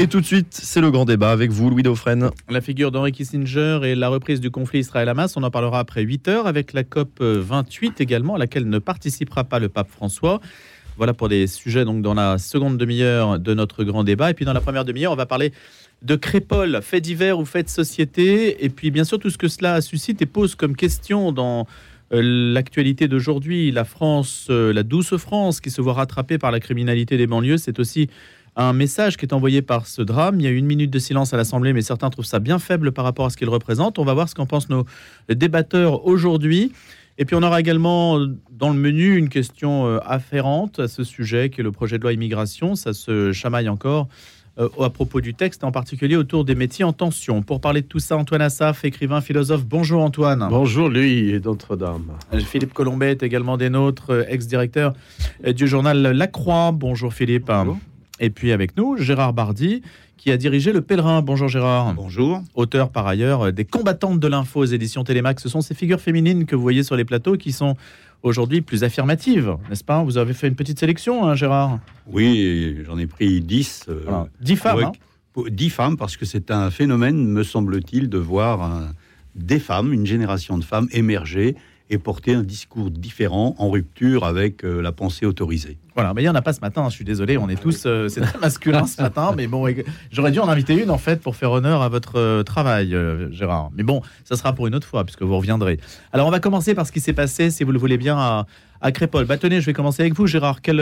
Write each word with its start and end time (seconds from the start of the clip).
Et 0.00 0.06
tout 0.06 0.20
de 0.20 0.26
suite, 0.26 0.46
c'est 0.52 0.80
le 0.80 0.92
grand 0.92 1.04
débat 1.04 1.32
avec 1.32 1.50
vous, 1.50 1.70
Louis 1.70 1.82
Dauphren. 1.82 2.30
La 2.48 2.60
figure 2.60 2.92
d'Henri 2.92 3.10
Kissinger 3.10 3.80
et 3.82 3.96
la 3.96 4.08
reprise 4.08 4.40
du 4.40 4.48
conflit 4.48 4.78
Israël-Hamas, 4.78 5.36
on 5.36 5.42
en 5.42 5.50
parlera 5.50 5.80
après 5.80 6.02
8 6.02 6.28
heures 6.28 6.46
avec 6.46 6.72
la 6.72 6.84
COP 6.84 7.20
28 7.20 8.00
également, 8.00 8.36
à 8.36 8.38
laquelle 8.38 8.68
ne 8.68 8.78
participera 8.78 9.42
pas 9.42 9.58
le 9.58 9.68
pape 9.68 9.90
François. 9.90 10.40
Voilà 10.98 11.14
pour 11.14 11.28
des 11.28 11.48
sujets 11.48 11.84
donc 11.84 12.02
dans 12.02 12.14
la 12.14 12.38
seconde 12.38 12.78
demi-heure 12.78 13.40
de 13.40 13.54
notre 13.54 13.82
grand 13.82 14.04
débat. 14.04 14.30
Et 14.30 14.34
puis 14.34 14.44
dans 14.44 14.52
la 14.52 14.60
première 14.60 14.84
demi-heure, 14.84 15.10
on 15.10 15.16
va 15.16 15.26
parler 15.26 15.52
de 16.02 16.14
Crépole, 16.14 16.80
fait 16.80 17.00
divers 17.00 17.40
ou 17.40 17.44
fait 17.44 17.64
de 17.64 17.68
société. 17.68 18.64
Et 18.64 18.68
puis 18.68 18.92
bien 18.92 19.02
sûr 19.02 19.18
tout 19.18 19.30
ce 19.30 19.38
que 19.38 19.48
cela 19.48 19.80
suscite 19.80 20.22
et 20.22 20.26
pose 20.26 20.54
comme 20.54 20.76
question 20.76 21.32
dans 21.32 21.66
euh, 22.12 22.52
l'actualité 22.52 23.08
d'aujourd'hui. 23.08 23.72
La 23.72 23.84
France, 23.84 24.46
euh, 24.48 24.72
la 24.72 24.84
douce 24.84 25.16
France 25.16 25.60
qui 25.60 25.70
se 25.70 25.80
voit 25.80 25.94
rattrapée 25.94 26.38
par 26.38 26.52
la 26.52 26.60
criminalité 26.60 27.16
des 27.16 27.26
banlieues, 27.26 27.58
c'est 27.58 27.80
aussi 27.80 28.08
un 28.58 28.72
message 28.72 29.16
qui 29.16 29.24
est 29.24 29.32
envoyé 29.32 29.62
par 29.62 29.86
ce 29.86 30.02
drame. 30.02 30.40
Il 30.40 30.42
y 30.42 30.48
a 30.48 30.50
une 30.50 30.66
minute 30.66 30.90
de 30.90 30.98
silence 30.98 31.32
à 31.32 31.36
l'Assemblée, 31.36 31.72
mais 31.72 31.80
certains 31.80 32.10
trouvent 32.10 32.24
ça 32.24 32.40
bien 32.40 32.58
faible 32.58 32.90
par 32.90 33.04
rapport 33.04 33.26
à 33.26 33.30
ce 33.30 33.36
qu'il 33.36 33.48
représente. 33.48 34.00
On 34.00 34.04
va 34.04 34.14
voir 34.14 34.28
ce 34.28 34.34
qu'en 34.34 34.46
pensent 34.46 34.68
nos 34.68 34.84
débatteurs 35.28 36.04
aujourd'hui. 36.04 36.72
Et 37.18 37.24
puis 37.24 37.36
on 37.36 37.42
aura 37.42 37.60
également 37.60 38.18
dans 38.50 38.70
le 38.70 38.78
menu 38.78 39.16
une 39.16 39.28
question 39.28 39.86
euh, 39.86 39.98
afférente 40.04 40.78
à 40.80 40.88
ce 40.88 41.02
sujet 41.02 41.50
qui 41.50 41.60
est 41.60 41.64
le 41.64 41.72
projet 41.72 41.98
de 41.98 42.02
loi 42.02 42.12
immigration. 42.12 42.74
Ça 42.74 42.92
se 42.92 43.32
chamaille 43.32 43.68
encore 43.68 44.08
euh, 44.58 44.68
à 44.80 44.90
propos 44.90 45.20
du 45.20 45.34
texte, 45.34 45.62
en 45.62 45.72
particulier 45.72 46.16
autour 46.16 46.44
des 46.44 46.54
métiers 46.56 46.84
en 46.84 46.92
tension. 46.92 47.42
Pour 47.42 47.60
parler 47.60 47.82
de 47.82 47.86
tout 47.86 47.98
ça, 48.00 48.16
Antoine 48.16 48.42
Assaf, 48.42 48.84
écrivain, 48.84 49.20
philosophe. 49.20 49.64
Bonjour 49.64 50.02
Antoine. 50.02 50.46
Bonjour 50.48 50.88
lui 50.88 51.30
et 51.30 51.40
Notre-Dame. 51.40 52.12
Philippe 52.44 52.72
Colombet 52.72 53.12
est 53.12 53.22
également 53.22 53.56
des 53.56 53.70
nôtres, 53.70 54.26
ex-directeur 54.28 54.94
du 55.44 55.68
journal 55.68 56.02
La 56.02 56.26
Croix. 56.26 56.72
Bonjour 56.72 57.12
Philippe. 57.12 57.46
Bonjour. 57.46 57.78
Et 58.20 58.30
puis 58.30 58.52
avec 58.52 58.76
nous, 58.76 58.96
Gérard 58.96 59.32
Bardy, 59.32 59.82
qui 60.16 60.30
a 60.30 60.36
dirigé 60.36 60.72
Le 60.72 60.80
Pèlerin. 60.80 61.22
Bonjour 61.22 61.48
Gérard. 61.48 61.94
Bonjour. 61.94 62.42
Auteur 62.54 62.90
par 62.90 63.06
ailleurs 63.06 63.52
des 63.52 63.64
Combattantes 63.64 64.18
de 64.18 64.26
l'info 64.26 64.60
aux 64.60 64.64
éditions 64.64 65.04
Télémax. 65.04 65.42
Ce 65.42 65.48
sont 65.48 65.60
ces 65.60 65.74
figures 65.74 66.00
féminines 66.00 66.44
que 66.44 66.56
vous 66.56 66.62
voyez 66.62 66.82
sur 66.82 66.96
les 66.96 67.04
plateaux 67.04 67.36
qui 67.36 67.52
sont 67.52 67.76
aujourd'hui 68.24 68.60
plus 68.60 68.82
affirmatives, 68.82 69.56
n'est-ce 69.68 69.84
pas? 69.84 70.02
Vous 70.02 70.18
avez 70.18 70.34
fait 70.34 70.48
une 70.48 70.56
petite 70.56 70.80
sélection, 70.80 71.24
hein, 71.24 71.36
Gérard? 71.36 71.78
Oui, 72.08 72.78
j'en 72.84 72.98
ai 72.98 73.06
pris 73.06 73.40
10. 73.40 73.86
Euh, 73.88 74.24
dix 74.40 74.54
10 74.54 74.56
femmes. 74.56 74.84
Hein 74.84 74.92
10 75.48 75.70
femmes, 75.70 75.96
parce 75.96 76.16
que 76.16 76.24
c'est 76.24 76.50
un 76.50 76.70
phénomène, 76.70 77.24
me 77.24 77.44
semble-t-il, 77.44 78.08
de 78.08 78.18
voir 78.18 78.88
des 79.36 79.60
femmes, 79.60 79.92
une 79.92 80.04
génération 80.04 80.58
de 80.58 80.64
femmes 80.64 80.88
émerger 80.90 81.54
et 81.90 81.98
porter 81.98 82.34
un 82.34 82.42
discours 82.42 82.90
différent 82.90 83.54
en 83.58 83.70
rupture 83.70 84.24
avec 84.24 84.64
euh, 84.64 84.82
la 84.82 84.92
pensée 84.92 85.26
autorisée. 85.26 85.78
Voilà, 85.94 86.14
mais 86.14 86.22
il 86.22 86.24
n'y 86.26 86.28
en 86.28 86.34
a 86.34 86.42
pas 86.42 86.52
ce 86.52 86.60
matin, 86.60 86.86
je 86.90 86.94
suis 86.94 87.04
désolé, 87.04 87.38
on 87.38 87.48
est 87.48 87.60
tous, 87.60 87.84
euh, 87.86 88.08
c'est 88.08 88.20
très 88.20 88.38
masculin 88.38 88.86
ce 88.86 89.02
matin, 89.02 89.32
mais 89.36 89.46
bon, 89.46 89.66
j'aurais 90.12 90.30
dû 90.30 90.38
en 90.38 90.48
inviter 90.48 90.80
une 90.80 90.90
en 90.90 90.98
fait 90.98 91.20
pour 91.20 91.34
faire 91.34 91.50
honneur 91.50 91.82
à 91.82 91.88
votre 91.88 92.18
euh, 92.18 92.42
travail, 92.42 92.96
Gérard. 93.32 93.70
Mais 93.74 93.82
bon, 93.82 94.02
ça 94.24 94.36
sera 94.36 94.52
pour 94.52 94.66
une 94.66 94.74
autre 94.74 94.86
fois, 94.86 95.04
puisque 95.04 95.22
vous 95.22 95.36
reviendrez. 95.36 95.80
Alors 96.12 96.26
on 96.28 96.30
va 96.30 96.40
commencer 96.40 96.74
par 96.74 96.86
ce 96.86 96.92
qui 96.92 97.00
s'est 97.00 97.12
passé, 97.14 97.50
si 97.50 97.64
vous 97.64 97.72
le 97.72 97.78
voulez 97.78 97.98
bien, 97.98 98.16
à, 98.16 98.46
à 98.80 98.92
Crépole. 98.92 99.24
Bah, 99.24 99.38
tenez, 99.38 99.60
je 99.60 99.66
vais 99.66 99.72
commencer 99.72 100.02
avec 100.02 100.14
vous, 100.14 100.26
Gérard. 100.26 100.60
Quel 100.62 100.78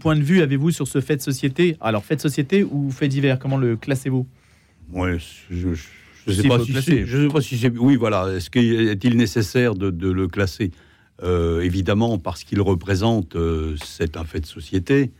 point 0.00 0.16
de 0.16 0.22
vue 0.22 0.42
avez-vous 0.42 0.70
sur 0.70 0.88
ce 0.88 1.00
fait 1.00 1.16
de 1.16 1.22
société 1.22 1.76
Alors, 1.80 2.04
fait 2.04 2.16
de 2.16 2.20
société 2.20 2.64
ou 2.64 2.90
fait 2.90 3.08
divers? 3.08 3.38
Comment 3.38 3.56
le 3.56 3.76
classez-vous? 3.76 4.26
Je 5.50 5.99
ne 6.36 6.42
sais, 6.42 6.48
pas 6.48 6.64
si 6.64 6.72
sais 6.72 7.28
pas 7.28 7.40
si 7.40 7.58
c'est. 7.58 7.76
Oui, 7.78 7.96
voilà. 7.96 8.28
Est-ce 8.34 8.50
qu'il 8.50 8.88
est-il 8.88 9.16
nécessaire 9.16 9.74
de, 9.74 10.10
le 10.10 10.28
classer 10.28 10.70
euh, 11.22 11.60
Évidemment, 11.60 12.18
parce 12.18 12.44
qu'il 12.44 12.60
représente, 12.60 13.36
euh, 13.36 13.76
c'est 13.84 14.16
un 14.16 14.24
fait 14.24 14.40
de 14.40 14.46
société. 14.46 15.10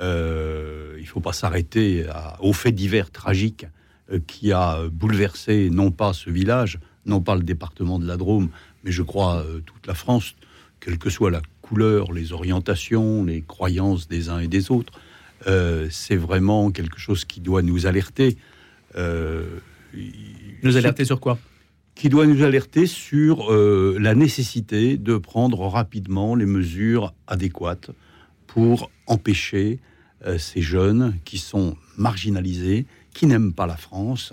Euh, 0.00 0.94
il 0.96 1.02
ne 1.02 1.08
faut 1.08 1.20
pas 1.20 1.32
s'arrêter 1.32 2.06
aux 2.40 2.52
faits 2.52 2.74
divers 2.74 3.10
tragiques 3.10 3.66
qui 4.26 4.52
a 4.52 4.80
bouleversé 4.90 5.70
non 5.70 5.90
pas 5.90 6.12
ce 6.12 6.30
village, 6.30 6.78
non 7.06 7.20
pas 7.20 7.36
le 7.36 7.42
département 7.42 7.98
de 7.98 8.06
la 8.06 8.16
Drôme, 8.16 8.48
mais 8.82 8.90
je 8.90 9.02
crois 9.02 9.44
toute 9.64 9.86
la 9.86 9.94
France, 9.94 10.34
quelle 10.80 10.98
que 10.98 11.10
soit 11.10 11.30
la 11.30 11.42
couleur, 11.62 12.12
les 12.12 12.32
orientations, 12.32 13.24
les 13.24 13.40
croyances 13.40 14.08
des 14.08 14.28
uns 14.28 14.40
et 14.40 14.48
des 14.48 14.70
autres. 14.70 14.92
c'est 15.90 16.16
vraiment 16.16 16.70
quelque 16.70 16.98
chose 16.98 17.24
qui 17.24 17.40
doit 17.40 17.62
nous 17.62 17.86
alerter. 17.86 18.36
Nous 20.62 20.76
alerter 20.76 21.04
sur 21.04 21.20
quoi? 21.20 21.38
Qui 21.94 22.08
doit 22.08 22.26
nous 22.26 22.42
alerter 22.42 22.86
sur 22.86 23.52
euh, 23.52 23.96
la 24.00 24.14
nécessité 24.14 24.96
de 24.96 25.16
prendre 25.16 25.60
rapidement 25.68 26.34
les 26.34 26.46
mesures 26.46 27.14
adéquates 27.26 27.90
pour 28.46 28.90
empêcher 29.06 29.78
euh, 30.26 30.38
ces 30.38 30.62
jeunes 30.62 31.14
qui 31.24 31.38
sont 31.38 31.76
marginalisés, 31.96 32.86
qui 33.12 33.26
n'aiment 33.26 33.52
pas 33.52 33.66
la 33.66 33.76
France. 33.76 34.32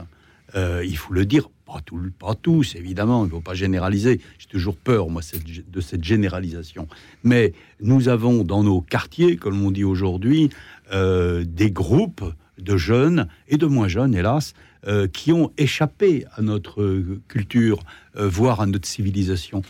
Euh, 0.55 0.83
il 0.85 0.97
faut 0.97 1.13
le 1.13 1.25
dire, 1.25 1.49
pas, 1.65 1.81
tout, 1.85 1.99
pas 2.17 2.33
tous, 2.33 2.75
évidemment, 2.75 3.23
il 3.23 3.27
ne 3.27 3.31
faut 3.31 3.41
pas 3.41 3.53
généraliser. 3.53 4.21
J'ai 4.39 4.47
toujours 4.47 4.75
peur, 4.75 5.09
moi, 5.09 5.21
de 5.67 5.81
cette 5.81 6.03
généralisation. 6.03 6.87
Mais 7.23 7.53
nous 7.79 8.09
avons 8.09 8.43
dans 8.43 8.63
nos 8.63 8.81
quartiers, 8.81 9.37
comme 9.37 9.63
on 9.63 9.71
dit 9.71 9.83
aujourd'hui, 9.83 10.49
des 10.91 11.71
groupes 11.71 12.23
de 12.57 12.75
jeunes 12.75 13.27
et 13.47 13.57
de 13.57 13.65
moins 13.65 13.87
jeunes, 13.87 14.15
hélas, 14.15 14.53
euh, 14.87 15.07
qui 15.07 15.31
ont 15.31 15.51
échappé 15.59 16.25
à 16.35 16.41
notre 16.41 17.03
culture, 17.27 17.83
euh, 18.17 18.27
voire 18.27 18.61
à 18.61 18.65
notre 18.65 18.87
civilisation, 18.87 19.61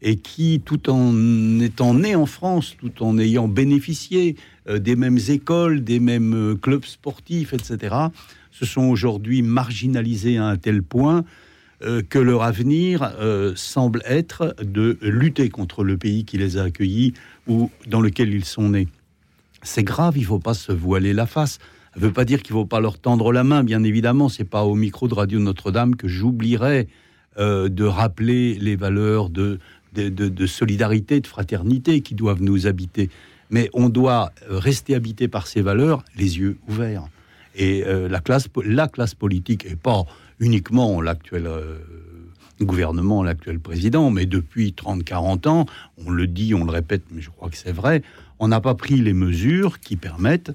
et 0.00 0.14
qui, 0.14 0.62
tout 0.64 0.88
en 0.88 1.58
étant 1.58 1.94
nés 1.94 2.14
en 2.14 2.24
France, 2.24 2.76
tout 2.78 3.02
en 3.02 3.18
ayant 3.18 3.48
bénéficié 3.48 4.36
euh, 4.68 4.78
des 4.78 4.94
mêmes 4.94 5.18
écoles, 5.26 5.82
des 5.82 5.98
mêmes 5.98 6.56
clubs 6.62 6.84
sportifs, 6.84 7.52
etc., 7.52 7.96
se 8.52 8.64
sont 8.64 8.82
aujourd'hui 8.82 9.42
marginalisés 9.42 10.36
à 10.36 10.46
un 10.46 10.56
tel 10.56 10.84
point 10.84 11.24
que 12.10 12.18
leur 12.18 12.42
avenir 12.42 13.10
semble 13.56 14.02
être 14.04 14.54
de 14.62 14.98
lutter 15.00 15.48
contre 15.48 15.82
le 15.82 15.96
pays 15.96 16.26
qui 16.26 16.36
les 16.36 16.58
a 16.58 16.64
accueillis 16.64 17.14
ou 17.48 17.70
dans 17.86 18.02
lequel 18.02 18.34
ils 18.34 18.44
sont 18.44 18.68
nés. 18.68 18.86
C'est 19.62 19.82
grave, 19.82 20.18
il 20.18 20.22
ne 20.22 20.26
faut 20.26 20.38
pas 20.38 20.52
se 20.52 20.72
voiler 20.72 21.14
la 21.14 21.24
face. 21.24 21.58
Ne 21.96 22.02
veut 22.02 22.12
pas 22.12 22.24
dire 22.24 22.42
qu'il 22.42 22.54
ne 22.54 22.60
faut 22.60 22.66
pas 22.66 22.80
leur 22.80 22.98
tendre 22.98 23.32
la 23.32 23.42
main, 23.42 23.64
bien 23.64 23.82
évidemment. 23.82 24.28
C'est 24.28 24.44
pas 24.44 24.64
au 24.64 24.74
micro 24.74 25.08
de 25.08 25.14
Radio 25.14 25.40
Notre-Dame 25.40 25.96
que 25.96 26.06
j'oublierai 26.06 26.88
euh, 27.38 27.68
de 27.68 27.84
rappeler 27.84 28.54
les 28.54 28.76
valeurs 28.76 29.28
de, 29.28 29.58
de, 29.94 30.46
solidarité, 30.46 31.20
de 31.20 31.26
fraternité 31.26 32.00
qui 32.00 32.14
doivent 32.14 32.42
nous 32.42 32.66
habiter. 32.66 33.10
Mais 33.50 33.70
on 33.72 33.88
doit 33.88 34.30
euh, 34.48 34.58
rester 34.58 34.94
habité 34.94 35.26
par 35.26 35.48
ces 35.48 35.62
valeurs, 35.62 36.04
les 36.16 36.38
yeux 36.38 36.58
ouverts. 36.68 37.08
Et 37.56 37.84
euh, 37.84 38.08
la, 38.08 38.20
classe, 38.20 38.46
la 38.64 38.86
classe 38.86 39.14
politique, 39.14 39.66
et 39.66 39.74
pas 39.74 40.04
uniquement 40.38 41.00
l'actuel 41.02 41.48
gouvernement, 42.64 43.22
l'actuel 43.22 43.58
président, 43.58 44.10
mais 44.10 44.26
depuis 44.26 44.74
30-40 44.76 45.48
ans, 45.48 45.66
on 46.04 46.10
le 46.10 46.26
dit, 46.26 46.54
on 46.54 46.64
le 46.64 46.70
répète, 46.70 47.02
mais 47.10 47.20
je 47.20 47.30
crois 47.30 47.48
que 47.48 47.56
c'est 47.56 47.72
vrai, 47.72 48.02
on 48.38 48.48
n'a 48.48 48.60
pas 48.60 48.74
pris 48.74 48.96
les 49.00 49.12
mesures 49.12 49.80
qui 49.80 49.96
permettent 49.96 50.52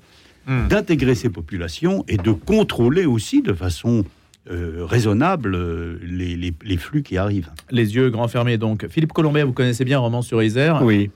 Hmm. 0.47 0.67
d'intégrer 0.67 1.15
ces 1.15 1.29
populations 1.29 2.05
et 2.07 2.17
de 2.17 2.31
contrôler 2.31 3.05
aussi 3.05 3.41
de 3.41 3.51
façon 3.51 4.05
euh, 4.51 4.85
raisonnable 4.85 5.55
euh, 5.55 5.97
les, 6.03 6.77
flux 6.77 7.01
qui 7.01 7.17
arrivent. 7.17 7.49
Les 7.71 7.95
yeux 7.95 8.11
grands 8.11 8.27
fermés, 8.27 8.59
donc. 8.59 8.87
Philippe 8.87 9.11
Colombet, 9.11 9.41
vous 9.41 9.53
connaissez 9.53 9.85
bien 9.85 9.97
Roman 9.97 10.21
sur 10.21 10.43
Isère 10.43 10.83
Oui. 10.83 11.09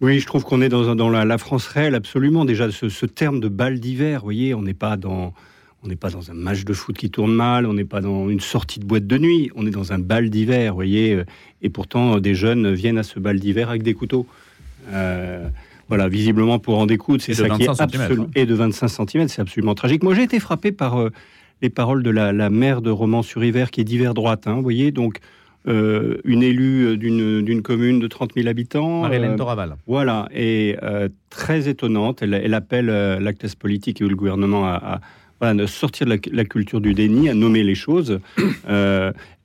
Oui, 0.00 0.18
je 0.18 0.26
trouve 0.26 0.42
qu'on 0.42 0.60
est 0.60 0.68
dans, 0.68 0.96
dans 0.96 1.08
la, 1.08 1.38
France 1.38 1.68
réelle, 1.68 1.94
absolument. 1.94 2.44
Déjà, 2.44 2.72
ce, 2.72 3.06
terme 3.06 3.38
de 3.38 3.46
balle 3.46 3.78
d'hiver, 3.78 4.20
vous 4.20 4.26
voyez, 4.26 4.54
on 4.54 4.62
n'est 4.62 4.74
pas 4.74 4.96
dans... 4.96 5.32
On 5.84 5.88
n'est 5.88 5.96
pas 5.96 6.08
dans 6.08 6.30
un 6.30 6.34
match 6.34 6.64
de 6.64 6.72
foot 6.72 6.96
qui 6.96 7.10
tourne 7.10 7.34
mal, 7.34 7.66
on 7.66 7.74
n'est 7.74 7.84
pas 7.84 8.00
dans 8.00 8.30
une 8.30 8.40
sortie 8.40 8.80
de 8.80 8.86
boîte 8.86 9.06
de 9.06 9.18
nuit, 9.18 9.50
on 9.54 9.66
est 9.66 9.70
dans 9.70 9.92
un 9.92 9.98
bal 9.98 10.30
d'hiver, 10.30 10.72
vous 10.72 10.76
voyez, 10.76 11.12
euh, 11.12 11.24
et 11.60 11.68
pourtant 11.68 12.20
des 12.20 12.34
jeunes 12.34 12.72
viennent 12.72 12.96
à 12.96 13.02
ce 13.02 13.20
bal 13.20 13.38
d'hiver 13.38 13.68
avec 13.68 13.82
des 13.82 13.92
couteaux. 13.92 14.26
Voilà, 15.88 16.08
visiblement 16.08 16.58
pour 16.58 16.78
en 16.78 16.86
découdre, 16.86 17.22
c'est 17.22 17.34
ça 17.34 17.48
qui 17.48 17.64
est 17.64 17.80
absolument... 17.80 18.24
Hein. 18.24 18.30
Et 18.34 18.46
de 18.46 18.54
25 18.54 18.88
cm, 18.88 19.28
c'est 19.28 19.42
absolument 19.42 19.74
tragique. 19.74 20.02
Moi, 20.02 20.14
j'ai 20.14 20.22
été 20.22 20.40
frappé 20.40 20.72
par 20.72 21.00
euh, 21.00 21.10
les 21.62 21.70
paroles 21.70 22.02
de 22.02 22.10
la, 22.10 22.32
la 22.32 22.50
maire 22.50 22.82
de 22.82 22.90
Romans-sur-Hiver, 22.90 23.70
qui 23.70 23.80
est 23.80 23.84
d'hiver 23.84 24.14
droite, 24.14 24.46
hein, 24.46 24.54
vous 24.54 24.62
voyez, 24.62 24.90
donc... 24.90 25.18
Euh, 25.66 26.18
une 26.24 26.42
élue 26.42 26.88
euh, 26.88 26.96
d'une 26.98 27.62
commune 27.62 27.98
de 27.98 28.06
30 28.06 28.32
000 28.34 28.48
habitants. 28.48 29.00
Marie-Hélène. 29.00 29.38
Voilà, 29.86 30.28
et 30.30 30.76
très 31.30 31.70
étonnante. 31.70 32.20
Elle, 32.20 32.34
elle 32.34 32.52
appelle 32.52 32.84
la 32.84 33.32
classe 33.32 33.54
politique 33.54 34.02
et 34.02 34.04
le 34.04 34.14
gouvernement 34.14 34.66
à, 34.66 35.00
à 35.40 35.66
sortir 35.66 36.06
de 36.06 36.10
la, 36.10 36.18
la, 36.32 36.44
culture 36.44 36.82
du 36.82 36.92
déni, 36.92 37.30
à 37.30 37.34
nommer 37.34 37.62
les 37.62 37.74
choses. 37.74 38.20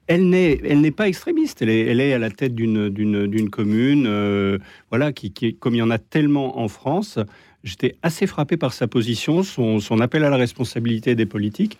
elle 0.09 0.27
n'est, 0.27 0.59
elle 0.65 0.81
n'est 0.81 0.91
pas 0.91 1.07
extrémiste. 1.07 1.61
Elle 1.61 1.69
est, 1.69 1.85
elle 1.85 2.01
est 2.01 2.13
à 2.13 2.17
la 2.17 2.31
tête 2.31 2.55
d'une, 2.55 2.89
d'une, 2.89 3.49
commune, 3.49 4.05
euh, 4.07 4.57
voilà, 4.89 5.13
qui, 5.13 5.31
qui, 5.31 5.55
comme 5.55 5.75
il 5.75 5.77
y 5.77 5.81
en 5.83 5.91
a 5.91 5.99
tellement 5.99 6.59
en 6.59 6.67
France, 6.67 7.19
j'étais 7.63 7.95
assez 8.01 8.25
frappé 8.25 8.57
par 8.57 8.73
sa 8.73 8.87
position, 8.87 9.43
son, 9.43 9.79
son 9.79 9.99
appel 10.01 10.23
à 10.23 10.31
la 10.31 10.37
responsabilité 10.37 11.13
des 11.13 11.27
politiques. 11.27 11.77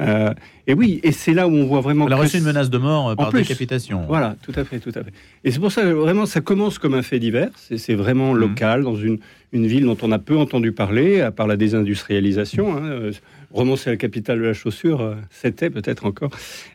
Euh, 0.00 0.32
et 0.66 0.74
oui, 0.74 1.00
et 1.02 1.12
c'est 1.12 1.34
là 1.34 1.46
où 1.48 1.52
on 1.52 1.64
voit 1.66 1.80
vraiment. 1.82 2.06
Elle 2.06 2.12
a 2.14 2.16
reçu 2.16 2.38
une 2.38 2.44
menace 2.44 2.70
de 2.70 2.78
mort 2.78 3.10
euh, 3.10 3.14
par 3.14 3.28
plus. 3.30 3.40
décapitation. 3.42 4.04
Voilà, 4.06 4.36
tout 4.42 4.52
à 4.56 4.64
fait, 4.64 4.78
tout 4.78 4.92
à 4.94 5.04
fait. 5.04 5.12
Et 5.44 5.50
c'est 5.50 5.58
pour 5.60 5.70
ça 5.70 5.82
que 5.82 5.88
vraiment, 5.88 6.24
ça 6.24 6.40
commence 6.40 6.78
comme 6.78 6.94
un 6.94 7.02
fait 7.02 7.18
divers. 7.18 7.50
C'est 7.56 7.76
c'est 7.78 7.94
vraiment 7.94 8.32
Mhm. 8.32 8.40
local, 8.40 8.82
dans 8.84 8.96
une, 8.96 9.18
une 9.52 9.66
ville 9.66 9.84
dont 9.84 9.98
on 10.02 10.10
a 10.10 10.18
peu 10.18 10.36
entendu 10.36 10.72
parler, 10.72 11.20
à 11.20 11.30
part 11.30 11.46
la 11.46 11.56
désindustrialisation. 11.56 12.76
Hein, 12.76 13.10
Romancer 13.52 13.90
la 13.90 13.96
capitale 13.96 14.38
de 14.38 14.44
la 14.44 14.54
chaussure, 14.54 15.02
euh, 15.02 15.14
c'était 15.30 15.68
peut-être 15.68 16.06
encore. 16.06 16.30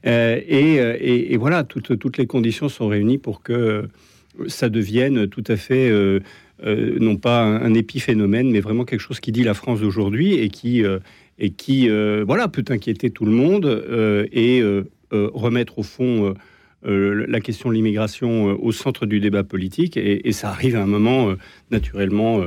Euh, 0.06 0.40
et, 0.48 0.80
euh, 0.80 0.96
et- 1.00 1.36
voilà, 1.38 1.64
toutes, 1.64 2.18
les 2.18 2.28
conditions 2.28 2.70
sont 2.70 2.88
réunies 2.88 3.18
pour 3.18 3.42
que 3.42 3.88
ça 4.48 4.70
devienne 4.70 5.28
tout 5.28 5.44
à 5.48 5.56
fait, 5.56 5.92
non 6.64 7.16
pas 7.16 7.42
un, 7.42 7.74
épiphénomène, 7.74 8.52
mais 8.52 8.60
vraiment 8.60 8.86
quelque 8.86 9.00
chose 9.00 9.20
qui 9.20 9.32
dit 9.32 9.44
la 9.44 9.56
France 9.56 9.82
d'aujourd'hui 9.82 10.36
et 10.36 10.50
qui, 10.50 10.84
voilà, 12.28 12.48
peut 12.48 12.66
inquiéter 12.70 13.10
tout 13.10 13.26
le 13.26 13.32
monde 13.32 13.84
et 14.32 14.62
remettre 15.12 15.80
au 15.80 15.84
fond. 15.84 16.36
la 16.84 17.40
question 17.40 17.70
de 17.70 17.74
l'immigration 17.74 18.46
au 18.64 18.72
centre 18.72 19.08
du 19.08 19.20
débat 19.20 19.44
politique 19.44 19.98
et, 19.98 20.32
ça 20.32 20.50
arrive 20.50 20.76
à 20.76 20.84
un 20.84 20.88
moment 20.88 21.34
naturellement 21.72 22.42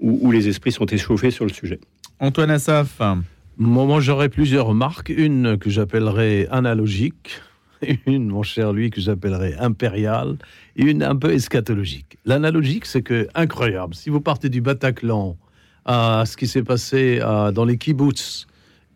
où, 0.00 0.18
où 0.22 0.30
les 0.30 0.48
esprits 0.48 0.72
sont 0.72 0.86
échauffés 0.86 1.30
sur 1.30 1.44
le 1.44 1.52
sujet. 1.52 1.80
Antoine 2.20 2.50
Assaf, 2.50 3.00
Moi, 3.56 4.00
j'aurais 4.00 4.28
plusieurs 4.28 4.66
remarques. 4.66 5.10
Une 5.16 5.56
que 5.58 5.70
j'appellerais 5.70 6.48
analogique, 6.50 7.40
une, 8.06 8.28
mon 8.28 8.42
cher 8.42 8.72
lui, 8.72 8.90
que 8.90 9.00
j'appellerais 9.00 9.54
impériale, 9.58 10.36
et 10.76 10.82
une 10.84 11.02
un 11.02 11.16
peu 11.16 11.32
eschatologique. 11.32 12.18
L'analogique, 12.24 12.86
c'est 12.86 13.02
que, 13.02 13.28
incroyable, 13.34 13.94
si 13.94 14.10
vous 14.10 14.20
partez 14.20 14.48
du 14.48 14.60
Bataclan 14.60 15.36
à 15.84 16.24
ce 16.26 16.36
qui 16.36 16.46
s'est 16.46 16.62
passé 16.64 17.20
à- 17.20 17.52
dans 17.52 17.64
les 17.64 17.76
kibbutz 17.76 18.46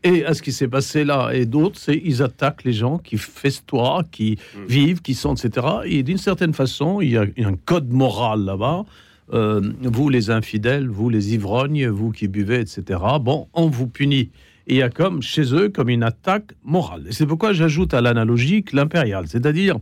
et 0.05 0.25
à 0.25 0.33
ce 0.33 0.41
qui 0.43 0.53
s'est 0.53 0.69
passé 0.69 1.05
là 1.05 1.31
et 1.33 1.45
d'autres, 1.45 1.79
c'est 1.79 2.01
ils 2.03 2.23
attaquent 2.23 2.65
les 2.65 2.73
gens 2.73 2.99
qui 2.99 3.19
festoient, 3.19 4.05
qui 4.11 4.39
vivent, 4.67 5.03
qui 5.03 5.15
sont, 5.15 5.35
etc. 5.35 5.67
Et 5.85 6.03
d'une 6.03 6.19
certaine 6.19 6.55
façon, 6.55 7.01
il 7.01 7.11
y 7.11 7.17
a 7.19 7.27
un 7.45 7.55
code 7.57 7.93
moral 7.93 8.45
là-bas. 8.45 8.85
Euh, 9.33 9.61
vous 9.83 10.09
les 10.09 10.31
infidèles, 10.31 10.89
vous 10.89 11.11
les 11.11 11.35
ivrognes, 11.35 11.89
vous 11.89 12.11
qui 12.11 12.29
buvez, 12.29 12.61
etc. 12.61 13.01
Bon, 13.21 13.49
on 13.53 13.69
vous 13.69 13.87
punit. 13.87 14.31
Et 14.67 14.75
il 14.75 14.77
y 14.77 14.83
a 14.83 14.91
comme 14.91 15.23
chez 15.23 15.55
eux 15.55 15.69
comme 15.69 15.89
une 15.89 16.03
attaque 16.03 16.53
morale. 16.65 17.05
Et 17.09 17.13
c'est 17.13 17.27
pourquoi 17.27 17.53
j'ajoute 17.53 17.95
à 17.95 18.01
l'analogique 18.01 18.73
l'impérial, 18.73 19.27
c'est-à-dire 19.27 19.77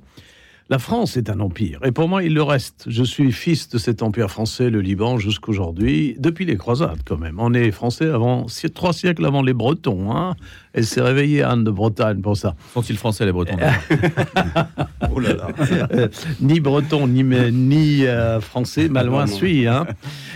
la 0.68 0.78
France 0.80 1.16
est 1.16 1.30
un 1.30 1.38
empire. 1.40 1.78
Et 1.84 1.92
pour 1.92 2.08
moi, 2.08 2.24
il 2.24 2.34
le 2.34 2.42
reste. 2.42 2.86
Je 2.88 3.04
suis 3.04 3.30
fils 3.30 3.68
de 3.68 3.78
cet 3.78 4.02
empire 4.02 4.30
français, 4.30 4.68
le 4.68 4.80
Liban, 4.80 5.16
jusqu'aujourd'hui, 5.18 6.16
depuis 6.18 6.44
les 6.44 6.56
croisades 6.56 6.98
quand 7.04 7.18
même. 7.18 7.36
On 7.38 7.54
est 7.54 7.70
français 7.70 8.06
avant 8.08 8.48
si- 8.48 8.68
trois 8.70 8.92
siècles 8.92 9.24
avant 9.26 9.42
les 9.42 9.52
Bretons. 9.52 10.10
Hein 10.10 10.34
Elle 10.72 10.84
s'est 10.84 11.00
réveillée 11.02 11.42
Anne 11.42 11.62
de 11.62 11.70
Bretagne 11.70 12.20
pour 12.20 12.36
ça. 12.36 12.56
sont-ils 12.74 12.96
français 12.96 13.24
les 13.26 13.32
Bretons 13.32 13.56
Oh 15.14 15.20
là 15.20 15.34
là. 15.34 15.48
Euh, 15.92 16.08
ni 16.40 16.58
breton, 16.60 17.06
ni, 17.06 17.22
ni 17.22 18.04
euh, 18.06 18.40
français, 18.40 18.88
mal 18.88 19.06
loin 19.06 19.26
suis. 19.26 19.66
Hein. 19.66 19.86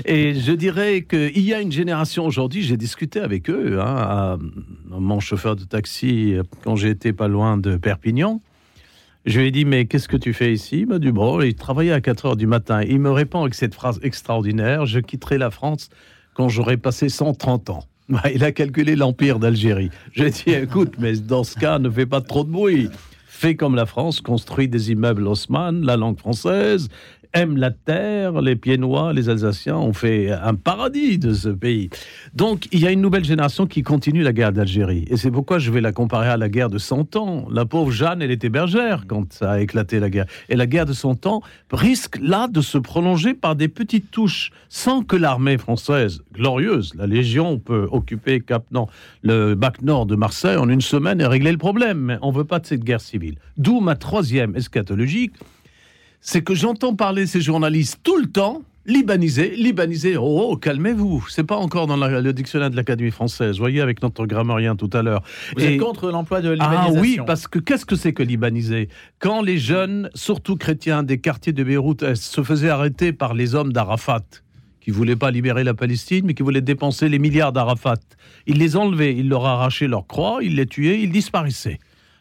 Et 0.05 0.35
je 0.35 0.53
dirais 0.53 1.03
qu'il 1.03 1.41
y 1.41 1.53
a 1.53 1.61
une 1.61 1.73
génération 1.73 2.25
aujourd'hui, 2.25 2.63
j'ai 2.63 2.77
discuté 2.77 3.21
avec 3.21 3.51
eux, 3.51 3.79
hein, 3.81 3.85
à- 3.85 4.39
mon 4.91 5.21
chauffeur 5.21 5.57
de 5.57 5.65
taxi, 5.65 6.35
euh, 6.35 6.43
quand 6.65 6.77
j'étais 6.77 7.13
pas 7.13 7.29
loin 7.29 7.57
de 7.57 7.77
Perpignan. 7.77 8.41
Je 9.27 9.39
lui 9.39 9.49
ai 9.49 9.51
dit, 9.51 9.67
mais 9.67 9.85
qu'est-ce 9.85 10.09
que 10.09 10.17
tu 10.17 10.33
fais 10.33 10.53
ici? 10.53 10.81
Il 10.81 10.87
m'a 10.87 10.99
dit, 10.99 11.13
bon, 11.13 11.41
il 11.43 11.55
travaillait 11.55 11.93
à 11.93 12.01
4 12.01 12.27
heures 12.27 12.37
du 12.37 12.47
matin. 12.47 12.83
Il 12.83 13.01
me 13.01 13.11
répond 13.11 13.43
avec 13.43 13.55
cette 13.55 13.75
phrase 13.75 14.01
extraordinaire, 14.03 14.87
je 14.87 14.99
quitterai 14.99 15.37
la 15.37 15.51
France 15.51 15.91
quand 16.35 16.49
j'aurai 16.49 16.79
passé 16.79 17.09
130 17.09 17.71
ans. 17.71 17.85
Il 18.35 18.43
a 18.45 18.51
calculé 18.51 18.97
l'empire 18.97 19.39
d'Algérie. 19.39 19.91
Je 20.13 20.23
lui 20.23 20.31
ai 20.31 20.33
dit, 20.33 20.51
écoute, 20.51 20.95
mais 20.99 21.13
dans 21.13 21.45
ce 21.45 21.57
cas, 21.59 21.79
ne 21.79 21.91
fais 21.91 22.07
pas 22.07 22.21
trop 22.21 22.45
de 22.45 22.51
bruit. 22.51 22.89
Fais 23.27 23.55
comme 23.55 23.75
la 23.75 23.87
France, 23.87 24.21
construit 24.21 24.69
des 24.69 24.91
immeubles 24.91 25.27
Haussmann, 25.27 25.85
la 25.85 25.97
langue 25.97 26.19
française, 26.19 26.89
aime 27.33 27.57
la 27.57 27.71
terre, 27.71 28.41
les 28.41 28.57
Piénois, 28.57 29.13
les 29.13 29.29
Alsaciens 29.29 29.77
ont 29.77 29.93
fait 29.93 30.31
un 30.31 30.55
paradis 30.55 31.19
de 31.19 31.33
ce 31.33 31.49
pays. 31.49 31.91
Donc, 32.35 32.67
il 32.73 32.81
y 32.81 32.87
a 32.87 32.91
une 32.91 33.01
nouvelle 33.01 33.25
génération 33.25 33.67
qui 33.67 33.83
continue 33.83 34.23
la 34.23 34.33
guerre 34.33 34.53
d'Algérie. 34.53 35.05
Et 35.09 35.17
c'est 35.17 35.31
pourquoi 35.31 35.59
je 35.59 35.71
vais 35.71 35.81
la 35.81 35.93
comparer 35.93 36.29
à 36.29 36.37
la 36.37 36.49
guerre 36.49 36.71
de 36.71 36.79
100 36.79 37.17
ans. 37.17 37.47
La 37.51 37.65
pauvre 37.65 37.91
Jeanne, 37.91 38.23
elle 38.23 38.31
était 38.31 38.49
bergère 38.49 39.05
quand 39.07 39.33
ça 39.33 39.53
a 39.53 39.61
éclaté 39.61 40.01
la 40.01 40.11
guerre. 40.11 40.27
Et 40.49 40.57
la 40.57 40.67
guerre 40.67 40.87
de 40.87 40.93
100 40.93 41.27
ans 41.27 41.43
risque 41.73 42.19
là 42.21 42.49
de 42.49 42.61
se 42.61 42.79
prolonger 42.79 43.35
par 43.35 43.55
des 43.57 43.69
petites 43.69 44.11
touches, 44.11 44.51
sans 44.69 45.03
que 45.03 45.17
l'armée 45.17 45.59
française, 45.59 46.23
glorieuse, 46.33 46.93
la 46.97 47.07
Légion 47.07 47.59
peut 47.59 47.89
occuper 47.91 48.43
le 49.23 49.55
bac 49.55 49.83
nord 49.83 50.07
de 50.07 50.17
Marseille 50.17 50.57
en 50.57 50.69
une 50.69 50.81
semaine 50.81 51.21
et 51.21 51.27
régler 51.27 51.53
le 51.53 51.59
problème. 51.59 51.99
Mais 51.99 52.19
on 52.23 52.31
veut 52.31 52.45
pas 52.45 52.59
de 52.59 52.67
cette 52.67 52.85
guerre 52.85 53.01
civile. 53.01 53.37
D'où 53.57 53.81
ma 53.81 53.95
troisième 53.95 54.57
eschatologique, 54.57 55.33
c'est 56.21 56.43
que 56.43 56.55
j'entends 56.55 56.95
parler 56.95 57.27
ces 57.27 57.41
journalistes 57.41 58.01
tout 58.03 58.17
le 58.19 58.27
temps. 58.27 58.63
Libanisés, 58.87 59.55
libanisés, 59.57 60.17
oh, 60.17 60.49
oh, 60.51 60.57
calmez-vous, 60.57 61.27
c'est 61.29 61.45
pas 61.45 61.57
encore 61.59 61.87
dans 61.87 61.99
la- 61.99 62.21
le 62.23 62.33
dictionnaire 62.33 62.71
de 62.71 62.77
l'Académie 62.77 63.11
française, 63.11 63.59
voyez, 63.59 63.83
avec 63.83 64.03
notre 64.03 64.25
grammairien 64.27 64.75
tout 64.75 64.89
à 64.95 65.03
l'heure. 65.03 65.23
Vous 65.55 65.63
Et- 65.63 65.75
êtes 65.75 65.81
contre 65.81 66.11
l'emploi 66.11 66.41
de 66.41 66.49
ah 66.49 66.53
l'ibanisation 66.55 67.01
oui, 67.01 67.19
parce 67.27 67.47
que 67.47 67.59
qu'est-ce 67.59 67.85
que 67.85 67.95
c'est 67.95 68.15
que 68.15 68.23
libaniser? 68.23 68.89
Quand 69.19 69.43
les 69.43 69.59
jeunes, 69.59 70.09
surtout 70.15 70.57
chrétiens 70.57 71.03
des 71.03 71.19
quartiers 71.19 71.53
de 71.53 71.63
Beyrouth, 71.63 72.03
euh, 72.03 72.15
se 72.15 72.43
faisaient 72.43 72.71
arrêter 72.71 73.13
par 73.13 73.35
les 73.35 73.55
hommes 73.55 73.73
d'Arafat, 73.73 74.23
qui 74.81 74.91
voulaient 74.91 75.15
pas 75.15 75.31
libérer 75.31 75.63
la 75.63 75.75
Palestine, 75.75 76.25
mais 76.25 76.33
qui 76.35 76.43
voulaient 76.43 76.63
dépenser 76.63 77.11
les 77.11 77.19
milliards 77.19 77.53
d'Arafat, 77.53 77.97
ils 78.47 78.57
les 78.57 78.77
enlevaient, 78.77 79.15
ils 79.15 79.29
leur 79.29 79.45
arrachaient 79.45 79.89
leur 79.89 80.07
croix, 80.07 80.39
ils 80.43 80.57
les 80.57 80.67
tuaient, 80.67 81.01
ils 81.03 81.13
disparaissaient. 81.13 81.79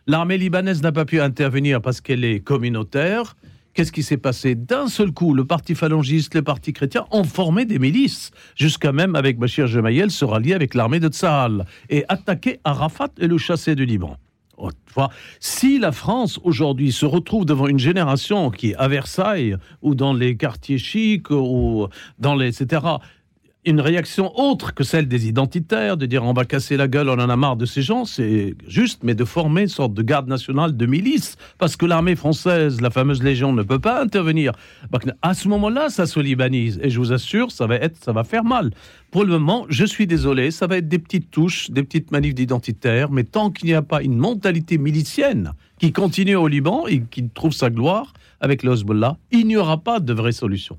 L'armée 0.07 0.37
libanaise 0.37 0.81
n'a 0.83 0.91
pas 0.91 1.05
pu 1.05 1.21
intervenir 1.21 1.81
parce 1.81 2.01
qu'elle 2.01 2.25
est 2.25 2.41
communautaire. 2.41 3.37
Qu'est-ce 3.73 3.91
qui 3.91 4.03
s'est 4.03 4.17
passé 4.17 4.55
D'un 4.55 4.87
seul 4.87 5.11
coup, 5.11 5.33
le 5.33 5.45
parti 5.45 5.75
phalangiste, 5.75 6.35
les 6.35 6.41
partis 6.41 6.73
chrétiens 6.73 7.05
ont 7.11 7.23
formé 7.23 7.65
des 7.65 7.79
milices, 7.79 8.31
jusqu'à 8.55 8.91
même 8.91 9.15
avec 9.15 9.37
Bachir 9.37 9.67
Gemayel 9.67 10.11
se 10.11 10.25
rallier 10.25 10.53
avec 10.53 10.73
l'armée 10.73 10.99
de 10.99 11.07
Tsahal 11.07 11.65
et 11.89 12.03
attaquer 12.09 12.59
Arafat 12.63 13.09
et 13.19 13.27
le 13.27 13.37
chasser 13.37 13.75
du 13.75 13.85
Liban. 13.85 14.17
Si 15.39 15.79
la 15.79 15.91
France 15.91 16.39
aujourd'hui 16.43 16.91
se 16.91 17.05
retrouve 17.05 17.45
devant 17.45 17.67
une 17.67 17.79
génération 17.79 18.51
qui, 18.51 18.73
à 18.75 18.87
Versailles 18.87 19.55
ou 19.81 19.95
dans 19.95 20.13
les 20.13 20.35
quartiers 20.35 20.77
chics 20.77 21.29
ou 21.31 21.87
dans 22.17 22.35
les 22.35 22.61
etc., 22.61 22.81
une 23.65 23.81
réaction 23.81 24.31
autre 24.39 24.73
que 24.73 24.85
celle 24.85 25.07
des 25.07 25.27
identitaires, 25.27 25.97
de 25.97 26.05
dire 26.05 26.23
on 26.23 26.31
va 26.31 26.45
casser 26.45 26.77
la 26.77 26.87
gueule, 26.87 27.09
on 27.09 27.19
en 27.19 27.29
a 27.29 27.35
marre 27.35 27.57
de 27.57 27.65
ces 27.65 27.81
gens, 27.81 28.05
c'est 28.05 28.55
juste, 28.67 29.03
mais 29.03 29.15
de 29.15 29.25
former 29.25 29.63
une 29.63 29.67
sorte 29.67 29.93
de 29.93 30.01
garde 30.01 30.27
nationale 30.27 30.77
de 30.77 30.85
milice, 30.85 31.35
parce 31.57 31.75
que 31.75 31.85
l'armée 31.85 32.15
française, 32.15 32.79
la 32.79 32.89
fameuse 32.89 33.21
Légion, 33.21 33.51
ne 33.51 33.63
peut 33.63 33.79
pas 33.79 34.01
intervenir. 34.01 34.53
Donc, 34.91 35.03
À 35.21 35.33
ce 35.33 35.49
moment-là, 35.49 35.89
ça 35.89 36.05
se 36.05 36.19
libanise, 36.19 36.79
et 36.81 36.89
je 36.89 36.99
vous 36.99 37.11
assure, 37.11 37.51
ça 37.51 37.67
va 37.67 37.75
être, 37.75 38.01
ça 38.01 38.13
va 38.13 38.23
faire 38.23 38.45
mal. 38.45 38.71
Pour 39.11 39.25
le 39.25 39.31
moment, 39.31 39.65
je 39.67 39.85
suis 39.85 40.07
désolé, 40.07 40.51
ça 40.51 40.65
va 40.67 40.77
être 40.77 40.87
des 40.87 40.99
petites 40.99 41.29
touches, 41.29 41.69
des 41.69 41.83
petites 41.83 42.11
manifs 42.11 42.35
d'identitaires, 42.35 43.11
mais 43.11 43.25
tant 43.25 43.51
qu'il 43.51 43.67
n'y 43.67 43.73
a 43.73 43.81
pas 43.81 44.01
une 44.01 44.17
mentalité 44.17 44.77
milicienne 44.77 45.51
qui 45.79 45.91
continue 45.91 46.35
au 46.35 46.47
Liban 46.47 46.87
et 46.87 47.01
qui 47.01 47.27
trouve 47.29 47.53
sa 47.53 47.69
gloire 47.69 48.13
avec 48.39 48.63
le 48.63 48.73
Hezbollah, 48.73 49.17
il 49.31 49.47
n'y 49.47 49.57
aura 49.57 49.77
pas 49.77 49.99
de 49.99 50.13
vraie 50.13 50.31
solution. 50.31 50.77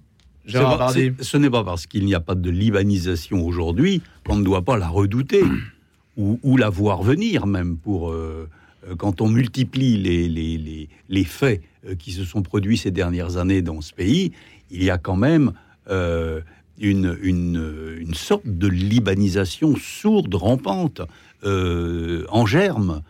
Gérard 0.50 0.78
Bardi. 0.78 1.12
Ce 1.20 1.36
n'est 1.36 1.50
pas 1.50 1.64
parce 1.64 1.86
qu'il 1.86 2.04
n'y 2.04 2.14
a 2.14 2.20
pas 2.20 2.34
de 2.34 2.50
libanisation 2.50 3.44
aujourd'hui 3.44 4.02
qu'on 4.26 4.36
ne 4.36 4.44
doit 4.44 4.62
pas 4.62 4.76
la 4.76 4.88
redouter 4.88 5.42
ou, 6.16 6.38
ou 6.42 6.56
la 6.56 6.68
voir 6.68 7.02
venir 7.02 7.46
même 7.46 7.76
pour 7.76 8.10
euh, 8.10 8.48
euh, 8.88 8.94
quand 8.96 9.20
on 9.20 9.28
multiplie 9.28 9.96
les, 9.96 10.28
les, 10.28 10.58
les, 10.58 10.88
les 11.08 11.24
faits 11.24 11.62
euh, 11.86 11.94
qui 11.94 12.12
se 12.12 12.24
sont 12.24 12.42
produits 12.42 12.76
ces 12.76 12.90
dernières 12.90 13.36
années 13.36 13.62
dans 13.62 13.80
ce 13.80 13.92
pays, 13.92 14.32
il 14.70 14.84
y 14.84 14.90
a 14.90 14.98
quand 14.98 15.16
même 15.16 15.52
euh, 15.88 16.40
une, 16.78 17.16
une, 17.22 17.96
une 17.98 18.14
sorte 18.14 18.46
de 18.46 18.66
libanisation 18.66 19.76
sourde, 19.76 20.34
rampante, 20.34 21.02
euh, 21.44 22.24
en 22.28 22.46
germe. 22.46 23.02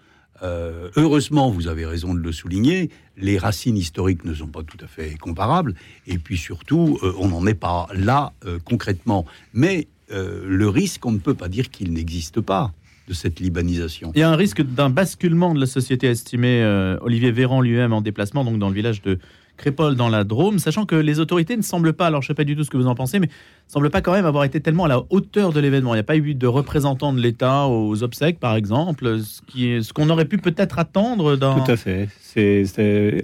Euh, 0.43 0.91
heureusement, 0.97 1.51
vous 1.51 1.69
avez 1.69 1.87
raison 1.87 2.15
de 2.15 2.21
le 2.21 2.33
souligner, 2.33 2.91
les 3.17 3.39
racines 3.39 3.77
historiques 3.77 4.25
ne 4.25 4.35
sont 4.35 4.47
pas 4.47 4.63
tout 4.63 4.79
à 4.83 4.87
fait 4.87 5.17
comparables, 5.17 5.75
et 6.07 6.19
puis 6.19 6.39
surtout, 6.39 6.99
euh, 7.03 7.13
on 7.19 7.29
n'en 7.29 7.47
est 7.47 7.55
pas 7.55 7.89
là 7.95 8.33
euh, 8.47 8.59
concrètement. 8.65 9.27
Mais 9.53 9.89
le 10.13 10.69
risque, 10.69 11.07
on 11.07 11.13
ne 11.13 11.19
peut 11.19 11.35
pas 11.35 11.49
dire 11.49 11.71
qu'il 11.71 11.93
n'existe 11.93 12.41
pas 12.41 12.73
de 13.07 13.15
cette 13.15 13.39
libanisation. 13.39 14.11
Il 14.17 14.19
y 14.19 14.25
a 14.25 14.29
un 14.29 14.35
risque 14.35 14.61
d'un 14.61 14.91
basculement 14.91 15.55
de 15.55 15.61
la 15.61 15.67
société, 15.67 16.09
estimé 16.09 16.65
Olivier 17.01 17.31
Véran 17.31 17.61
lui-même 17.61 17.93
en 17.93 18.01
déplacement, 18.01 18.43
donc 18.43 18.59
dans 18.59 18.71
le 18.71 18.75
village 18.75 19.03
de 19.03 19.21
Crépole, 19.61 19.95
dans 19.95 20.09
la 20.09 20.25
Drôme, 20.25 20.59
sachant 20.59 20.87
que 20.87 20.95
les 20.95 21.21
autorités 21.21 21.55
ne 21.55 21.63
semblent 21.63 21.93
pas, 21.93 22.07
alors 22.07 22.23
je 22.23 22.27
ne 22.27 22.29
sais 22.29 22.35
pas 22.35 22.45
du 22.45 22.57
tout 22.57 22.65
ce 22.65 22.71
que 22.71 22.79
vous 22.79 22.87
en 22.87 22.95
pensez, 22.95 23.19
mais 23.19 23.27
ne 23.27 23.33
semblent 23.69 23.91
pas 23.91 24.01
quand 24.01 24.13
même 24.13 24.25
avoir 24.25 24.45
été 24.45 24.61
tellement 24.61 24.87
à 24.87 24.89
la 24.89 25.03
hauteur 25.11 25.53
de 25.53 25.61
l'événement. 25.61 25.93
Il 25.93 25.99
n'y 25.99 26.01
a 26.01 26.05
pas 26.05 26.17
eu 26.17 26.35
de 26.35 26.47
représentants 26.47 27.13
de 27.13 27.21
l'État 27.21 27.67
aux 27.67 28.03
obsèques, 28.03 28.41
par 28.41 28.57
exemple, 28.57 29.19
ce 29.55 29.93
qu'on 29.93 30.09
aurait 30.09 30.25
pu 30.25 30.39
peut-être 30.39 30.79
attendre 30.79 31.37
dans... 31.37 31.63
Tout 31.63 31.71
à 31.71 31.77
fait. 31.77 32.09
C'est 32.21 32.63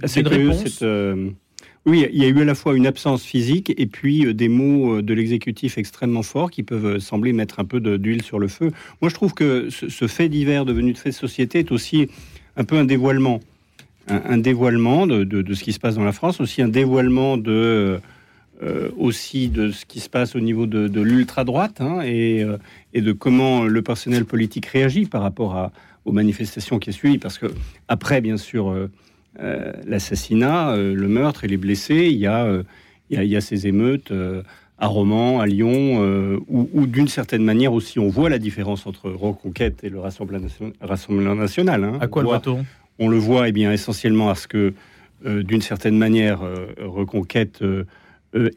assez 0.03 0.19
une 0.19 0.27
curieux. 0.27 0.49
réponse 0.49 0.63
cette, 0.65 0.83
euh, 0.83 1.31
Oui, 1.87 2.05
il 2.13 2.21
y 2.21 2.25
a 2.25 2.27
eu 2.27 2.39
à 2.39 2.45
la 2.45 2.53
fois 2.53 2.75
une 2.75 2.85
absence 2.85 3.23
physique 3.23 3.73
et 3.75 3.87
puis 3.87 4.27
euh, 4.27 4.33
des 4.35 4.47
mots 4.47 4.97
euh, 4.97 5.01
de 5.01 5.13
l'exécutif 5.15 5.79
extrêmement 5.79 6.23
forts 6.23 6.51
qui 6.51 6.61
peuvent 6.61 6.99
sembler 6.99 7.33
mettre 7.33 7.59
un 7.59 7.65
peu 7.65 7.79
d'huile 7.79 8.21
sur 8.21 8.37
le 8.37 8.47
feu. 8.47 8.71
Moi, 9.01 9.09
je 9.09 9.15
trouve 9.15 9.33
que 9.33 9.69
ce, 9.71 10.07
fait 10.07 10.29
divers 10.29 10.65
devenu 10.65 10.93
de 10.93 10.97
fait 10.99 11.09
de 11.09 11.15
société 11.15 11.59
est 11.59 11.71
aussi 11.71 12.09
un 12.57 12.63
peu 12.63 12.77
un 12.77 12.85
dévoilement. 12.85 13.39
Un, 14.09 14.37
dévoilement 14.37 15.05
de, 15.07 15.53
ce 15.53 15.63
qui 15.63 15.73
se 15.73 15.79
passe 15.79 15.95
dans 15.95 16.05
la 16.05 16.13
France, 16.13 16.39
aussi 16.39 16.61
un 16.61 16.69
dévoilement 16.69 17.37
de, 17.37 17.99
aussi 18.97 19.49
de 19.49 19.71
ce 19.71 19.85
qui 19.85 19.99
se 19.99 20.09
passe 20.09 20.35
au 20.35 20.39
niveau 20.39 20.65
de, 20.65 21.01
l'ultra-droite 21.01 21.81
hein, 21.81 21.99
et, 22.05 22.45
et, 22.93 23.01
de 23.01 23.11
comment 23.11 23.65
le 23.65 23.81
personnel 23.81 24.23
politique 24.23 24.67
réagit 24.67 25.05
par 25.05 25.21
rapport 25.21 25.55
à, 25.55 25.71
aux 26.05 26.13
manifestations 26.13 26.79
qui 26.79 26.93
suivent. 26.93 27.19
Parce 27.19 27.37
que, 27.37 27.47
après, 27.89 28.21
bien 28.21 28.37
sûr, 28.37 28.73
euh, 29.39 29.71
l'assassinat, 29.85 30.71
euh, 30.71 30.95
le 30.95 31.07
meurtre 31.07 31.43
et 31.43 31.47
les 31.47 31.57
blessés, 31.57 32.07
il 32.09 32.17
y 32.17 32.25
a, 32.25 32.45
euh, 32.45 32.63
il 33.11 33.23
y 33.23 33.35
a, 33.35 33.41
ces 33.41 33.67
émeutes 33.67 34.11
à 34.79 34.87
Romans, 34.87 35.39
à 35.39 35.45
Lyon, 35.45 36.41
où, 36.49 36.87
d'une 36.87 37.07
certaine 37.07 37.43
manière 37.43 37.73
aussi 37.73 37.99
on 37.99 38.09
voit 38.09 38.29
la 38.29 38.37
différence 38.37 38.85
entre 38.85 39.09
Reconquête 39.09 39.83
et 39.83 39.89
le 39.89 39.99
Rassemblement, 39.99 41.35
national. 41.35 41.83
Hein. 41.83 41.97
À 42.01 42.07
quoi 42.07 42.23
le 42.23 42.27
voit-on? 42.27 42.65
On 42.99 43.09
le 43.09 43.17
voit 43.17 43.47
eh 43.47 43.51
bien, 43.51 43.71
essentiellement 43.71 44.29
à 44.29 44.35
ce 44.35 44.47
que, 44.47 44.73
d'une 45.25 45.61
certaine 45.61 45.97
manière, 45.97 46.41
Reconquête 46.79 47.63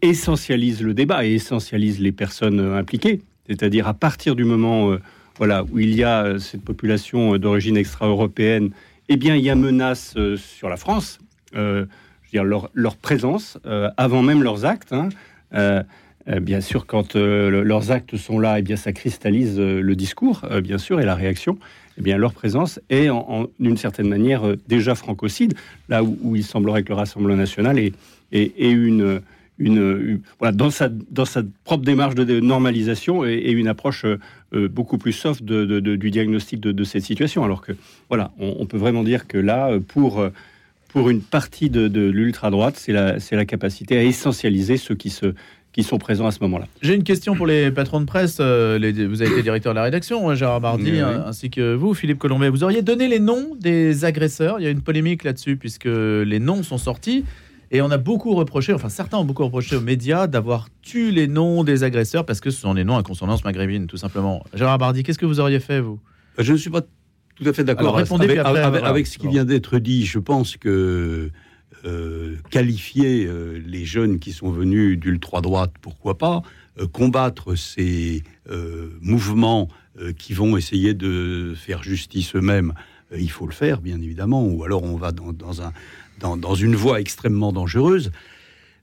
essentialise 0.02 0.82
le 0.82 0.94
débat 0.94 1.26
et 1.26 1.34
essentialise 1.34 2.00
les 2.00 2.12
personnes 2.12 2.60
impliquées. 2.60 3.20
C'est-à-dire 3.48 3.88
à 3.88 3.94
partir 3.94 4.36
du 4.36 4.44
moment 4.44 4.96
voilà, 5.38 5.64
où 5.64 5.78
il 5.78 5.94
y 5.94 6.04
a 6.04 6.38
cette 6.38 6.62
population 6.62 7.36
d'origine 7.38 7.76
extra-européenne 7.76 8.70
eh 9.12 9.16
bien, 9.16 9.34
il 9.34 9.42
y 9.42 9.50
a 9.50 9.56
menace 9.56 10.14
euh, 10.16 10.36
sur 10.36 10.68
la 10.68 10.76
France. 10.76 11.18
Euh, 11.56 11.84
je 12.22 12.38
veux 12.38 12.44
dire, 12.44 12.68
leur, 12.72 12.96
présence, 12.96 13.58
euh, 13.66 13.90
avant 13.96 14.22
même 14.22 14.42
leurs 14.44 14.64
actes. 14.64 14.92
Hein. 14.92 15.08
bien 16.40 16.60
sûr, 16.60 16.86
quand 16.86 17.16
leurs 17.16 17.90
actes 17.90 18.16
sont 18.16 18.38
là, 18.38 18.60
eh 18.60 18.62
bien, 18.62 18.76
ça 18.76 18.92
cristallise 18.92 19.58
le 19.58 19.96
discours, 19.96 20.46
bien 20.62 20.78
sûr, 20.78 21.00
et 21.00 21.04
la 21.04 21.16
réaction. 21.16 21.58
Eh 22.00 22.02
bien, 22.02 22.16
leur 22.16 22.32
présence 22.32 22.80
est, 22.88 23.08
d'une 23.58 23.76
certaine 23.76 24.08
manière, 24.08 24.56
déjà 24.66 24.94
francocide, 24.94 25.52
là 25.90 26.02
où, 26.02 26.34
il 26.34 26.42
semblerait 26.42 26.82
que 26.82 26.88
le 26.88 26.94
Rassemblement 26.94 27.36
national 27.36 27.78
ait, 27.78 27.92
une, 28.58 29.20
une, 29.58 30.22
voilà, 30.38 30.52
dans, 30.52 30.70
sa, 30.70 30.88
dans 30.88 31.26
sa 31.26 31.42
propre 31.64 31.84
démarche 31.84 32.14
de 32.14 32.40
normalisation 32.40 33.26
et, 33.26 33.50
une 33.50 33.68
approche 33.68 34.06
euh, 34.06 34.68
beaucoup 34.68 34.96
plus 34.96 35.12
soft 35.12 35.44
du 35.44 36.10
diagnostic 36.10 36.60
de, 36.60 36.84
cette 36.84 37.04
situation. 37.04 37.44
Alors 37.44 37.60
que, 37.60 37.72
voilà, 38.08 38.32
on, 38.38 38.64
peut 38.64 38.78
vraiment 38.78 39.04
dire 39.04 39.26
que 39.26 39.36
là, 39.36 39.78
pour, 39.88 40.24
pour 40.88 41.10
une 41.10 41.20
partie 41.20 41.68
de, 41.68 42.00
l'ultra-droite, 42.00 42.76
c'est 42.78 42.92
la, 42.92 43.16
la 43.30 43.44
capacité 43.44 43.98
à 43.98 44.04
essentialiser 44.04 44.78
ceux 44.78 44.94
qui 44.94 45.10
se 45.10 45.34
qui 45.72 45.82
sont 45.82 45.98
présents 45.98 46.26
à 46.26 46.32
ce 46.32 46.40
moment-là. 46.40 46.66
J'ai 46.82 46.94
une 46.94 47.04
question 47.04 47.36
pour 47.36 47.46
les 47.46 47.70
patrons 47.70 48.00
de 48.00 48.04
presse. 48.04 48.38
Euh, 48.40 48.78
vous 49.08 49.22
avez 49.22 49.30
été 49.30 49.42
directeur 49.42 49.72
de 49.72 49.76
la 49.76 49.84
rédaction, 49.84 50.28
hein, 50.28 50.34
Gérard 50.34 50.60
Bardi, 50.60 50.98
ainsi 50.98 51.50
que 51.50 51.74
vous, 51.74 51.94
Philippe 51.94 52.18
Colombet. 52.18 52.48
Vous 52.48 52.64
auriez 52.64 52.82
donné 52.82 53.06
les 53.08 53.20
noms 53.20 53.56
des 53.58 54.04
agresseurs? 54.04 54.58
Il 54.58 54.64
y 54.64 54.66
a 54.66 54.70
une 54.70 54.82
polémique 54.82 55.24
là-dessus, 55.24 55.56
puisque 55.56 55.84
les 55.86 56.38
noms 56.40 56.62
sont 56.62 56.78
sortis. 56.78 57.24
Et 57.72 57.82
on 57.82 57.90
a 57.90 57.98
beaucoup 57.98 58.34
reproché, 58.34 58.72
enfin 58.72 58.88
certains 58.88 59.18
ont 59.18 59.24
beaucoup 59.24 59.44
reproché 59.44 59.76
aux 59.76 59.80
médias 59.80 60.26
d'avoir 60.26 60.66
tué 60.82 61.12
les 61.12 61.28
noms 61.28 61.62
des 61.62 61.84
agresseurs 61.84 62.26
parce 62.26 62.40
que 62.40 62.50
ce 62.50 62.60
sont 62.60 62.74
des 62.74 62.82
noms 62.82 62.96
à 62.96 63.04
consonance 63.04 63.44
maghrébine, 63.44 63.86
tout 63.86 63.96
simplement. 63.96 64.42
Gérard 64.54 64.78
Bardi, 64.78 65.04
qu'est-ce 65.04 65.18
que 65.18 65.26
vous 65.26 65.38
auriez 65.38 65.60
fait, 65.60 65.80
vous? 65.80 66.00
Bah, 66.36 66.42
Je 66.42 66.52
ne 66.52 66.58
suis 66.58 66.70
pas 66.70 66.80
tout 66.80 67.48
à 67.48 67.52
fait 67.52 67.62
d'accord 67.62 67.96
avec, 67.96 68.10
avec, 68.82 69.06
ce 69.06 69.18
qui 69.18 69.28
vient 69.28 69.44
d'être 69.44 69.78
dit. 69.78 70.04
Je 70.04 70.18
pense 70.18 70.56
que 70.56 71.30
euh, 71.86 72.36
qualifier 72.50 73.24
euh, 73.24 73.58
les 73.64 73.86
jeunes 73.86 74.18
qui 74.18 74.32
sont 74.32 74.50
venus 74.50 74.98
d'ultra-droite, 74.98 75.72
pourquoi 75.80 76.18
pas, 76.18 76.42
euh, 76.78 76.86
combattre 76.86 77.54
ces 77.54 78.22
mouvements 79.00 79.68
qui 80.18 80.32
vont 80.32 80.56
essayer 80.56 80.92
de 80.92 81.54
faire 81.54 81.84
justice 81.84 82.34
eux-mêmes, 82.34 82.72
il 83.16 83.30
faut 83.30 83.46
le 83.46 83.52
faire, 83.52 83.80
bien 83.80 84.00
évidemment, 84.00 84.44
ou 84.44 84.64
alors 84.64 84.82
on 84.82 84.96
va 84.96 85.12
dans, 85.12 85.62
un 85.62 85.72
dans, 86.18 86.54
une 86.54 86.74
voie 86.74 87.00
extrêmement 87.00 87.52
dangereuse. 87.52 88.10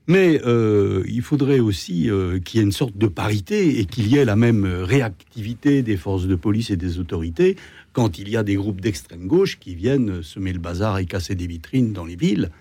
Mais 0.07 0.39
il 0.45 1.21
faudrait 1.21 1.59
aussi 1.59 2.09
qu'il 2.45 2.59
y 2.59 2.61
ait 2.61 2.65
une 2.65 2.71
sorte 2.71 2.97
de 2.97 3.07
parité 3.07 3.79
et 3.79 3.85
qu'il 3.85 4.07
y 4.07 4.17
ait 4.17 4.25
la 4.25 4.37
même 4.37 4.65
réactivité 4.65 5.81
des 5.81 5.97
forces 5.97 6.27
de 6.27 6.35
police 6.35 6.69
et 6.69 6.77
des 6.77 6.97
autorités 6.99 7.57
quand 7.91 8.19
il 8.19 8.29
y 8.29 8.37
a 8.37 8.43
des 8.43 8.55
groupes 8.55 8.79
d'extrême 8.79 9.27
gauche 9.27 9.59
qui 9.59 9.75
viennent 9.75 10.23
semer 10.23 10.53
le 10.53 10.59
bazar 10.59 10.97
et 10.99 11.05
casser 11.05 11.35
des 11.35 11.47
vitrines 11.47 11.91
dans 11.91 12.05
les 12.05 12.15
villes. 12.15 12.51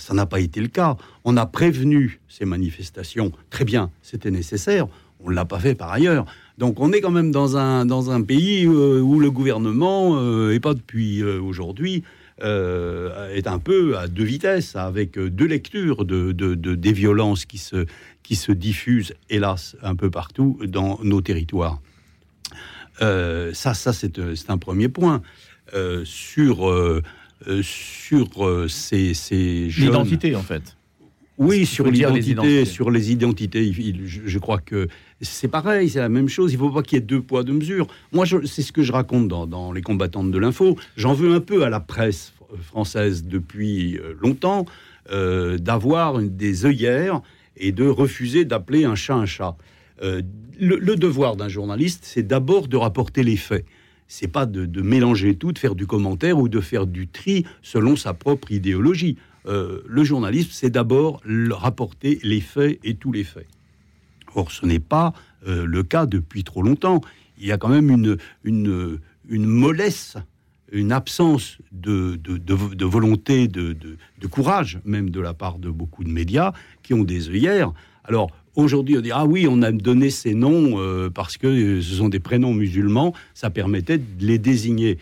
Ça 0.00 0.14
n'a 0.14 0.26
pas 0.26 0.40
été 0.40 0.60
le 0.60 0.68
cas. 0.68 0.96
On 1.24 1.36
a 1.36 1.46
prévenu 1.46 2.20
ces 2.28 2.44
manifestations. 2.44 3.32
Très 3.50 3.64
bien, 3.64 3.90
c'était 4.02 4.30
nécessaire. 4.30 4.86
On 5.22 5.30
ne 5.30 5.34
l'a 5.34 5.44
pas 5.44 5.60
fait 5.60 5.74
par 5.74 5.92
ailleurs. 5.92 6.24
Donc 6.58 6.80
on 6.80 6.92
est 6.92 7.00
quand 7.00 7.10
même 7.10 7.30
dans 7.30 7.56
un, 7.56 7.86
dans 7.86 8.10
un 8.10 8.22
pays 8.22 8.64
euh, 8.64 9.00
où 9.00 9.20
le 9.20 9.30
gouvernement, 9.30 10.50
et 10.50 10.60
pas 10.60 10.74
depuis 10.74 11.22
aujourd'hui, 11.22 12.02
euh, 12.42 13.34
est 13.34 13.46
un 13.46 13.58
peu 13.58 13.98
à 13.98 14.08
deux 14.08 14.24
vitesses, 14.24 14.74
avec 14.74 15.18
deux 15.18 15.44
lectures 15.44 16.06
de, 16.06 16.32
des 16.32 16.92
violences 16.92 17.44
qui 17.44 17.58
se, 17.58 17.84
qui 18.22 18.34
se 18.34 18.50
diffusent, 18.52 19.14
hélas, 19.28 19.76
un 19.82 19.94
peu 19.94 20.10
partout 20.10 20.58
dans 20.66 20.98
nos 21.02 21.20
territoires. 21.20 21.80
Euh, 23.02 23.52
ça, 23.52 23.74
ça 23.74 23.92
c'est 23.92 24.18
un 24.48 24.58
premier 24.58 24.88
point. 24.88 25.22
Euh, 25.74 26.02
sur 26.04 26.68
sur 27.62 28.68
ces, 28.68 29.14
ces 29.14 29.68
L'identité, 29.78 30.34
en 30.34 30.42
fait. 30.42 30.76
Oui, 31.40 31.64
sur 31.64 31.86
l'identité, 31.86 32.66
sur 32.66 32.90
les 32.90 33.12
identités, 33.12 33.72
je, 33.72 34.38
crois 34.38 34.58
que 34.58 34.88
c'est 35.22 35.48
pareil, 35.48 35.88
c'est 35.88 35.98
la 35.98 36.10
même 36.10 36.28
chose. 36.28 36.52
Il 36.52 36.56
ne 36.56 36.60
faut 36.60 36.70
pas 36.70 36.82
qu'il 36.82 36.96
y 36.96 36.98
ait 36.98 37.04
deux 37.04 37.22
poids, 37.22 37.44
deux 37.44 37.54
mesures. 37.54 37.86
Moi, 38.12 38.26
c'est 38.44 38.60
ce 38.60 38.72
que 38.72 38.82
je 38.82 38.92
raconte 38.92 39.28
dans, 39.28 39.72
Les 39.72 39.80
combattantes 39.80 40.30
de 40.30 40.38
l'info. 40.38 40.76
J'en 40.98 41.14
veux 41.14 41.32
un 41.32 41.40
peu 41.40 41.64
à 41.64 41.70
la 41.70 41.80
presse 41.80 42.34
française 42.62 43.24
depuis 43.24 43.96
euh, 43.96 44.12
longtemps 44.20 44.66
euh, 45.12 45.56
d'avoir 45.56 46.18
des 46.18 46.66
œillères 46.66 47.22
et 47.56 47.72
de 47.72 47.86
refuser 47.86 48.44
d'appeler 48.44 48.84
un 48.84 48.94
chat 48.94 49.14
un 49.14 49.24
chat. 49.24 49.56
Euh, 50.02 50.20
le, 50.58 50.94
devoir 50.96 51.36
d'un 51.36 51.48
journaliste, 51.48 52.00
c'est 52.04 52.22
d'abord 52.22 52.68
de 52.68 52.76
rapporter 52.76 53.22
les 53.22 53.36
faits. 53.36 53.64
C'est 54.12 54.26
pas 54.26 54.44
de, 54.44 54.82
mélanger 54.82 55.36
tout, 55.36 55.52
de 55.52 55.58
faire 55.58 55.76
du 55.76 55.86
commentaire 55.86 56.36
ou 56.36 56.48
de 56.48 56.60
faire 56.60 56.88
du 56.88 57.06
tri 57.06 57.46
selon 57.62 57.94
sa 57.94 58.12
propre 58.12 58.50
idéologie. 58.50 59.16
Euh, 59.46 59.82
le 59.86 60.02
journalisme, 60.02 60.50
c'est 60.52 60.70
d'abord 60.70 61.22
rapporter 61.50 62.18
les 62.24 62.40
faits 62.40 62.80
et 62.82 62.96
tous 62.96 63.12
les 63.12 63.22
faits. 63.22 63.46
Or, 64.34 64.50
ce 64.50 64.66
n'est 64.66 64.80
pas 64.80 65.12
euh, 65.46 65.64
le 65.64 65.84
cas 65.84 66.06
depuis 66.06 66.42
trop 66.42 66.60
longtemps. 66.60 67.00
Il 67.38 67.46
y 67.46 67.52
a 67.52 67.56
quand 67.56 67.68
même 67.68 68.16
une 68.42 69.46
mollesse, 69.46 70.16
une 70.72 70.90
absence 70.90 71.58
de, 71.70 72.16
de, 72.16 72.84
volonté, 72.84 73.46
de, 73.46 73.96
courage, 74.28 74.80
même 74.84 75.10
de 75.10 75.20
la 75.20 75.34
part 75.34 75.58
de 75.60 75.70
beaucoup 75.70 76.02
de 76.02 76.10
médias 76.10 76.52
qui 76.82 76.94
ont 76.94 77.04
des 77.04 77.28
œillères. 77.28 77.72
Alors, 78.02 78.32
Aujourd'hui, 78.56 78.98
on 78.98 79.00
dit 79.00 79.12
ah 79.12 79.26
oui, 79.26 79.46
on 79.48 79.62
a 79.62 79.70
donné 79.70 80.10
ces 80.10 80.34
noms 80.34 80.80
euh, 80.80 81.08
parce 81.08 81.36
que 81.36 81.80
ce 81.80 81.94
sont 81.94 82.08
des 82.08 82.20
prénoms 82.20 82.52
musulmans, 82.52 83.14
ça 83.34 83.50
permettait 83.50 83.98
de 83.98 84.26
les 84.26 84.38
désigner. 84.38 84.98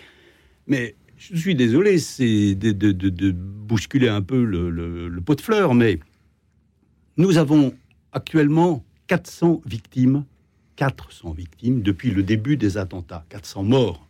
Mais 0.66 0.94
je 1.16 1.36
suis 1.36 1.54
désolé, 1.54 1.98
c'est 1.98 2.54
de, 2.54 3.30
bousculer 3.32 4.08
un 4.08 4.22
peu 4.22 4.44
le, 4.44 5.20
pot 5.24 5.34
de 5.34 5.40
fleurs, 5.40 5.74
mais 5.74 5.98
nous 7.16 7.38
avons 7.38 7.74
actuellement 8.12 8.84
400 9.08 9.62
victimes, 9.66 10.24
400 10.76 11.32
victimes 11.32 11.82
depuis 11.82 12.10
le 12.10 12.22
début 12.22 12.56
des 12.56 12.76
attentats, 12.76 13.24
400 13.30 13.64
morts. 13.64 14.06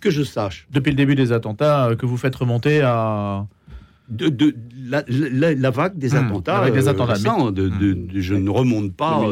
Que 0.00 0.10
je 0.10 0.22
sache. 0.22 0.66
Depuis 0.70 0.90
le 0.90 0.96
début 0.96 1.14
des 1.14 1.30
attentats, 1.30 1.90
euh, 1.90 1.96
que 1.96 2.06
vous 2.06 2.16
faites 2.16 2.34
remonter 2.34 2.80
à 2.80 3.46
de, 4.10 4.54
la, 4.88 5.70
vague 5.70 5.96
des 5.96 6.10
hmm, 6.10 6.16
attentats. 6.16 6.70
des 6.70 6.88
attentats. 6.88 7.14
Hmm. 7.14 8.08
je 8.14 8.34
ne 8.34 8.50
remonte 8.50 8.92
pas. 8.94 9.22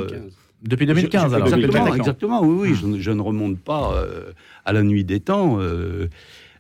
Depuis 0.62 0.86
2015, 0.86 1.34
alors. 1.34 1.46
Exactement, 1.46 1.94
exactement, 1.94 2.42
oui, 2.42 2.70
oui, 2.70 2.98
je, 2.98 3.10
ne 3.10 3.20
remonte 3.20 3.58
pas 3.58 3.94
euh, 3.94 4.32
à 4.64 4.72
la 4.72 4.82
nuit 4.82 5.04
des 5.04 5.20
temps. 5.20 5.58
Euh, 5.60 6.08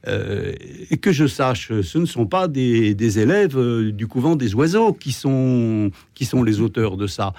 euh, 0.06 0.52
et 0.90 0.96
que 0.98 1.10
je 1.10 1.26
sache, 1.26 1.72
ce 1.82 1.98
ne 1.98 2.06
sont 2.06 2.26
pas 2.26 2.46
des, 2.46 3.18
élèves 3.18 3.58
du 3.90 4.06
couvent 4.06 4.36
des 4.36 4.54
oiseaux 4.54 4.92
qui 4.92 5.10
sont, 5.10 5.90
qui 6.14 6.24
sont 6.24 6.44
les 6.44 6.60
auteurs 6.60 6.96
de 6.96 7.06
ça. 7.06 7.32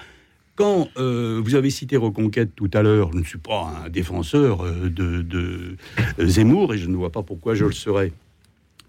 Quand 0.56 0.88
vous 0.96 1.54
avez 1.54 1.70
cité 1.70 1.96
Reconquête 1.96 2.50
tout 2.54 2.70
à 2.74 2.82
l'heure, 2.82 3.12
je 3.14 3.18
ne 3.18 3.24
suis 3.24 3.38
pas 3.38 3.72
un 3.86 3.88
défenseur 3.88 4.62
de, 4.64 5.22
de, 5.22 5.76
Zemmour 6.18 6.74
et 6.74 6.78
je 6.78 6.88
ne 6.88 6.96
vois 6.96 7.10
pas 7.10 7.22
pourquoi 7.22 7.54
je 7.54 7.64
le 7.64 7.72
serais. 7.72 8.12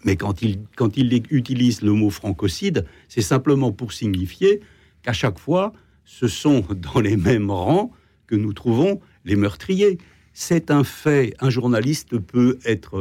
Mais 0.03 0.15
quand 0.15 0.41
il, 0.41 0.59
quand 0.75 0.97
il 0.97 1.13
utilise 1.31 1.81
le 1.81 1.91
mot 1.93 2.09
francocide, 2.09 2.85
c'est 3.07 3.21
simplement 3.21 3.71
pour 3.71 3.93
signifier 3.93 4.61
qu'à 5.03 5.13
chaque 5.13 5.39
fois, 5.39 5.73
ce 6.05 6.27
sont 6.27 6.63
dans 6.93 6.99
les 6.99 7.17
mêmes 7.17 7.51
rangs 7.51 7.91
que 8.27 8.35
nous 8.35 8.53
trouvons 8.53 8.99
les 9.25 9.35
meurtriers. 9.35 9.97
C'est 10.33 10.71
un 10.71 10.83
fait. 10.83 11.33
Un 11.39 11.49
journaliste 11.49 12.17
peut 12.17 12.57
être 12.65 12.97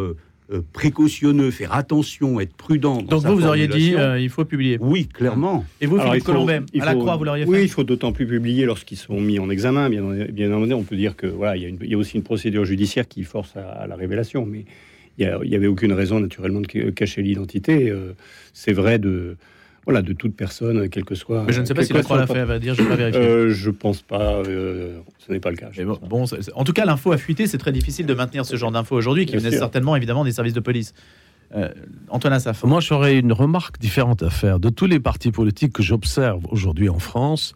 euh, 0.52 0.62
précautionneux, 0.73 1.50
faire 1.52 1.73
attention, 1.73 2.40
être 2.40 2.54
prudent. 2.54 2.97
dans 3.02 3.02
Donc 3.02 3.23
sa 3.23 3.30
vous, 3.30 3.37
vous 3.37 3.47
auriez 3.47 3.69
dit, 3.69 3.95
euh, 3.95 4.19
il 4.19 4.28
faut 4.28 4.45
publier. 4.45 4.78
Oui, 4.80 5.07
clairement. 5.07 5.64
Et 5.80 5.87
vous, 5.87 5.97
Alors, 5.97 6.09
Philippe 6.12 6.26
faut- 6.26 6.33
Colombet, 6.33 6.61
à 6.80 6.85
la 6.85 6.92
faut- 6.92 6.99
Croix, 6.99 7.16
vous 7.16 7.25
l'auriez 7.25 7.45
Oui, 7.47 7.59
fait 7.59 7.64
il 7.64 7.69
faut 7.69 7.85
d'autant 7.85 8.12
plus 8.12 8.26
publier 8.26 8.64
lorsqu'ils 8.66 8.97
sont 8.99 9.21
mis 9.21 9.38
en 9.38 9.49
examen. 9.49 9.88
Bien, 9.88 10.02
bien 10.02 10.26
évidemment, 10.26 10.66
on 10.76 10.83
peut 10.83 10.97
dire 10.97 11.14
que 11.16 11.26
voilà, 11.28 11.57
il 11.57 11.62
y, 11.62 11.66
a 11.66 11.69
une- 11.69 11.78
il 11.83 11.88
y 11.90 11.95
a 11.95 11.99
aussi 11.99 12.16
une 12.16 12.25
procédure 12.25 12.64
judiciaire 12.64 13.07
qui 13.07 13.23
force 13.23 13.57
à, 13.57 13.69
à 13.71 13.87
la 13.87 13.95
révélation, 13.95 14.45
mais 14.45 14.64
il 15.19 15.49
n'y 15.49 15.55
avait 15.57 15.67
aucune 15.67 15.93
raison 15.93 16.21
naturellement 16.21 16.61
de 16.61 16.67
ca- 16.71 16.90
cacher 16.93 17.23
l'identité. 17.23 17.90
Euh, 17.90 18.12
C'est 18.52 18.73
vrai 18.73 18.99
de 18.99 19.37
voilà 19.87 20.02
de 20.02 20.12
toute 20.12 20.37
personne, 20.37 20.88
quel 20.90 21.05
que 21.05 21.14
soit. 21.14 21.45
Mais 21.47 21.52
je 21.55 21.61
ne 21.62 21.64
sais 21.67 21.73
pas 21.75 21.83
si 21.85 21.93
la 21.95 22.02
Croix 22.02 22.19
l'a 22.19 22.26
fait, 22.26 22.35
elle 22.38 22.45
va 22.45 22.59
dire, 22.59 22.75
je 22.75 22.83
pas 22.83 22.97
vérifié. 22.97 23.21
Euh, 23.21 23.49
je 23.52 23.71
pense 23.71 24.02
pas. 24.02 24.35
euh, 24.47 24.99
ce 25.19 25.33
n'est 25.33 25.40
pas 25.40 25.50
le 25.50 25.57
cas. 25.57 25.71
bon, 26.07 26.25
en 26.55 26.64
tout 26.64 26.73
cas, 26.75 26.85
l'info 26.85 27.12
a 27.12 27.17
fuité. 27.19 27.47
C'est 27.47 27.59
très 27.59 27.73
difficile 27.73 28.05
de 28.07 28.14
maintenir 28.14 28.45
ce 28.45 28.57
genre 28.57 28.71
d'infos 28.73 28.95
aujourd'hui, 28.97 29.25
qui 29.26 29.40
sûr. 29.40 29.50
certainement, 29.50 29.97
évidemment, 29.97 30.23
des 30.25 30.33
services 30.33 30.52
de 30.52 30.61
police. 30.61 30.93
Euh, 31.57 31.69
Antoine 32.11 32.35
Assaf. 32.35 32.62
Moi, 32.62 32.79
j'aurais 32.81 33.19
une 33.19 33.33
remarque 33.33 33.81
différente 33.81 34.23
à 34.23 34.31
faire. 34.31 34.61
De 34.61 34.69
tous 34.69 34.87
les 34.87 35.00
partis 35.00 35.33
politiques 35.33 35.73
que 35.73 35.83
j'observe 35.83 36.45
aujourd'hui 36.50 36.88
en 36.88 37.00
France, 37.00 37.55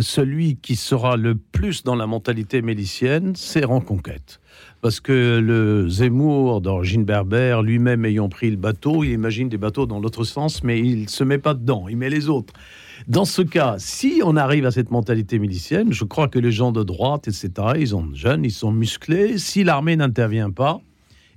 celui 0.00 0.56
qui 0.56 0.74
sera 0.74 1.16
le 1.16 1.36
plus 1.36 1.84
dans 1.84 1.94
la 1.94 2.06
mentalité 2.08 2.60
milicienne, 2.62 3.34
c'est 3.36 3.64
Reconquête. 3.64 4.40
Parce 4.86 5.00
que 5.00 5.40
le 5.40 5.88
Zemmour 5.88 6.60
d'origine 6.60 7.02
berbère, 7.02 7.60
lui-même 7.60 8.04
ayant 8.04 8.28
pris 8.28 8.48
le 8.52 8.56
bateau, 8.56 9.02
il 9.02 9.10
imagine 9.10 9.48
des 9.48 9.56
bateaux 9.56 9.84
dans 9.84 9.98
l'autre 9.98 10.22
sens, 10.22 10.62
mais 10.62 10.78
il 10.78 11.08
se 11.08 11.24
met 11.24 11.38
pas 11.38 11.54
dedans, 11.54 11.88
il 11.88 11.96
met 11.96 12.08
les 12.08 12.28
autres. 12.28 12.54
Dans 13.08 13.24
ce 13.24 13.42
cas, 13.42 13.74
si 13.78 14.20
on 14.24 14.36
arrive 14.36 14.64
à 14.64 14.70
cette 14.70 14.92
mentalité 14.92 15.40
milicienne, 15.40 15.92
je 15.92 16.04
crois 16.04 16.28
que 16.28 16.38
les 16.38 16.52
gens 16.52 16.70
de 16.70 16.84
droite, 16.84 17.26
etc., 17.26 17.50
ils 17.76 17.88
sont 17.88 18.14
jeunes, 18.14 18.44
ils 18.44 18.52
sont 18.52 18.70
musclés. 18.70 19.38
Si 19.38 19.64
l'armée 19.64 19.96
n'intervient 19.96 20.52
pas, 20.52 20.80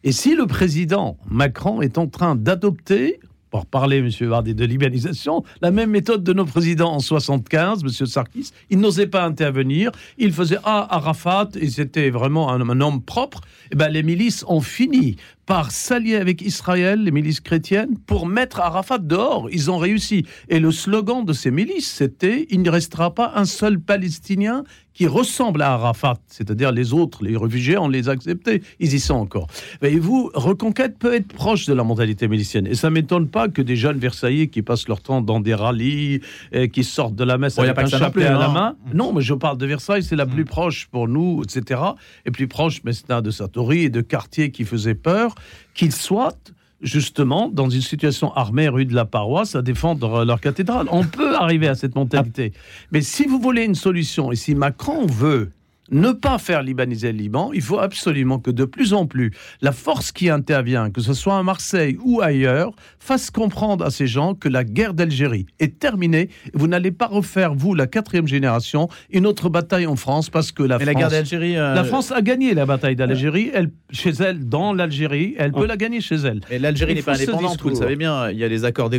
et 0.04 0.12
si 0.12 0.36
le 0.36 0.46
président 0.46 1.18
Macron 1.28 1.82
est 1.82 1.98
en 1.98 2.06
train 2.06 2.36
d'adopter, 2.36 3.20
pour 3.50 3.66
parler, 3.66 3.98
M. 3.98 4.10
Vardy, 4.28 4.54
de 4.54 4.66
libéralisation, 4.66 5.44
la 5.62 5.72
même 5.72 5.90
méthode 5.90 6.24
de 6.24 6.34
nos 6.34 6.46
présidents 6.46 6.94
en 6.94 7.00
75, 7.00 7.84
M. 7.84 8.06
Sarkis, 8.06 8.52
il 8.70 8.80
n'osait 8.80 9.08
pas 9.08 9.24
intervenir, 9.24 9.92
il 10.18 10.32
faisait 10.34 10.58
Ah, 10.64 10.88
Arafat, 10.90 11.50
et 11.60 11.70
c'était 11.70 12.10
vraiment 12.10 12.52
un, 12.52 12.70
un 12.70 12.82
homme 12.82 13.02
propre, 13.02 13.42
et 13.72 13.76
ben, 13.76 13.90
les 13.90 14.04
milices 14.04 14.44
ont 14.48 14.62
fini 14.62 15.18
par 15.50 15.72
s'allier 15.72 16.18
avec 16.18 16.44
Israël, 16.44 17.04
les 17.04 17.10
milices 17.10 17.40
chrétiennes, 17.40 17.98
pour 18.06 18.28
mettre 18.28 18.60
Arafat 18.60 19.00
dehors. 19.00 19.50
Ils 19.52 19.72
ont 19.72 19.80
réussi. 19.80 20.28
Et 20.48 20.60
le 20.60 20.72
slogan 20.72 21.26
de 21.26 21.34
ces 21.34 21.50
milices, 21.50 21.90
c'était 21.90 22.46
Il 22.52 22.62
ne 22.62 22.70
restera 22.70 23.16
pas 23.16 23.32
un 23.34 23.46
seul 23.46 23.80
Palestinien 23.80 24.64
qui 25.00 25.08
ressemble 25.08 25.62
à 25.62 25.72
Arafat. 25.76 26.18
C'est-à-dire 26.28 26.74
les 26.74 26.92
autres, 26.92 27.24
les 27.24 27.38
réfugiés, 27.38 27.78
on 27.78 27.88
les 27.88 28.10
a 28.10 28.12
acceptés. 28.12 28.62
Ils 28.82 28.94
y 28.94 29.00
sont 29.00 29.14
encore. 29.14 29.48
Voyez-vous, 29.80 30.30
Reconquête 30.34 31.00
peut 31.00 31.14
être 31.14 31.30
proche 31.30 31.66
de 31.68 31.74
la 31.74 31.86
mentalité 31.86 32.28
milicienne. 32.28 32.68
Et 32.68 32.76
ça 32.76 32.90
m'étonne 32.90 33.30
pas 33.30 33.48
que 33.48 33.62
des 33.62 33.78
jeunes 33.78 33.98
Versaillais 33.98 34.48
qui 34.48 34.62
passent 34.62 34.90
leur 34.90 35.00
temps 35.00 35.22
dans 35.22 35.40
des 35.40 35.54
rallyes, 35.56 36.20
et 36.52 36.68
qui 36.68 36.84
sortent 36.84 37.16
de 37.16 37.24
la 37.24 37.38
messe 37.38 37.56
Bon, 37.56 37.64
y 37.64 37.68
a 37.68 37.70
avec 37.70 37.90
pas 37.90 37.96
un 37.96 38.00
chapelet 38.00 38.26
à 38.26 38.34
la 38.38 38.50
hein. 38.50 38.54
main. 38.54 38.76
Non, 38.94 39.14
mais 39.14 39.22
je 39.22 39.34
parle 39.36 39.58
de 39.58 39.66
Versailles, 39.66 40.04
c'est 40.04 40.18
la 40.18 40.26
Mm. 40.26 40.32
plus 40.32 40.44
proche 40.44 40.88
pour 40.92 41.08
nous, 41.08 41.44
etc. 41.44 41.80
Et 42.26 42.32
plus 42.32 42.50
proche, 42.50 42.84
Mesna 42.84 43.22
de 43.22 43.32
Satori 43.32 43.84
et 43.86 43.90
de 43.90 44.02
quartiers 44.02 44.52
qui 44.52 44.66
faisaient 44.66 44.96
peur, 44.96 45.34
qu'ils 45.76 45.94
soient 45.94 46.34
justement 46.82 47.50
dans 47.50 47.70
une 47.70 47.82
situation 47.82 48.34
armée 48.34 48.70
rue 48.70 48.86
de 48.86 48.96
la 48.96 49.06
paroisse 49.06 49.56
à 49.56 49.62
défendre 49.62 50.24
leur 50.24 50.40
cathédrale. 50.40 50.88
On 50.92 51.04
peut 51.04 51.36
arriver 51.36 51.68
à 51.68 51.76
cette 51.76 51.96
mentalité. 51.96 52.54
Mais 52.92 53.02
si 53.02 53.26
vous 53.26 53.40
voulez 53.40 53.64
une 53.64 53.76
solution 53.76 54.32
et 54.32 54.36
si 54.36 54.56
Macron 54.56 55.06
veut 55.06 55.52
ne 55.92 56.12
pas 56.12 56.38
faire 56.38 56.64
libaniser 56.64 57.12
le 57.12 57.18
Liban, 57.18 57.52
il 57.54 57.62
faut 57.62 57.80
absolument 57.80 58.40
que 58.40 58.52
de 58.52 58.66
plus 58.66 58.94
en 58.94 59.06
plus 59.06 59.32
la 59.62 59.72
force 59.72 60.12
qui 60.12 60.30
intervient, 60.30 60.90
que 60.92 61.02
ce 61.02 61.14
soit 61.14 61.38
à 61.38 61.44
Marseille 61.44 61.98
ou 62.04 62.22
ailleurs, 62.22 62.74
fasse 63.00 63.32
comprendre 63.32 63.84
à 63.86 63.90
ces 63.92 64.08
gens 64.08 64.34
que 64.36 64.50
la 64.50 64.64
guerre 64.64 64.94
d'Algérie 64.94 65.46
est 65.60 65.80
terminée. 65.80 66.30
Vous 66.54 66.68
n'allez 66.68 66.92
pas 66.92 67.08
refaire, 67.08 67.54
vous, 67.56 67.74
la 67.74 67.88
quatrième 67.88 68.28
génération, 68.28 68.88
une 69.12 69.26
autre 69.26 69.50
bataille 69.50 69.88
en 69.88 69.96
France 69.96 70.30
parce 70.30 70.52
que 70.52 70.64
la 70.64 70.78
Mais 70.78 70.86
la 70.86 70.92
France... 70.92 71.02
guerre 71.02 71.10
d'Algérie. 71.12 71.58
euh, 71.58 71.74
La 71.76 71.84
France 71.84 72.12
a 72.12 72.22
gagné 72.22 72.54
la 72.54 72.66
bataille 72.66 72.96
d'Algérie, 72.96 73.50
elle, 73.54 73.72
chez 73.92 74.12
elle, 74.20 74.48
dans 74.48 74.74
l'Algérie, 74.74 75.36
elle 75.38 75.52
peut 75.52 75.60
Oh. 75.62 75.66
la 75.66 75.78
gagner 75.78 76.02
chez 76.02 76.16
elle. 76.16 76.42
Mais 76.50 76.60
l'Algérie 76.60 76.96
n'est 76.96 77.02
pas 77.02 77.16
indépendante, 77.16 77.62
vous 77.62 77.70
le 77.70 77.76
savez 77.76 77.96
bien. 77.96 78.30
Il 78.30 78.38
y 78.38 78.44
a 78.44 78.50
des 78.50 78.66
accords 78.66 78.90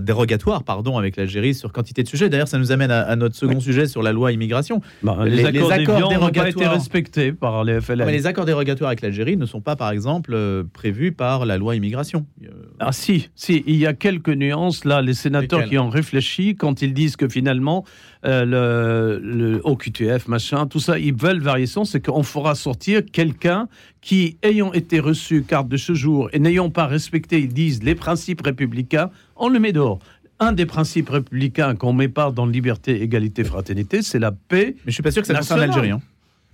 dérogatoires 0.00 0.62
pardon, 0.64 0.98
avec 0.98 1.16
l'Algérie 1.16 1.54
sur 1.54 1.72
quantité 1.72 2.02
de 2.02 2.08
sujets. 2.08 2.28
D'ailleurs, 2.28 2.48
ça 2.48 2.58
nous 2.58 2.72
amène 2.72 2.90
à, 2.90 3.00
à 3.02 3.16
notre 3.16 3.34
second 3.36 3.60
sujet 3.60 3.86
sur 3.86 4.02
la 4.02 4.12
loi 4.12 4.32
immigration. 4.32 4.80
Bah, 5.02 5.18
Les- 5.24 5.30
les, 5.42 5.50
les 5.52 5.70
accords 5.70 5.99
accords 6.06 6.30
d'Évian 6.30 6.44
n'ont 6.44 6.44
pas 6.44 6.48
été 6.48 6.66
respectés 6.66 7.32
par 7.32 7.64
les 7.64 7.80
FLN. 7.80 8.04
Mais 8.06 8.12
les 8.12 8.26
accords 8.26 8.44
dérogatoires 8.44 8.88
avec 8.88 9.00
l'Algérie 9.02 9.36
ne 9.36 9.46
sont 9.46 9.60
pas, 9.60 9.76
par 9.76 9.90
exemple, 9.90 10.32
euh, 10.34 10.64
prévus 10.72 11.12
par 11.12 11.46
la 11.46 11.58
loi 11.58 11.76
immigration. 11.76 12.26
Euh, 12.42 12.48
Ah 12.78 12.92
si, 12.92 13.30
si, 13.34 13.62
il 13.66 13.76
y 13.76 13.86
a 13.86 13.92
quelques 13.92 14.30
nuances 14.30 14.84
là, 14.84 15.02
les 15.02 15.14
sénateurs 15.14 15.60
Lesquelles 15.60 15.70
qui 15.70 15.78
ont 15.78 15.88
réfléchi 15.88 16.56
quand 16.56 16.82
ils 16.82 16.94
disent 16.94 17.16
que 17.16 17.28
finalement 17.28 17.84
euh, 18.24 18.44
le, 18.44 19.20
le 19.22 19.60
OQTF, 19.64 20.28
machin, 20.28 20.66
tout 20.66 20.80
ça, 20.80 20.98
ils 20.98 21.14
veulent 21.14 21.40
variation, 21.40 21.84
c'est 21.84 22.04
qu'on 22.04 22.22
fera 22.22 22.54
sortir 22.54 23.02
quelqu'un 23.10 23.68
qui, 24.00 24.38
ayant 24.42 24.72
été 24.72 25.00
reçu 25.00 25.42
carte 25.42 25.68
de 25.68 25.76
séjour 25.76 26.28
et 26.32 26.38
n'ayant 26.38 26.70
pas 26.70 26.86
respecté, 26.86 27.38
ils 27.38 27.52
disent, 27.52 27.82
les 27.82 27.94
principes 27.94 28.42
républicains, 28.42 29.10
on 29.36 29.48
le 29.48 29.58
met 29.58 29.72
dehors. 29.72 29.98
Un 30.42 30.52
des 30.52 30.64
principes 30.66 31.10
républicains 31.10 31.74
qu'on 31.74 31.92
met 31.92 32.08
pas 32.08 32.30
dans 32.30 32.46
liberté, 32.46 33.02
égalité, 33.02 33.44
fraternité, 33.44 34.00
c'est 34.02 34.18
la 34.18 34.32
paix, 34.32 34.74
Mais 34.78 34.82
je 34.86 34.92
suis 34.92 35.02
pas 35.02 35.10
sûr 35.10 35.20
que 35.22 35.28
ça 35.28 35.34
concerne 35.34 35.60
l'Algérie. 35.60 35.90
hein. 35.90 36.00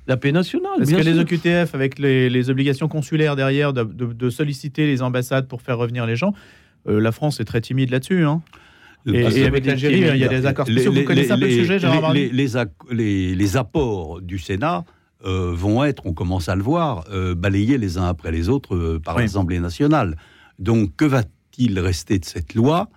la 0.09 0.17
paix 0.17 0.33
nationale. 0.33 0.73
Parce 0.79 0.91
que 0.91 0.97
les 0.97 1.13
sûr. 1.15 1.23
OQTF, 1.23 1.75
avec 1.75 1.99
les, 1.99 2.29
les 2.29 2.51
obligations 2.51 2.89
consulaires 2.89 3.37
derrière 3.37 3.73
de, 3.73 3.85
de- 3.85 4.13
de 4.13 4.31
solliciter 4.31 4.87
les 4.87 5.03
ambassades 5.03 5.47
pour 5.49 5.63
faire 5.63 5.79
revenir 5.79 6.05
les 6.07 6.17
gens, 6.17 6.33
euh, 6.89 7.01
la 7.01 7.13
France 7.13 7.39
est 7.41 7.45
très 7.45 7.61
timide 7.61 7.91
là-dessus. 7.91 8.25
hein. 8.25 8.43
Et- 9.07 9.23
Parce 9.23 9.37
et 9.37 9.47
avec 9.47 9.65
l'Algérie, 9.67 9.99
il 10.01 10.17
y 10.21 10.25
a 10.25 10.29
des 10.29 10.47
accords 10.47 10.67
Les- 10.67 10.73
spéciaux. 10.73 10.91
Vous 10.93 10.99
les- 10.99 11.05
connaissez 11.05 11.31
un 11.31 11.37
peu 11.39 11.43
le 11.43 11.47
les- 11.51 11.55
sujet, 11.57 11.79
Gérard 11.79 12.13
les, 12.13 12.29
les, 12.29 12.47
les 12.49 12.65
les- 12.91 13.35
les 13.37 13.57
apports 13.57 14.21
du 14.21 14.39
Sénat 14.41 14.85
euh, 15.25 15.53
vont 15.55 15.85
être, 15.85 16.07
on 16.07 16.13
commence 16.13 16.49
à 16.49 16.57
le 16.57 16.63
voir, 16.63 17.05
euh, 17.13 17.35
balayés 17.37 17.79
les 17.79 17.99
uns 17.99 18.07
après 18.07 18.33
les 18.33 18.49
autres 18.49 18.75
euh, 18.75 19.01
par 19.03 19.15
Oui. 19.17 19.23
l'Assemblée 19.23 19.61
nationale. 19.61 20.17
Donc, 20.59 20.95
que 20.97 21.05
va-t-il 21.05 21.79
rester 21.79 22.19
de 22.19 22.25
cette 22.25 22.55
loi? 22.55 22.89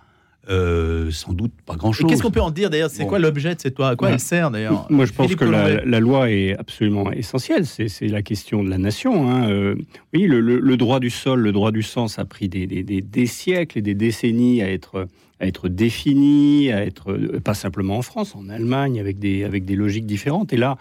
Euh, 0.48 1.10
Sans 1.10 1.32
doute 1.34 1.52
pas 1.66 1.76
grand-chose. 1.76 2.08
qu'est-ce 2.08 2.22
qu'on 2.22 2.30
peut 2.30 2.40
en 2.40 2.50
dire 2.50 2.70
d'ailleurs? 2.70 2.88
C'est 2.90 3.02
Bon. 3.02 3.10
quoi 3.10 3.18
l'objet 3.18 3.54
de 3.54 3.60
cette 3.60 3.76
loi? 3.78 3.90
À 3.90 3.96
quoi 3.96 4.08
Ouais. 4.08 4.14
elle 4.14 4.20
sert 4.20 4.50
d'ailleurs? 4.50 4.86
Moi, 4.90 5.04
je 5.04 5.12
pense 5.12 5.26
Philippe 5.26 5.40
que 5.40 5.44
la, 5.44 6.00
loi 6.00 6.30
est 6.30 6.56
absolument 6.56 7.12
essentielle. 7.12 7.66
C'est 7.66 8.08
la 8.08 8.22
question 8.22 8.64
de 8.64 8.70
la 8.70 8.78
nation. 8.78 9.30
hein. 9.30 9.50
Euh, 9.50 9.74
oui, 10.14 10.22
le, 10.26 10.40
le- 10.40 10.58
le 10.58 10.76
droit 10.78 10.98
du 10.98 11.10
sol, 11.10 11.40
le 11.40 11.52
droit 11.52 11.72
du 11.72 11.82
ça 11.82 12.22
a 12.22 12.24
pris 12.24 12.48
des, 12.48 12.66
des- 12.66 12.82
des- 12.82 13.02
des 13.02 13.26
siècles 13.26 13.78
et 13.78 13.82
des 13.82 13.94
décennies 13.94 14.62
à 14.62 14.70
être, 14.70 15.06
à 15.40 15.46
être 15.46 15.68
défini, 15.68 16.72
à 16.72 16.84
être 16.84 17.12
euh, 17.12 17.38
pas 17.40 17.54
simplement 17.54 17.98
en 17.98 18.02
France, 18.02 18.34
en 18.34 18.48
Allemagne, 18.48 18.98
avec 18.98 19.18
des, 19.18 19.44
avec 19.44 19.66
des 19.66 19.76
logiques 19.76 20.06
différentes. 20.06 20.52
Et 20.54 20.56
là, 20.56 20.78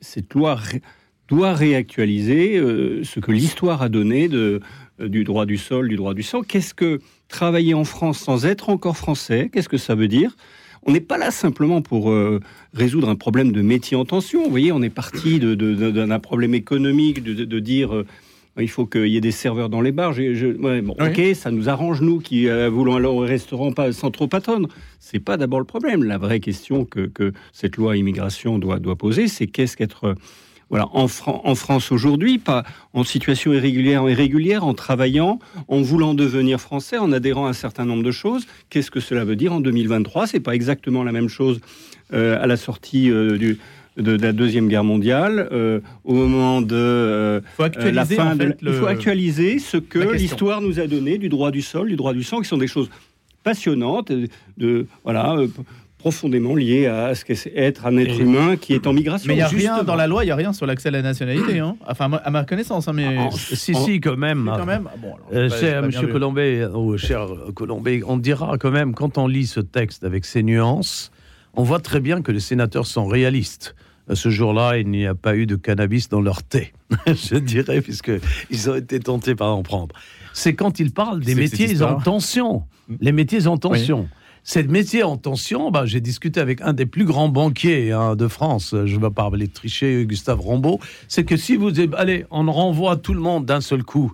cette 0.00 0.34
loi 0.34 0.54
ré- 0.54 0.82
doit 1.28 1.52
réactualiser 1.52 2.56
euh, 2.58 3.02
ce 3.04 3.18
que 3.20 3.32
l'histoire 3.32 3.82
a 3.82 3.88
donné 3.88 4.28
de, 4.28 4.38
euh, 4.38 4.60
du 5.00 5.24
droit 5.24 5.46
du 5.46 5.56
sol, 5.56 5.88
du 5.88 5.96
droit 5.96 6.14
du 6.14 6.22
sang. 6.22 6.42
Qu'est-ce 6.42 6.74
que 6.74 7.00
travailler 7.28 7.74
en 7.74 7.84
France 7.84 8.18
sans 8.18 8.46
être 8.46 8.68
encore 8.70 8.96
français 8.96 9.50
Qu'est-ce 9.52 9.68
que 9.68 9.76
ça 9.78 9.94
veut 9.94 10.08
dire? 10.08 10.36
On 10.84 10.92
n'est 10.92 11.00
pas 11.00 11.18
là 11.18 11.30
simplement 11.30 11.82
pour 11.82 12.10
euh, 12.10 12.40
résoudre 12.72 13.08
un 13.08 13.16
problème 13.16 13.52
de 13.52 13.60
métier 13.62 13.96
en 13.96 14.04
tension. 14.04 14.44
Vous 14.44 14.50
voyez, 14.50 14.72
on 14.72 14.80
est 14.82 14.88
parti 14.90 15.38
d'un 15.40 16.18
problème 16.20 16.54
économique, 16.54 17.22
de, 17.22 17.34
de- 17.34 17.44
de 17.44 17.58
dire 17.58 17.94
euh, 17.94 18.06
il 18.60 18.68
faut 18.70 18.86
qu'il 18.86 19.06
y 19.06 19.16
ait 19.16 19.20
des 19.20 19.30
serveurs 19.32 19.68
dans 19.68 19.80
les 19.80 19.92
bars. 19.92 20.12
Je- 20.12 20.34
je- 20.34 20.46
ouais, 20.46 20.80
bon, 20.80 20.96
Oui. 20.98 21.08
ok, 21.08 21.36
ça 21.36 21.50
nous 21.50 21.68
arrange 21.68 22.00
nous 22.00 22.18
qui 22.20 22.48
euh, 22.48 22.68
voulons 22.70 22.96
aller 22.96 23.06
au 23.06 23.18
restaurant 23.18 23.72
pas 23.72 23.92
sans 23.92 24.10
trop 24.10 24.28
attendre. 24.32 24.68
C'est 24.98 25.20
pas 25.20 25.36
d'abord 25.36 25.58
le 25.60 25.64
problème. 25.66 26.02
La 26.04 26.16
vraie 26.18 26.40
question 26.40 26.84
que, 26.84 27.06
que 27.06 27.32
cette 27.52 27.76
loi 27.76 27.96
immigration 27.96 28.58
doit, 28.58 28.78
doit 28.78 28.96
poser, 28.96 29.28
c'est 29.28 29.46
qu'est-ce 29.46 29.76
qu'être 29.76 30.04
euh, 30.06 30.14
voilà, 30.70 30.86
en, 30.92 31.08
Fran- 31.08 31.40
en 31.44 31.54
France 31.54 31.90
aujourd'hui, 31.92 32.38
pas 32.38 32.62
en 32.92 33.02
situation 33.04 33.52
irrégulière, 33.54 34.08
irrégulière, 34.08 34.64
en 34.64 34.74
travaillant, 34.74 35.38
en 35.68 35.80
voulant 35.80 36.14
devenir 36.14 36.60
français, 36.60 36.98
en 36.98 37.10
adhérant 37.12 37.46
à 37.46 37.50
un 37.50 37.52
certain 37.54 37.84
nombre 37.86 38.02
de 38.02 38.10
choses. 38.10 38.46
Qu'est-ce 38.70 38.90
que 38.90 39.00
cela 39.00 39.24
veut 39.24 39.36
dire 39.36 39.52
en 39.52 39.60
2023 39.60 40.26
C'est 40.26 40.40
pas 40.40 40.54
exactement 40.54 41.04
la 41.04 41.12
même 41.12 41.28
chose 41.28 41.60
euh, 42.12 42.42
à 42.42 42.46
la 42.46 42.56
sortie 42.56 43.10
euh, 43.10 43.38
du, 43.38 43.58
de, 43.96 44.16
de 44.16 44.22
la 44.22 44.32
deuxième 44.32 44.68
guerre 44.68 44.84
mondiale, 44.84 45.48
euh, 45.52 45.80
au 46.04 46.14
moment 46.14 46.60
de 46.60 47.40
Il 47.42 47.56
faut 47.56 47.62
actualiser 47.64 47.94
la 47.94 48.04
fin 48.04 48.32
en 48.32 48.36
de. 48.36 48.42
fait, 48.44 48.58
Il 48.62 48.72
faut 48.72 48.86
actualiser 48.86 49.58
ce 49.58 49.76
que 49.78 49.98
l'histoire 50.22 50.60
nous 50.60 50.78
a 50.80 50.86
donné 50.86 51.18
du 51.18 51.28
droit 51.30 51.50
du 51.50 51.62
sol, 51.62 51.88
du 51.88 51.96
droit 51.96 52.12
du 52.12 52.22
sang, 52.22 52.40
qui 52.40 52.48
sont 52.48 52.58
des 52.58 52.66
choses 52.68 52.90
passionnantes, 53.42 54.12
de 54.58 54.86
voilà. 55.04 55.36
Euh, 55.98 56.02
profondément 56.08 56.54
liées 56.54 56.86
à 56.86 57.14
ce 57.14 57.24
qu'est 57.24 57.52
être 57.56 57.86
un 57.86 57.96
être 57.96 58.18
Et- 58.18 58.22
humain 58.22 58.56
qui 58.56 58.72
est 58.72 58.86
en 58.86 58.92
migration. 58.92 59.26
Mais 59.28 59.34
il 59.34 59.36
n'y 59.38 59.42
a 59.42 59.48
rien 59.48 59.82
dans 59.82 59.94
la 59.96 60.06
loi, 60.06 60.24
il 60.24 60.28
n'y 60.28 60.30
a 60.32 60.36
rien 60.36 60.52
sur 60.52 60.66
l'accès 60.66 60.88
à 60.88 60.92
la 60.92 61.02
nationalité. 61.02 61.58
hein. 61.58 61.76
Enfin, 61.86 62.10
à 62.12 62.30
ma 62.30 62.44
connaissance, 62.44 62.88
hein, 62.88 62.92
mais. 62.94 63.18
En- 63.18 63.30
Si, 63.30 63.74
en- 63.74 63.84
si, 63.84 64.00
quand 64.00 64.16
même. 64.16 64.50
Quand 64.56 64.66
même. 64.66 64.88
ah 64.92 64.96
bon, 65.00 65.08
alors, 65.14 65.28
Euh, 65.32 65.50
cher. 65.50 66.08
Colombet, 66.10 66.64
ou 66.66 66.96
cher 66.96 67.26
Colombet, 67.54 68.02
on 68.06 68.16
dira 68.16 68.56
quand 68.58 68.70
même, 68.70 68.94
quand 68.94 69.18
on 69.18 69.26
lit 69.26 69.46
ce 69.46 69.60
texte 69.60 70.04
avec 70.04 70.24
ses 70.24 70.42
nuances, 70.42 71.10
on 71.54 71.62
voit 71.62 71.80
très 71.80 72.00
bien 72.00 72.22
que 72.22 72.32
les 72.32 72.40
sénateurs 72.40 72.86
sont 72.86 73.06
réalistes. 73.06 73.74
ce 74.14 74.30
jour-là, 74.30 74.78
il 74.78 74.88
n'y 74.88 75.06
a 75.06 75.14
pas 75.14 75.36
eu 75.36 75.44
de 75.44 75.54
cannabis 75.54 76.08
dans 76.08 76.22
leur 76.22 76.42
thé, 76.42 76.72
je 77.06 77.36
dirais, 77.36 77.82
puisqu'ils 77.82 78.70
ont 78.70 78.74
été 78.74 79.00
tentés 79.00 79.34
par 79.34 79.54
en 79.54 79.62
prendre. 79.62 79.94
C'est 80.32 80.54
quand 80.54 80.80
ils 80.80 80.92
parlent 80.92 81.20
des 81.20 81.34
métiers 81.34 81.82
en 81.82 81.96
tension. 82.00 82.62
Les 83.02 83.12
métiers 83.12 83.46
en 83.48 83.58
tension. 83.58 84.08
Ces 84.44 84.62
métiers 84.62 85.02
en 85.02 85.16
tension, 85.16 85.70
bah, 85.70 85.84
j'ai 85.86 86.00
discuté 86.00 86.40
avec 86.40 86.60
un 86.62 86.72
des 86.72 86.86
plus 86.86 87.04
grands 87.04 87.28
banquiers 87.28 87.92
hein, 87.92 88.16
de 88.16 88.28
France, 88.28 88.70
je 88.72 88.78
ne 88.78 89.00
vais 89.00 89.00
pas 89.00 89.10
parler 89.10 89.46
de 89.46 89.52
tricher, 89.52 90.04
Gustave 90.06 90.40
Rambaud, 90.40 90.80
c'est 91.08 91.24
que 91.24 91.36
si 91.36 91.56
vous... 91.56 91.70
Allez, 91.94 92.24
on 92.30 92.50
renvoie 92.50 92.96
tout 92.96 93.14
le 93.14 93.20
monde 93.20 93.46
d'un 93.46 93.60
seul 93.60 93.82
coup 93.82 94.12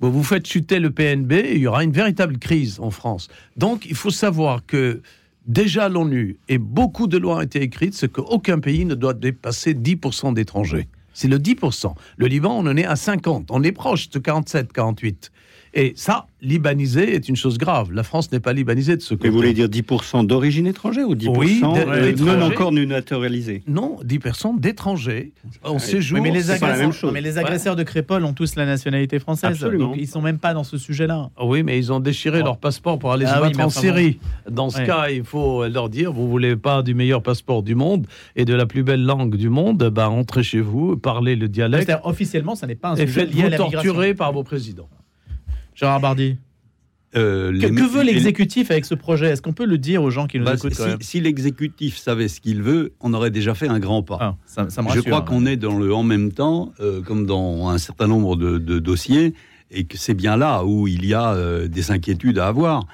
vous 0.00 0.22
faites 0.22 0.46
chuter 0.46 0.78
le 0.78 0.90
PNB, 0.90 1.32
il 1.52 1.58
y 1.58 1.66
aura 1.66 1.82
une 1.82 1.92
véritable 1.92 2.38
crise 2.38 2.78
en 2.80 2.90
France. 2.90 3.28
Donc, 3.56 3.86
il 3.86 3.96
faut 3.96 4.10
savoir 4.10 4.64
que 4.64 5.02
déjà 5.46 5.88
l'ONU 5.88 6.38
et 6.48 6.58
beaucoup 6.58 7.06
de 7.06 7.18
lois 7.18 7.38
ont 7.38 7.40
été 7.40 7.60
écrites, 7.62 7.94
c'est 7.94 8.10
qu'aucun 8.10 8.60
pays 8.60 8.84
ne 8.84 8.94
doit 8.94 9.14
dépasser 9.14 9.74
10% 9.74 10.34
d'étrangers. 10.34 10.88
C'est 11.14 11.28
le 11.28 11.38
10%. 11.38 11.94
Le 12.16 12.26
Liban, 12.26 12.56
on 12.56 12.66
en 12.66 12.76
est 12.76 12.84
à 12.84 12.94
50. 12.94 13.48
On 13.50 13.64
est 13.64 13.72
proche 13.72 14.08
de 14.10 14.20
47, 14.20 14.72
48. 14.72 15.32
Et 15.78 15.92
ça, 15.94 16.26
libaniser 16.42 17.14
est 17.14 17.28
une 17.28 17.36
chose 17.36 17.56
grave. 17.56 17.92
La 17.92 18.02
France 18.02 18.32
n'est 18.32 18.40
pas 18.40 18.52
libanisée 18.52 18.96
de 18.96 19.00
ce 19.00 19.14
côté. 19.14 19.28
Mais 19.28 19.30
vous 19.30 19.36
voulez 19.36 19.52
dire 19.52 19.68
10% 19.68 20.26
d'origine 20.26 20.66
étrangère 20.66 21.08
ou 21.08 21.14
10% 21.14 21.38
oui, 21.38 21.60
euh, 21.62 22.12
non 22.16 22.42
encore 22.42 22.72
naturalisés 22.72 23.62
Non, 23.68 23.96
10% 24.04 24.58
d'étrangers 24.58 25.32
en 25.62 25.78
séjour. 25.78 26.20
mais, 26.20 26.32
les 26.32 26.50
agresseurs, 26.50 27.12
mais 27.12 27.20
les 27.20 27.38
agresseurs 27.38 27.76
de 27.76 27.84
Crépol 27.84 28.24
ont 28.24 28.32
tous 28.32 28.56
la 28.56 28.66
nationalité 28.66 29.20
française. 29.20 29.52
Absolument. 29.52 29.90
Donc 29.90 29.96
ils 30.00 30.08
sont 30.08 30.20
même 30.20 30.38
pas 30.38 30.52
dans 30.52 30.64
ce 30.64 30.78
sujet-là. 30.78 31.30
Oui, 31.40 31.62
mais 31.62 31.78
ils 31.78 31.92
ont 31.92 32.00
déchiré 32.00 32.42
leur 32.42 32.58
passeport 32.58 32.98
pour 32.98 33.12
aller 33.12 33.26
ah 33.28 33.36
se 33.36 33.40
battre 33.40 33.60
en 33.60 33.70
Syrie. 33.70 34.18
Dans 34.50 34.70
ce 34.70 34.82
cas, 34.82 35.10
il 35.10 35.22
faut 35.22 35.64
leur 35.68 35.88
dire 35.88 36.12
vous 36.12 36.28
voulez 36.28 36.56
pas 36.56 36.82
du 36.82 36.94
meilleur 36.94 37.22
passeport 37.22 37.62
du 37.62 37.76
monde 37.76 38.08
et 38.34 38.44
de 38.44 38.54
la 38.54 38.66
plus 38.66 38.82
belle 38.82 39.04
langue 39.04 39.36
du 39.36 39.48
monde, 39.48 39.90
bah 39.92 40.10
entrez 40.10 40.42
chez 40.42 40.60
vous, 40.60 40.96
parlez 40.96 41.36
le 41.36 41.48
dialecte. 41.48 41.92
Officiellement, 42.02 42.56
ça 42.56 42.66
n'est 42.66 42.74
pas 42.74 42.90
un 42.90 42.96
sujet 42.96 43.26
lié 43.26 43.44
à 43.44 43.50
la 43.50 43.56
torturé 43.58 44.14
par 44.14 44.32
vos 44.32 44.42
présidents. 44.42 44.88
Gérard 45.78 46.00
Bardi 46.00 46.36
euh, 47.16 47.58
que, 47.58 47.90
veut 47.90 48.02
l'exécutif 48.02 48.70
avec 48.70 48.84
ce 48.84 48.94
projet? 48.94 49.28
Est-ce 49.30 49.40
qu'on 49.40 49.54
peut 49.54 49.64
le 49.64 49.78
dire 49.78 50.02
aux 50.02 50.10
gens 50.10 50.26
qui 50.26 50.38
nous 50.38 50.44
bah, 50.44 50.56
écoutent 50.56 50.78
Si, 51.00 51.20
l'exécutif 51.20 51.96
savait 51.96 52.28
ce 52.28 52.38
qu'il 52.40 52.60
veut, 52.62 52.92
on 53.00 53.14
aurait 53.14 53.30
déjà 53.30 53.54
fait 53.54 53.68
un 53.68 53.78
grand 53.78 54.02
pas. 54.02 54.36
Ah, 54.56 54.66
Je 54.94 55.00
crois 55.00 55.22
qu'on 55.22 55.46
est 55.46 55.56
dans 55.56 55.78
le 55.78 55.94
en 55.94 56.02
même 56.02 56.32
temps, 56.32 56.72
euh, 56.80 57.00
comme 57.00 57.24
dans 57.24 57.68
un 57.70 57.78
certain 57.78 58.08
nombre 58.08 58.36
de, 58.36 58.78
dossiers, 58.78 59.32
et 59.70 59.84
que 59.84 59.96
c'est 59.96 60.12
bien 60.12 60.36
là 60.36 60.64
où 60.64 60.86
il 60.86 61.06
y 61.06 61.14
a 61.14 61.32
euh, 61.32 61.66
des 61.66 61.90
inquiétudes 61.92 62.38
à 62.38 62.48
avoir. 62.48 62.86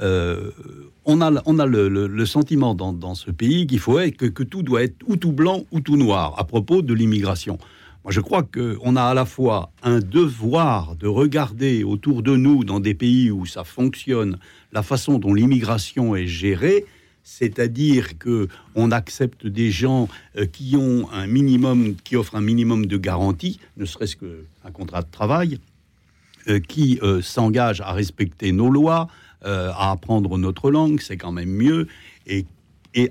on 0.00 1.20
a, 1.20 1.42
on 1.46 1.58
a 1.60 1.66
le, 1.66 2.26
sentiment 2.26 2.74
dans, 2.74 3.14
ce 3.14 3.30
pays 3.30 3.68
qu'il 3.68 3.78
faut 3.78 4.00
être, 4.00 4.16
que, 4.16 4.26
que 4.26 4.42
tout 4.42 4.64
doit 4.64 4.82
être 4.82 4.96
ou 5.06 5.16
tout 5.16 5.32
blanc 5.32 5.62
ou 5.70 5.78
tout 5.78 5.96
noir 5.96 6.34
à 6.38 6.44
propos 6.44 6.82
de 6.82 6.92
l'immigration. 6.92 7.58
Moi, 8.04 8.12
je 8.12 8.20
crois 8.20 8.42
qu'on 8.42 8.96
a 8.96 9.02
à 9.02 9.14
la 9.14 9.24
fois 9.24 9.72
un 9.82 9.98
devoir 9.98 10.94
de 10.94 11.06
regarder 11.06 11.84
autour 11.84 12.22
de 12.22 12.36
nous, 12.36 12.62
dans 12.62 12.78
des 12.78 12.92
pays 12.92 13.30
où 13.30 13.46
ça 13.46 13.64
fonctionne, 13.64 14.36
la 14.72 14.82
façon 14.82 15.18
dont 15.18 15.32
l'immigration 15.32 16.14
est 16.14 16.26
gérée, 16.26 16.84
c'est-à-dire 17.22 18.18
que 18.18 18.48
on 18.74 18.90
accepte 18.90 19.46
des 19.46 19.70
gens 19.70 20.10
euh, 20.36 20.44
qui 20.44 20.76
ont 20.76 21.10
un 21.12 21.26
minimum, 21.26 21.94
qui 21.96 22.16
offrent 22.16 22.36
un 22.36 22.42
minimum 22.42 22.84
de 22.84 22.98
garantie, 22.98 23.58
ne 23.78 23.86
serait-ce 23.86 24.16
qu'un 24.16 24.70
contrat 24.70 25.00
de 25.00 25.10
travail, 25.10 25.58
euh, 26.48 26.60
qui 26.60 26.98
euh, 27.02 27.22
s'engagent 27.22 27.80
à 27.80 27.92
respecter 27.92 28.52
nos 28.52 28.68
lois, 28.68 29.08
à 29.46 29.90
apprendre 29.90 30.38
notre 30.38 30.70
langue, 30.70 31.00
c'est 31.02 31.18
quand 31.18 31.32
même 31.32 31.50
mieux, 31.50 31.86
et 32.26 32.46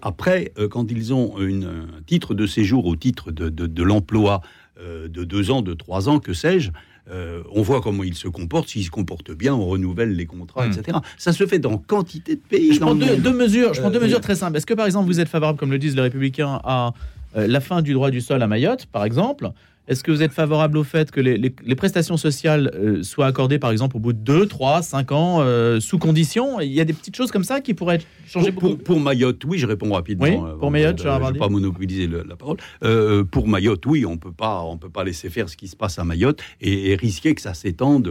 après, 0.01 0.51
quand 0.71 0.89
ils 0.89 1.13
ont 1.13 1.35
un 1.37 2.01
titre 2.07 2.33
de 2.33 2.47
séjour 2.47 2.87
au 2.87 2.95
titre 2.95 3.31
de, 3.31 3.83
l'emploi 3.83 4.41
de 4.83 5.23
deux 5.23 5.51
ans, 5.51 5.61
de 5.61 5.73
trois 5.73 6.09
ans, 6.09 6.19
que 6.19 6.33
sais-je. 6.33 6.71
Euh, 7.11 7.43
on 7.51 7.61
voit 7.61 7.81
comment 7.81 8.03
il 8.03 8.15
se 8.15 8.27
comporte. 8.27 8.69
S'il 8.69 8.83
se 8.83 8.89
comporte 8.89 9.31
bien, 9.31 9.53
on 9.53 9.65
renouvelle 9.65 10.15
les 10.15 10.25
contrats, 10.25 10.67
hmm. 10.67 10.71
etc. 10.71 10.97
Ça 11.17 11.33
se 11.33 11.45
fait 11.45 11.59
dans 11.59 11.77
quantité 11.77 12.35
de 12.35 12.41
pays. 12.41 12.73
Je 12.73 12.79
prends 12.79 12.95
deux, 12.95 13.33
mesures. 13.33 13.73
Je 13.73 13.81
prends 13.81 13.89
deux 13.89 13.99
euh, 13.99 14.03
mesures 14.03 14.21
très 14.21 14.35
simples. 14.35 14.57
Est-ce 14.57 14.65
que, 14.65 14.73
par 14.73 14.85
exemple, 14.85 15.07
vous 15.07 15.19
êtes 15.19 15.27
favorable, 15.27 15.59
comme 15.59 15.71
le 15.71 15.79
disent 15.79 15.95
les 15.95 16.01
Républicains, 16.01 16.61
à 16.63 16.93
la 17.35 17.59
fin 17.59 17.81
du 17.81 17.93
droit 17.93 18.11
du 18.11 18.21
sol 18.21 18.41
à 18.41 18.47
Mayotte, 18.47 18.85
par 18.85 19.03
exemple 19.03 19.51
est-ce 19.87 20.03
que 20.03 20.11
vous 20.11 20.23
êtes 20.23 20.31
favorable 20.31 20.77
au 20.77 20.83
fait 20.83 21.11
que 21.11 21.19
les, 21.19 21.75
prestations 21.75 22.15
sociales 22.15 22.71
euh, 22.75 23.03
soient 23.03 23.25
accordées, 23.25 23.59
par 23.59 23.71
exemple, 23.71 23.97
au 23.97 23.99
bout 23.99 24.13
de 24.13 24.19
2, 24.19 24.45
3, 24.45 24.81
5 24.81 25.11
ans, 25.11 25.37
euh, 25.41 25.81
sous 25.81 25.97
condition? 25.97 26.61
Il 26.61 26.71
y 26.71 26.79
a 26.79 26.85
des 26.85 26.93
petites 26.93 27.17
choses 27.17 27.31
comme 27.31 27.43
ça 27.43 27.59
qui 27.59 27.73
pourraient 27.73 27.99
changer 28.25 28.53
pour, 28.53 28.77
pour, 28.77 28.99
Mayotte, 29.01 29.43
oui, 29.45 29.57
je 29.57 29.67
réponds 29.67 29.91
rapidement. 29.91 30.25
Oui, 30.25 30.57
pour 30.59 30.71
Mayotte, 30.71 31.01
je 31.01 31.07
ne 31.09 31.31
vais 31.33 31.37
pas 31.37 31.49
monopoliser 31.49 32.07
la 32.07 32.35
parole. 32.37 32.57
Euh, 32.83 33.25
pour 33.25 33.47
Mayotte, 33.49 33.85
oui, 33.85 34.05
on 34.05 34.17
peut 34.17 34.31
pas, 34.31 34.61
on 34.61 34.77
peut 34.77 34.89
pas 34.89 35.03
laisser 35.03 35.29
faire 35.29 35.49
ce 35.49 35.57
qui 35.57 35.67
se 35.67 35.75
passe 35.75 35.99
à 35.99 36.05
Mayotte 36.05 36.41
et, 36.61 36.95
risquer 36.95 37.35
que 37.35 37.41
ça 37.41 37.53
s'étende 37.53 38.09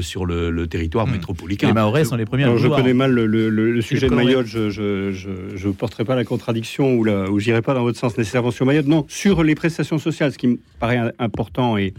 sur 0.00 0.26
le, 0.26 0.66
territoire 0.68 1.08
hmm. 1.08 1.12
métropolitain. 1.12 1.66
Les 1.66 1.72
Mahorais 1.72 2.04
sont 2.04 2.16
les 2.16 2.26
premiers 2.26 2.44
à 2.44 2.56
Je 2.56 2.68
connais 2.68 2.94
mal 2.94 3.12
le, 3.12 3.80
sujet 3.80 4.08
de 4.08 4.14
Mayotte, 4.14 4.46
je 4.46 5.66
ne 5.66 5.72
porterai 5.72 6.04
pas 6.04 6.14
la 6.14 6.24
contradiction 6.24 6.94
ou, 6.94 7.02
la, 7.02 7.28
ou 7.30 7.40
j'irai 7.40 7.62
pas 7.62 7.74
dans 7.74 7.82
votre 7.82 7.98
sens 7.98 8.16
nécessairement 8.16 8.52
sur 8.52 8.64
Mayotte. 8.64 8.86
Non, 8.86 9.06
sur 9.08 9.42
les 9.42 9.56
prestations 9.56 9.98
sociales, 9.98 10.32
ce 10.32 10.38
qui 10.38 10.46
me 10.46 10.58
paraît 10.78 10.99
important 11.18 11.76
et, 11.76 11.94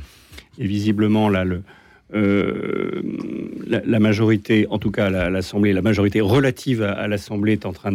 visiblement 0.58 1.30
là, 1.30 1.44
le, 1.44 1.64
euh, 2.14 3.02
la, 3.66 4.00
majorité, 4.00 4.68
en 4.70 4.78
tout 4.78 4.92
cas 4.92 5.10
l'Assemblée, 5.10 5.74
la 5.74 5.82
majorité 5.82 6.22
relative 6.22 6.84
à, 6.84 7.08
l'Assemblée 7.08 7.54
est 7.54 7.66
en 7.66 7.74
train 7.74 7.94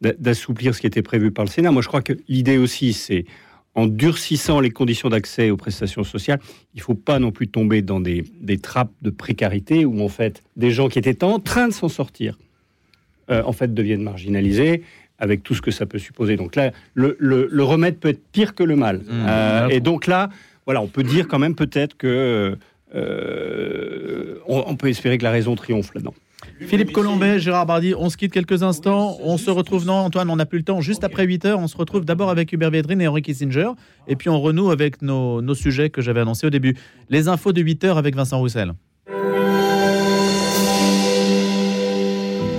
d'assouplir 0.00 0.74
ce 0.74 0.80
qui 0.80 0.86
était 0.86 1.02
prévu 1.02 1.30
par 1.30 1.44
le 1.44 1.50
Sénat. 1.50 1.70
Moi, 1.70 1.82
je 1.82 1.88
crois 1.88 2.02
que 2.02 2.14
l'idée 2.28 2.58
aussi, 2.58 2.92
c'est 2.92 3.24
en 3.76 3.86
durcissant 3.86 4.60
les 4.60 4.70
conditions 4.70 5.08
d'accès 5.08 5.50
aux 5.50 5.56
prestations 5.56 6.04
sociales, 6.04 6.40
il 6.74 6.78
ne 6.78 6.82
faut 6.82 6.94
pas 6.94 7.18
non 7.18 7.32
plus 7.32 7.48
tomber 7.48 7.82
dans 7.82 8.00
des, 8.00 8.24
des, 8.40 8.58
trappes 8.58 8.92
de 9.02 9.10
précarité 9.10 9.84
où 9.84 10.00
en 10.00 10.08
fait 10.08 10.44
des 10.56 10.70
gens 10.70 10.88
qui 10.88 10.98
étaient 10.98 11.24
en 11.24 11.40
train 11.40 11.68
de 11.68 11.72
s'en 11.72 11.88
sortir, 11.88 12.38
euh, 13.30 13.42
en 13.44 13.52
fait 13.52 13.72
deviennent 13.72 14.02
marginalisés 14.02 14.82
avec 15.18 15.42
tout 15.42 15.54
ce 15.54 15.62
que 15.62 15.70
ça 15.70 15.86
peut 15.86 15.98
supposer. 15.98 16.36
Donc 16.36 16.56
là, 16.56 16.72
le, 16.94 17.16
le, 17.18 17.62
remède 17.62 17.98
peut 17.98 18.08
être 18.08 18.22
pire 18.32 18.54
que 18.54 18.64
le 18.64 18.76
mal. 18.76 18.98
Mmh. 18.98 19.26
Euh, 19.28 19.68
et 19.68 19.80
donc 19.80 20.06
là, 20.06 20.28
voilà, 20.66 20.80
on 20.80 20.86
peut 20.86 21.02
dire 21.02 21.28
quand 21.28 21.38
même 21.38 21.54
peut-être 21.54 21.96
que 21.96 22.56
euh, 22.94 24.38
on, 24.46 24.76
peut 24.76 24.88
espérer 24.88 25.18
que 25.18 25.24
la 25.24 25.30
raison 25.30 25.54
triomphe 25.54 25.94
là-dedans. 25.94 26.14
Philippe 26.60 26.92
Colombet, 26.92 27.38
Gérard 27.38 27.66
Bardi, 27.66 27.94
on 27.96 28.10
se 28.10 28.16
quitte 28.16 28.32
quelques 28.32 28.62
instants. 28.62 29.16
On 29.22 29.38
se 29.38 29.50
retrouve, 29.50 29.86
non, 29.86 29.94
Antoine, 29.94 30.30
on 30.30 30.36
n'a 30.36 30.46
plus 30.46 30.58
le 30.58 30.64
temps. 30.64 30.80
Juste 30.80 31.02
après 31.02 31.24
8 31.24 31.44
heures, 31.46 31.58
on 31.58 31.68
se 31.68 31.76
retrouve 31.76 32.04
d'abord 32.04 32.30
avec 32.30 32.52
Hubert 32.52 32.70
Védrine 32.70 33.00
et 33.00 33.08
Henri 33.08 33.22
Kissinger. 33.22 33.70
Et 34.08 34.14
puis 34.14 34.28
on 34.28 34.40
renoue 34.40 34.70
avec 34.70 35.02
nos, 35.02 35.40
nos 35.40 35.54
sujets 35.54 35.90
que 35.90 36.02
j'avais 36.02 36.20
annoncés 36.20 36.46
au 36.46 36.50
début. 36.50 36.76
Les 37.08 37.28
infos 37.28 37.52
de 37.52 37.62
8 37.62 37.84
heures 37.84 37.98
avec 37.98 38.14
Vincent 38.14 38.38
Roussel. 38.38 38.74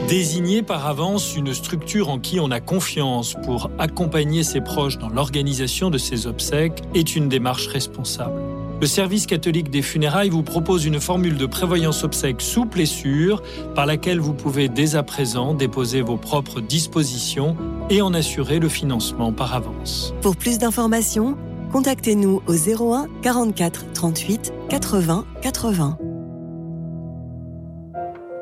Désigner 0.08 0.62
par 0.62 0.86
avance 0.86 1.36
une 1.36 1.52
structure 1.52 2.10
en 2.10 2.20
qui 2.20 2.40
on 2.40 2.52
a 2.52 2.60
confiance 2.60 3.36
pour 3.44 3.72
accompagner 3.80 4.44
ses 4.44 4.62
proches 4.62 5.00
dans 5.00 5.10
l'organisation 5.10 5.90
de 5.90 5.98
ses 5.98 6.28
obsèques 6.28 6.84
est 6.94 7.16
une 7.16 7.28
démarche 7.28 7.66
responsable. 7.66 8.40
Le 8.80 8.86
service 8.86 9.26
catholique 9.26 9.72
des 9.72 9.82
funérailles 9.82 10.30
vous 10.30 10.44
propose 10.44 10.86
une 10.86 11.00
formule 11.00 11.38
de 11.38 11.48
prévoyance 11.48 12.04
obsèques 12.04 12.42
souple 12.42 12.82
et 12.82 12.86
sûre 12.86 13.42
par 13.74 13.88
laquelle 13.88 14.20
vous 14.20 14.36
pouvez 14.36 14.70
dès 14.70 14.96
à 14.96 15.02
présent 15.02 15.56
déposer 15.56 16.02
vos 16.02 16.18
propres 16.18 16.62
dispositions 16.62 17.58
et 17.90 18.04
en 18.04 18.14
assurer 18.14 18.60
le 18.60 18.70
financement 18.70 19.34
par 19.34 19.56
avance. 19.56 20.14
Pour 20.22 20.36
plus 20.36 20.60
d'informations, 20.60 21.36
contactez-nous 21.72 22.44
au 22.46 22.54
01 22.54 23.08
44 23.24 23.94
38 23.94 24.54
80 24.70 25.26
80. 25.42 25.98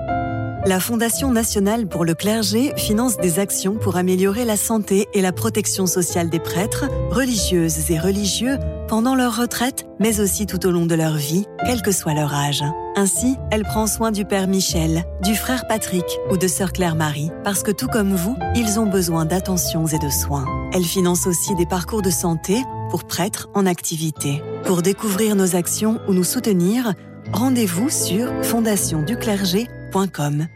La 0.65 0.80
Fondation 0.80 1.32
nationale 1.32 1.88
pour 1.88 2.06
le 2.06 2.15
clergé 2.15 2.73
finance 2.75 3.17
des 3.17 3.38
actions 3.39 3.75
pour 3.75 3.97
améliorer 3.97 4.45
la 4.45 4.58
santé 4.58 5.08
et 5.13 5.21
la 5.21 5.32
protection 5.32 5.86
sociale 5.86 6.32
des 6.32 6.39
prêtres, 6.39 6.89
religieuses 7.12 7.91
et 7.91 7.99
religieux 7.99 8.58
pendant 8.88 9.13
leur 9.15 9.38
retraite, 9.38 9.86
mais 9.99 10.19
aussi 10.19 10.47
tout 10.47 10.65
au 10.65 10.71
long 10.71 10.88
de 10.88 10.95
leur 10.95 11.15
vie, 11.15 11.45
quel 11.65 11.84
que 11.84 11.91
soit 11.91 12.15
leur 12.15 12.34
âge. 12.34 12.63
Ainsi, 12.95 13.36
elle 13.51 13.63
prend 13.63 13.86
soin 13.86 14.12
du 14.12 14.25
Père 14.25 14.47
Michel, 14.47 15.04
du 15.21 15.36
Frère 15.36 15.67
Patrick 15.67 16.06
ou 16.32 16.38
de 16.38 16.47
Sœur 16.47 16.71
Claire-Marie, 16.71 17.30
parce 17.43 17.62
que 17.62 17.71
tout 17.71 17.88
comme 17.88 18.15
vous, 18.15 18.36
ils 18.56 18.80
ont 18.80 18.88
besoin 18.88 19.25
d'attentions 19.25 19.86
et 19.86 19.99
de 19.99 20.10
soins. 20.10 20.45
Elle 20.73 20.84
finance 20.84 21.28
aussi 21.28 21.54
des 21.56 21.67
parcours 21.67 22.01
de 22.01 22.10
santé 22.10 22.63
pour 22.89 23.04
prêtres 23.04 23.49
en 23.54 23.67
activité. 23.67 24.41
Pour 24.63 24.82
découvrir 24.82 25.36
nos 25.36 25.56
actions 25.56 25.99
ou 26.08 26.13
nous 26.13 26.23
soutenir, 26.23 26.95
rendez-vous 27.34 27.89
sur 27.89 28.32
fondationduclergé.com. 28.43 30.47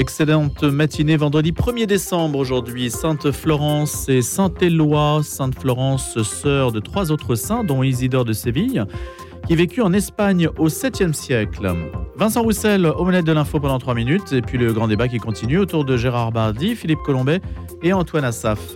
Excellente 0.00 0.62
matinée, 0.62 1.18
vendredi 1.18 1.52
1er 1.52 1.84
décembre 1.84 2.38
aujourd'hui. 2.38 2.88
Sainte 2.88 3.30
Florence 3.32 4.08
et 4.08 4.22
Saint-Éloi. 4.22 5.20
Sainte 5.22 5.54
Florence, 5.60 6.22
sœur 6.22 6.72
de 6.72 6.80
trois 6.80 7.12
autres 7.12 7.34
saints, 7.34 7.64
dont 7.64 7.82
Isidore 7.82 8.24
de 8.24 8.32
Séville, 8.32 8.86
qui 9.46 9.56
vécut 9.56 9.82
en 9.82 9.92
Espagne 9.92 10.48
au 10.56 10.68
7e 10.68 11.12
siècle. 11.12 11.70
Vincent 12.16 12.40
Roussel, 12.40 12.86
omelette 12.86 13.26
de 13.26 13.32
l'info 13.32 13.60
pendant 13.60 13.78
3 13.78 13.92
minutes. 13.92 14.32
Et 14.32 14.40
puis 14.40 14.56
le 14.56 14.72
grand 14.72 14.88
débat 14.88 15.06
qui 15.06 15.18
continue 15.18 15.58
autour 15.58 15.84
de 15.84 15.98
Gérard 15.98 16.32
Bardi, 16.32 16.76
Philippe 16.76 17.00
Colombet 17.04 17.42
et 17.82 17.92
Antoine 17.92 18.24
Assaf. 18.24 18.74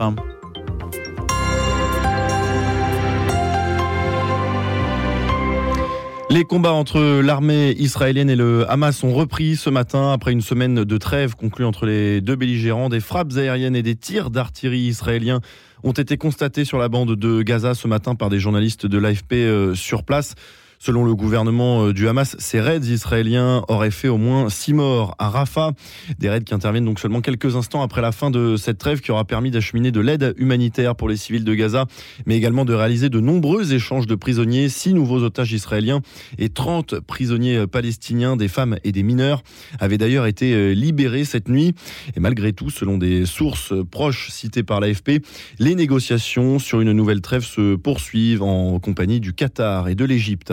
Les 6.35 6.43
combats 6.43 6.73
entre 6.73 7.21
l'armée 7.21 7.77
israélienne 7.79 8.29
et 8.29 8.35
le 8.35 8.69
Hamas 8.69 9.05
ont 9.05 9.15
repris 9.15 9.55
ce 9.55 9.71
matin 9.71 10.11
après 10.11 10.33
une 10.33 10.41
semaine 10.41 10.83
de 10.83 10.99
trêve 10.99 11.37
conclue 11.37 11.65
entre 11.65 11.87
les 11.87 12.21
deux 12.21 12.35
belligérants. 12.35 12.89
Des 12.89 12.99
frappes 12.99 13.37
aériennes 13.37 13.77
et 13.77 13.85
des 13.85 13.95
tirs 13.95 14.31
d'artillerie 14.31 14.81
israéliens 14.81 15.41
ont 15.85 15.93
été 15.93 16.17
constatés 16.17 16.65
sur 16.65 16.79
la 16.79 16.89
bande 16.89 17.15
de 17.15 17.43
Gaza 17.43 17.75
ce 17.75 17.87
matin 17.87 18.17
par 18.17 18.31
des 18.31 18.41
journalistes 18.41 18.85
de 18.85 18.99
l'AFP 18.99 19.35
euh, 19.35 19.75
sur 19.77 20.03
place. 20.03 20.35
Selon 20.79 21.05
le 21.05 21.15
gouvernement 21.15 21.87
euh, 21.87 21.93
du 21.93 22.09
Hamas, 22.09 22.37
ces 22.39 22.61
raids 22.61 22.79
israéliens 22.79 23.63
auraient 23.69 23.91
fait 23.91 24.09
au 24.09 24.19
moins 24.19 24.49
six 24.51 24.73
morts 24.73 25.15
à 25.19 25.29
Rafah. 25.29 25.73
Des 26.19 26.29
raids 26.29 26.43
qui 26.43 26.55
interviennent 26.55 26.85
donc 26.85 27.01
seulement 27.01 27.21
quelques 27.21 27.57
instants 27.57 27.83
après 27.83 28.03
la 28.03 28.13
fin 28.13 28.31
de 28.31 28.57
cette 28.57 28.79
trêve 28.79 29.01
qui 29.01 29.11
aura 29.11 29.25
permis 29.25 29.51
d'acheminer 29.51 29.93
de 29.93 30.01
l'aide 30.01 30.35
humanitaire 30.37 30.97
pour 30.97 31.09
les 31.09 31.17
civils 31.17 31.45
de 31.45 31.55
Gaza, 31.55 31.87
mais 32.27 32.37
également 32.37 32.65
de 32.65 32.75
réaliser 32.75 33.09
de 33.09 33.21
nombreux 33.21 33.73
échanges 33.73 34.07
de 34.07 34.15
prisonniers, 34.15 34.69
six 34.69 34.95
nouveaux 34.95 35.23
otages 35.23 35.53
israéliens 35.53 36.01
et 36.39 36.49
30 36.49 37.01
prisonniers 37.01 37.67
palestiniens, 37.67 38.37
des 38.37 38.49
femmes 38.49 38.77
et 38.85 38.93
des 38.93 39.03
mineurs, 39.03 39.43
avaient 39.79 39.99
d'ailleurs 39.99 40.27
été 40.27 40.55
euh, 40.55 40.73
libérés 40.73 41.25
cette 41.25 41.49
nuit. 41.49 41.75
Et 42.17 42.21
malgré 42.21 42.53
tout, 42.53 42.71
selon 42.71 42.99
des 42.99 43.27
sources 43.27 43.73
proches 43.91 44.31
citées 44.31 44.63
par 44.63 44.81
l'AFP, 44.81 45.25
les 45.59 45.75
négociations 45.75 46.59
sur 46.59 46.81
une 46.81 46.93
nouvelle 46.93 47.21
trêve 47.21 47.45
se 47.45 47.77
poursuivent 47.77 48.43
en 48.43 48.79
compagnie 48.79 49.21
du 49.21 49.33
Qatar 49.33 49.89
et 49.89 49.95
de 49.95 50.05
l'Égypte. 50.05 50.53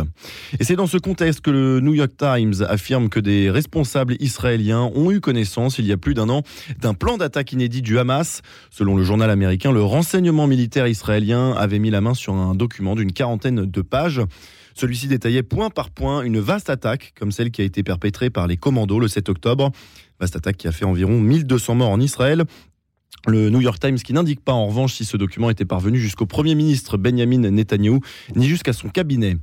Et 0.60 0.63
c'est 0.63 0.76
dans 0.76 0.88
ce 0.88 0.97
contexte 0.97 1.41
que 1.41 1.52
le 1.52 1.80
New 1.80 1.93
York 1.93 2.12
Times 2.17 2.65
affirme 2.67 3.10
que 3.10 3.19
des 3.19 3.50
responsables 3.50 4.15
israéliens 4.19 4.91
ont 4.95 5.12
eu 5.12 5.19
connaissance 5.19 5.80
il 5.80 5.86
y 5.86 5.91
a 5.91 5.97
plus 5.97 6.13
d'un 6.13 6.30
an 6.30 6.43
d'un 6.80 6.93
plan 6.93 7.17
d'attaque 7.17 7.52
inédit 7.52 7.82
du 7.82 7.97
Hamas. 8.00 8.41
Selon 8.69 8.95
le 8.95 9.04
journal 9.04 9.30
américain, 9.30 9.71
le 9.71 9.84
renseignement 9.84 10.47
militaire 10.47 10.88
israélien 10.88 11.54
avait 11.54 11.80
mis 11.80 11.89
la 11.89 12.02
main 12.02 12.13
sur 12.13 12.34
un 12.34 12.56
document 12.56 12.95
d'une 12.95 13.12
quarantaine 13.12 13.65
de 13.65 13.82
pages. 13.82 14.21
Celui-ci 14.74 15.08
détaillait 15.08 15.43
point 15.43 15.69
par 15.69 15.89
point 15.89 16.21
une 16.24 16.39
vaste 16.39 16.69
attaque, 16.69 17.13
comme 17.19 17.32
celle 17.32 17.52
qui 17.52 17.62
a 17.62 17.65
été 17.65 17.84
perpétrée 17.84 18.30
par 18.30 18.47
les 18.47 18.58
commandos 18.58 19.00
le 19.00 19.08
7 19.08 19.30
octobre. 19.30 19.71
Vaste 20.19 20.36
attaque 20.36 20.58
qui 20.58 20.67
a 20.67 20.71
fait 20.71 20.86
environ 20.86 21.19
1200 21.19 21.76
morts 21.76 21.89
en 21.89 22.00
Israël, 22.00 22.45
le 23.28 23.52
New 23.52 23.62
York 23.62 23.80
Times 23.80 23.97
qui 23.97 24.13
n'indique 24.13 24.43
pas 24.43 24.54
en 24.54 24.65
revanche 24.65 24.93
si 24.93 25.06
ce 25.06 25.15
document 25.15 25.52
était 25.52 25.65
parvenu 25.65 26.00
jusqu'au 26.00 26.26
Premier 26.26 26.56
ministre 26.56 26.97
Benjamin 26.97 27.50
Netanyahu 27.52 28.00
ni 28.36 28.47
jusqu'à 28.47 28.74
son 28.74 28.89
cabinet. 28.89 29.38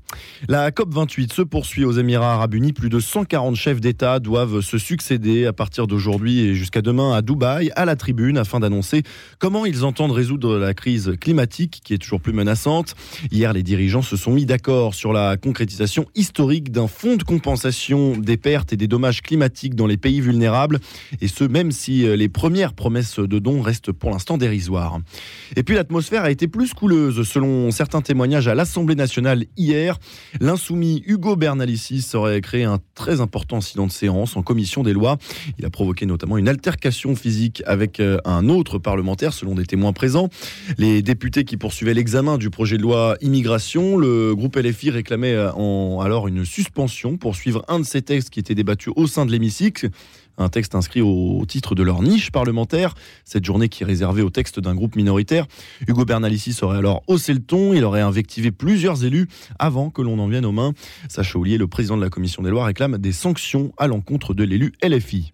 La 0.49 0.71
COP28 0.71 1.33
se 1.33 1.43
poursuit 1.43 1.85
aux 1.85 1.93
Émirats 1.93 2.35
arabes 2.35 2.55
unis. 2.55 2.73
Plus 2.73 2.89
de 2.89 2.99
140 2.99 3.55
chefs 3.55 3.81
d'État 3.81 4.19
doivent 4.19 4.63
se 4.63 4.79
succéder 4.79 5.47
à 5.47 5.53
partir 5.53 5.87
d'aujourd'hui 5.87 6.41
et 6.41 6.55
jusqu'à 6.55 6.83
demain 6.83 7.15
à 7.15 7.23
Dubaï, 7.23 7.71
à 7.77 7.85
la 7.85 7.95
tribune, 7.95 8.37
afin 8.37 8.59
d'annoncer 8.59 9.05
comment 9.39 9.65
ils 9.65 9.85
entendent 9.85 10.11
résoudre 10.11 10.59
la 10.59 10.75
crise 10.75 11.13
climatique 11.21 11.81
qui 11.85 11.95
est 11.95 11.99
toujours 11.99 12.21
plus 12.21 12.33
menaçante. 12.33 12.97
Hier, 13.31 13.53
les 13.53 13.63
dirigeants 13.63 14.03
se 14.03 14.17
sont 14.17 14.33
mis 14.33 14.45
d'accord 14.45 14.95
sur 14.95 15.13
la 15.13 15.37
concrétisation 15.37 16.07
historique 16.17 16.73
d'un 16.73 16.89
fonds 16.89 17.17
de 17.17 17.23
compensation 17.23 18.17
des 18.17 18.37
pertes 18.37 18.73
et 18.73 18.77
des 18.77 18.89
dommages 18.89 19.23
climatiques 19.23 19.77
dans 19.77 19.87
les 19.87 19.97
pays 19.97 20.21
vulnérables. 20.21 20.81
Et 21.21 21.29
ce, 21.29 21.45
même 21.45 21.71
si 21.71 22.05
les 22.17 22.29
premières 22.29 22.73
promesses 22.73 23.21
de 23.21 23.39
dons 23.39 23.58
reste 23.61 23.93
pour 23.93 24.11
l'instant 24.11 24.39
dérisoire. 24.39 25.01
Et 25.57 25.63
puis 25.63 25.75
l'atmosphère 25.75 26.25
a 26.25 26.31
été 26.31 26.49
plus 26.49 26.75
couleuse 26.75 27.27
selon 27.27 27.71
certains 27.71 28.01
témoignages 28.01 28.49
à 28.49 28.55
l'Assemblée 28.55 28.95
nationale 28.95 29.45
hier. 29.57 29.99
L'insoumis 30.41 31.03
Hugo 31.07 31.37
Bernalicis 31.37 32.05
aurait 32.15 32.41
créé 32.41 32.65
un 32.65 32.79
très 32.95 33.21
important 33.21 33.59
incident 33.59 33.87
de 33.87 33.93
séance 33.93 34.37
en 34.37 34.43
commission 34.43 34.83
des 34.83 34.93
lois. 34.93 35.19
Il 35.59 35.65
a 35.65 35.71
provoqué 35.71 36.07
notamment 36.07 36.39
une 36.39 36.49
altercation 36.49 37.15
physique 37.17 37.63
avec 37.67 38.01
euh, 38.01 38.19
un 38.25 38.49
autre 38.49 38.79
parlementaire 38.79 39.33
selon 39.33 39.55
des 39.55 39.67
témoins 39.67 39.93
présents. 39.93 40.29
Les 40.79 41.03
députés 41.03 41.45
qui 41.45 41.57
poursuivaient 41.57 41.95
l'examen 41.95 42.39
du 42.39 42.51
projet 42.51 42.77
de 42.77 42.83
loi 42.83 43.17
immigration, 43.21 43.97
le 43.97 44.35
groupe 44.35 44.57
LFI 44.57 44.91
réclamait 44.91 45.35
euh, 45.35 45.99
alors 46.01 46.29
une 46.29 46.45
suspension 46.45 47.17
pour 47.17 47.37
suivre 47.37 47.65
un 47.69 47.81
de 47.81 47.85
ces 47.85 48.03
textes 48.03 48.31
qui 48.31 48.41
étaient 48.41 48.55
débattus 48.55 48.93
au 48.97 49.07
sein 49.07 49.27
de 49.27 49.31
l'hémicycle 49.31 49.91
un 50.39 50.49
texte 50.49 50.75
inscrit 50.75 51.03
au 51.03 51.45
titre 51.47 51.75
de 51.75 51.83
leur 51.83 52.03
niche 52.03 52.31
parlementaire, 52.31 52.95
cette 53.25 53.45
journée 53.45 53.69
qui 53.69 53.83
est 53.83 53.87
réservée 53.87 54.23
au 54.23 54.31
texte 54.31 54.61
d'un 54.61 54.75
groupe 54.75 54.97
minoritaire. 54.97 55.47
Hugo 55.87 56.05
Bernalicis 56.05 56.57
aurait 56.63 56.79
alors 56.79 57.03
haussé 57.09 57.35
le 57.35 57.41
ton, 57.41 57.75
il 57.75 57.85
aurait 57.85 58.01
invectivé 58.01 58.51
plusieurs 58.51 59.05
élus 59.05 59.29
avant 59.59 59.91
que 59.91 60.01
l'on 60.03 60.19
en 60.19 60.29
vienne 60.29 60.47
aux 60.47 60.53
mains. 60.53 60.73
Sacha 61.09 61.39
Ollier, 61.39 61.59
le 61.59 61.67
président 61.67 61.97
de 61.97 62.03
la 62.03 62.11
commission 62.11 62.43
des 62.43 62.51
lois, 62.51 62.65
réclame 62.65 62.99
des 62.99 63.13
sanctions 63.13 63.73
à 63.77 63.87
l'encontre 63.87 64.35
de 64.35 64.45
l'élu 64.45 64.73
LFI. 64.83 65.33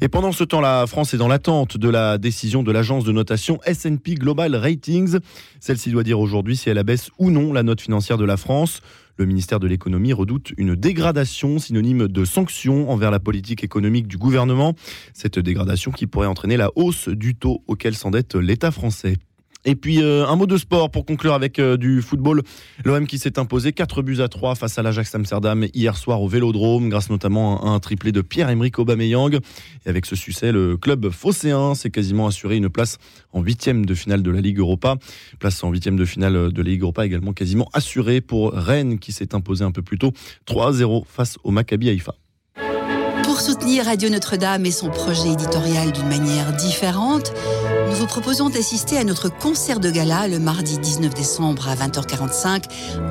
Et 0.00 0.08
pendant 0.08 0.32
ce 0.32 0.44
temps, 0.44 0.60
la 0.60 0.86
France 0.86 1.14
est 1.14 1.16
dans 1.16 1.28
l'attente 1.28 1.76
de 1.76 1.88
la 1.88 2.18
décision 2.18 2.62
de 2.62 2.72
l'agence 2.72 3.04
de 3.04 3.12
notation 3.12 3.60
S&P 3.64 4.14
Global 4.14 4.56
Ratings. 4.56 5.18
Celle-ci 5.60 5.90
doit 5.90 6.02
dire 6.02 6.18
aujourd'hui 6.18 6.56
si 6.56 6.68
elle 6.68 6.78
abaisse 6.78 7.10
ou 7.18 7.30
non 7.30 7.52
la 7.52 7.62
note 7.62 7.80
financière 7.80 8.18
de 8.18 8.24
la 8.24 8.36
France. 8.36 8.80
Le 9.16 9.26
ministère 9.26 9.60
de 9.60 9.66
l'économie 9.66 10.12
redoute 10.12 10.52
une 10.56 10.74
dégradation 10.74 11.58
synonyme 11.58 12.08
de 12.08 12.24
sanction 12.24 12.90
envers 12.90 13.10
la 13.10 13.20
politique 13.20 13.62
économique 13.62 14.08
du 14.08 14.18
gouvernement. 14.18 14.74
Cette 15.12 15.38
dégradation 15.38 15.92
qui 15.92 16.06
pourrait 16.06 16.26
entraîner 16.26 16.56
la 16.56 16.70
hausse 16.74 17.08
du 17.08 17.36
taux 17.36 17.62
auquel 17.68 17.94
s'endette 17.94 18.34
l'État 18.34 18.72
français. 18.72 19.16
Et 19.64 19.76
puis 19.76 20.02
euh, 20.02 20.26
un 20.26 20.36
mot 20.36 20.46
de 20.46 20.56
sport 20.56 20.90
pour 20.90 21.06
conclure 21.06 21.32
avec 21.34 21.58
euh, 21.58 21.76
du 21.76 22.02
football. 22.02 22.42
L'OM 22.84 23.06
qui 23.06 23.18
s'est 23.18 23.38
imposé 23.38 23.72
4 23.72 24.02
buts 24.02 24.20
à 24.20 24.28
3 24.28 24.54
face 24.54 24.78
à 24.78 24.82
l'Ajax 24.82 25.14
Amsterdam 25.14 25.66
hier 25.72 25.96
soir 25.96 26.20
au 26.20 26.28
Vélodrome 26.28 26.88
grâce 26.88 27.08
notamment 27.08 27.64
à 27.64 27.70
un 27.70 27.80
triplé 27.80 28.12
de 28.12 28.20
Pierre-Emerick 28.20 28.78
Aubameyang. 28.78 29.38
Et 29.86 29.88
avec 29.88 30.06
ce 30.06 30.16
succès, 30.16 30.52
le 30.52 30.76
club 30.76 31.10
phocéen 31.10 31.74
s'est 31.74 31.90
quasiment 31.90 32.26
assuré 32.26 32.56
une 32.56 32.68
place 32.68 32.98
en 33.32 33.40
huitième 33.40 33.86
de 33.86 33.94
finale 33.94 34.22
de 34.22 34.30
la 34.30 34.40
Ligue 34.40 34.58
Europa. 34.58 34.96
Place 35.38 35.62
en 35.64 35.70
huitième 35.70 35.96
de 35.96 36.04
finale 36.04 36.52
de 36.52 36.62
la 36.62 36.68
Ligue 36.68 36.82
Europa 36.82 37.06
également 37.06 37.32
quasiment 37.32 37.68
assurée 37.72 38.20
pour 38.20 38.52
Rennes 38.52 38.98
qui 38.98 39.12
s'est 39.12 39.34
imposé 39.34 39.64
un 39.64 39.72
peu 39.72 39.82
plus 39.82 39.98
tôt 39.98 40.12
3-0 40.46 41.04
face 41.06 41.38
au 41.42 41.50
Maccabi 41.50 41.88
Haïfa. 41.88 42.14
Soutenir 43.44 43.84
Radio 43.84 44.08
Notre-Dame 44.08 44.64
et 44.64 44.70
son 44.70 44.88
projet 44.88 45.28
éditorial 45.28 45.92
d'une 45.92 46.08
manière 46.08 46.54
différente, 46.54 47.30
nous 47.90 47.94
vous 47.94 48.06
proposons 48.06 48.48
d'assister 48.48 48.96
à 48.96 49.04
notre 49.04 49.28
concert 49.28 49.80
de 49.80 49.90
gala 49.90 50.28
le 50.28 50.38
mardi 50.38 50.78
19 50.78 51.12
décembre 51.12 51.68
à 51.68 51.74
20h45 51.74 52.62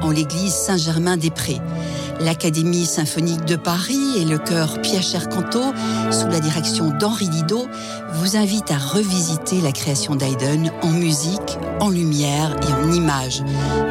en 0.01 0.09
l'église 0.09 0.55
Saint-Germain-des-Prés. 0.55 1.61
L'Académie 2.19 2.85
symphonique 2.85 3.45
de 3.45 3.55
Paris 3.55 4.17
et 4.17 4.25
le 4.25 4.39
chœur 4.39 4.81
Pierre 4.81 5.29
Canto, 5.29 5.61
sous 6.09 6.27
la 6.27 6.39
direction 6.39 6.89
d'Henri 6.89 7.29
Didot, 7.29 7.67
vous 8.13 8.35
invitent 8.35 8.71
à 8.71 8.77
revisiter 8.77 9.61
la 9.61 9.71
création 9.71 10.15
d'Haydn 10.15 10.71
en 10.81 10.89
musique, 10.89 11.57
en 11.79 11.89
lumière 11.89 12.55
et 12.67 12.73
en 12.73 12.91
images. 12.91 13.43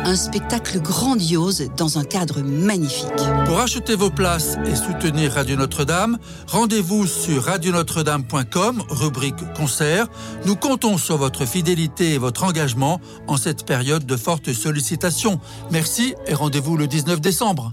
Un 0.05 0.16
spectacle 0.16 0.81
grandiose 0.81 1.68
dans 1.76 1.98
un 1.98 2.05
cadre 2.05 2.40
magnifique. 2.40 3.09
Pour 3.46 3.61
acheter 3.61 3.94
vos 3.94 4.11
places 4.11 4.57
et 4.66 4.74
soutenir 4.74 5.33
Radio 5.33 5.57
Notre-Dame, 5.57 6.18
rendez-vous 6.47 7.07
sur 7.07 7.45
radionotre-dame.com, 7.45 8.83
rubrique 8.88 9.53
concert. 9.55 10.07
Nous 10.47 10.57
comptons 10.57 10.99
sur 10.99 11.16
votre 11.16 11.47
fidélité 11.47 12.14
et 12.14 12.18
votre 12.18 12.45
engagement 12.45 13.01
en 13.27 13.37
cette 13.37 13.64
période 13.64 14.07
de 14.07 14.16
forte 14.16 14.53
sollicitation. 14.53 15.40
Merci 15.71 16.14
et 16.27 16.35
rendez-vous 16.35 16.77
le 16.77 16.87
19 16.87 17.21
décembre 17.21 17.73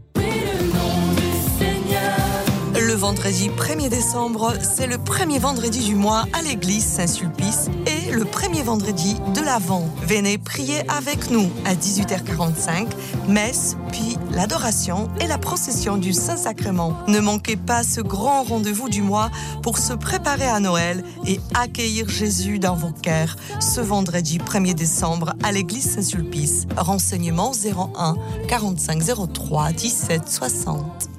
vendredi 3.00 3.50
1er 3.50 3.88
décembre, 3.88 4.54
c'est 4.62 4.86
le 4.86 4.98
premier 4.98 5.39
vendredi 5.39 5.80
du 5.86 5.95
mois 5.95 6.26
à 6.34 6.41
l'église 6.41 6.84
Saint-Sulpice 6.84 7.69
et 7.88 7.98
le 8.12 8.26
premier 8.26 8.62
vendredi 8.62 9.15
de 9.36 9.41
l'Avent. 9.41 9.88
Venez 10.04 10.38
prier 10.38 10.80
avec 10.89 11.30
nous 11.30 11.50
à 11.65 11.76
18h45, 11.76 12.88
messe, 13.28 13.78
puis 13.91 14.17
l'adoration 14.32 15.10
et 15.22 15.28
la 15.28 15.38
procession 15.38 15.98
du 15.98 16.13
Saint-Sacrement. 16.13 16.98
Ne 17.08 17.19
manquez 17.19 17.56
pas 17.56 17.84
ce 17.84 18.02
grand 18.02 18.43
rendez-vous 18.43 18.89
du 18.89 19.02
mois 19.02 19.30
pour 19.62 19.78
se 19.78 19.93
préparer 19.93 20.48
à 20.48 20.60
Noël 20.60 21.04
et 21.28 21.39
accueillir 21.54 22.10
Jésus 22.10 22.60
dans 22.60 22.76
vos 22.76 22.91
cœurs 22.91 23.36
ce 23.60 23.82
vendredi 23.82 24.38
1er 24.39 24.74
décembre 24.74 25.34
à 25.43 25.52
l'église 25.52 25.91
Saint-Sulpice. 25.91 26.67
Renseignement 26.78 27.52
01 27.52 28.15
45 28.48 29.04
03 29.34 29.72
17 29.72 30.28
60. 30.28 31.10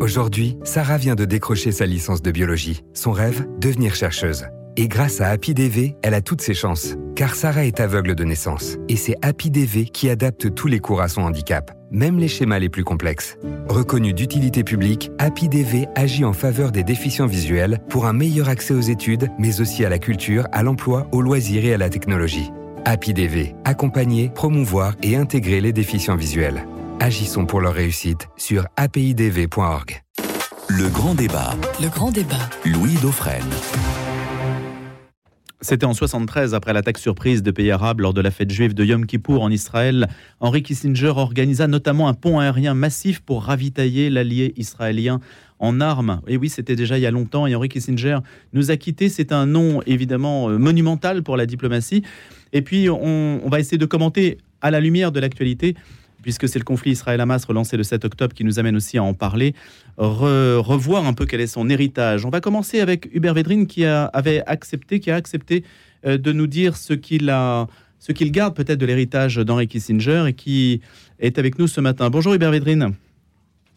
Aujourd'hui, 0.00 0.56
Sarah 0.64 0.98
vient 0.98 1.14
de 1.14 1.24
décrocher 1.24 1.72
sa 1.72 1.86
licence 1.86 2.22
de 2.22 2.30
biologie. 2.30 2.84
Son 2.94 3.12
rêve, 3.12 3.46
devenir 3.58 3.94
chercheuse. 3.94 4.46
Et 4.76 4.88
grâce 4.88 5.20
à 5.20 5.28
Happy 5.28 5.54
DV, 5.54 5.96
elle 6.02 6.14
a 6.14 6.20
toutes 6.20 6.42
ses 6.42 6.54
chances. 6.54 6.96
car 7.16 7.34
Sarah 7.34 7.64
est 7.64 7.80
aveugle 7.80 8.14
de 8.14 8.24
naissance 8.24 8.76
et 8.88 8.96
c'est 8.96 9.16
Happy 9.22 9.50
DV 9.50 9.86
qui 9.86 10.10
adapte 10.10 10.54
tous 10.54 10.68
les 10.68 10.80
cours 10.80 11.00
à 11.00 11.08
son 11.08 11.22
handicap, 11.22 11.72
même 11.90 12.18
les 12.18 12.28
schémas 12.28 12.58
les 12.58 12.68
plus 12.68 12.84
complexes. 12.84 13.38
Reconnu 13.68 14.12
d'utilité 14.12 14.62
publique, 14.62 15.10
Happy 15.18 15.48
DV 15.48 15.88
agit 15.94 16.26
en 16.26 16.34
faveur 16.34 16.72
des 16.72 16.84
déficients 16.84 17.26
visuels 17.26 17.80
pour 17.88 18.04
un 18.04 18.12
meilleur 18.12 18.50
accès 18.50 18.74
aux 18.74 18.80
études, 18.82 19.30
mais 19.38 19.62
aussi 19.62 19.84
à 19.84 19.88
la 19.88 19.98
culture, 19.98 20.46
à 20.52 20.62
l'emploi, 20.62 21.08
aux 21.10 21.22
loisirs 21.22 21.64
et 21.64 21.72
à 21.72 21.78
la 21.78 21.88
technologie. 21.88 22.50
Happy 22.84 23.14
DV, 23.14 23.54
accompagner, 23.64 24.28
promouvoir 24.28 24.94
et 25.02 25.16
intégrer 25.16 25.62
les 25.62 25.72
déficients 25.72 26.16
visuels. 26.16 26.66
Agissons 27.00 27.46
pour 27.46 27.62
leur 27.62 27.72
réussite 27.72 28.28
sur 28.36 28.66
apidv.org. 28.76 30.02
Le 30.68 30.88
grand 30.88 31.14
débat. 31.14 31.54
Le 31.80 31.88
grand 31.88 32.10
débat. 32.10 32.50
Louis 32.64 32.94
Dauphren. 33.00 33.44
C'était 35.66 35.84
en 35.84 35.94
73, 35.94 36.54
après 36.54 36.72
l'attaque 36.72 36.96
surprise 36.96 37.42
de 37.42 37.50
pays 37.50 37.72
arabes 37.72 37.98
lors 37.98 38.14
de 38.14 38.20
la 38.20 38.30
fête 38.30 38.52
juive 38.52 38.72
de 38.72 38.84
Yom 38.84 39.04
Kippour 39.04 39.42
en 39.42 39.50
Israël. 39.50 40.06
Henry 40.38 40.62
Kissinger 40.62 41.08
organisa 41.16 41.66
notamment 41.66 42.06
un 42.06 42.14
pont 42.14 42.38
aérien 42.38 42.72
massif 42.72 43.18
pour 43.18 43.42
ravitailler 43.42 44.08
l'allié 44.08 44.54
israélien 44.56 45.18
en 45.58 45.80
armes. 45.80 46.20
Et 46.28 46.36
oui, 46.36 46.50
c'était 46.50 46.76
déjà 46.76 46.98
il 46.98 47.00
y 47.00 47.06
a 47.06 47.10
longtemps. 47.10 47.48
Et 47.48 47.56
Henry 47.56 47.68
Kissinger 47.68 48.18
nous 48.52 48.70
a 48.70 48.76
quittés. 48.76 49.08
C'est 49.08 49.32
un 49.32 49.44
nom 49.44 49.82
évidemment 49.86 50.50
euh, 50.50 50.56
monumental 50.56 51.24
pour 51.24 51.36
la 51.36 51.46
diplomatie. 51.46 52.04
Et 52.52 52.62
puis, 52.62 52.88
on 52.88 53.48
va 53.48 53.58
essayer 53.58 53.76
de 53.76 53.86
commenter 53.86 54.38
à 54.60 54.70
la 54.70 54.78
lumière 54.78 55.10
de 55.10 55.18
l'actualité 55.18 55.74
puisque 56.26 56.48
c'est 56.48 56.58
le 56.58 56.64
conflit 56.64 56.90
Israël-Hamas 56.90 57.44
relancé 57.44 57.76
le 57.76 57.84
7 57.84 58.04
octobre 58.04 58.34
qui 58.34 58.42
nous 58.42 58.58
amène 58.58 58.74
aussi 58.74 58.98
à 58.98 59.02
en 59.04 59.14
parler, 59.14 59.54
revoir 59.96 61.06
un 61.06 61.12
peu 61.12 61.24
quel 61.24 61.40
est 61.40 61.46
son 61.46 61.70
héritage. 61.70 62.24
On 62.24 62.30
va 62.30 62.40
commencer 62.40 62.80
avec 62.80 63.08
Hubert 63.14 63.32
Védrine 63.32 63.68
qui 63.68 63.84
a, 63.84 64.06
avait 64.06 64.42
accepté, 64.44 64.98
qui 64.98 65.12
a 65.12 65.14
accepté 65.14 65.62
euh, 66.04 66.18
de 66.18 66.32
nous 66.32 66.48
dire 66.48 66.76
ce 66.76 66.94
qu'il 66.94 67.30
a, 67.30 67.68
ce 68.00 68.10
qu'il 68.10 68.32
garde 68.32 68.56
peut-être 68.56 68.80
de 68.80 68.86
l'héritage 68.86 69.36
d'Henry 69.36 69.68
Kissinger 69.68 70.24
et 70.26 70.32
qui 70.32 70.80
est 71.20 71.38
avec 71.38 71.60
nous 71.60 71.68
ce 71.68 71.80
matin. 71.80 72.10
Bonjour 72.10 72.34
Hubert 72.34 72.50
Védrine. 72.50 72.94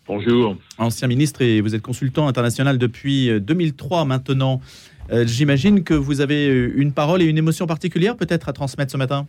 Bonjour. 0.07 0.57
Ancien 0.79 1.07
ministre 1.07 1.43
et 1.43 1.61
vous 1.61 1.75
êtes 1.75 1.83
consultant 1.83 2.27
international 2.27 2.79
depuis 2.79 3.29
2003 3.39 4.01
euh, 4.01 4.05
maintenant. 4.05 4.59
Euh, 5.11 5.23
j'imagine 5.27 5.83
que 5.83 5.93
vous 5.93 6.19
avez 6.19 6.47
une 6.47 6.93
parole 6.93 7.21
et 7.21 7.25
une 7.25 7.37
émotion 7.37 7.67
particulière 7.67 8.17
peut-être 8.17 8.49
à 8.49 8.53
transmettre 8.53 8.91
ce 8.91 8.97
matin. 8.97 9.27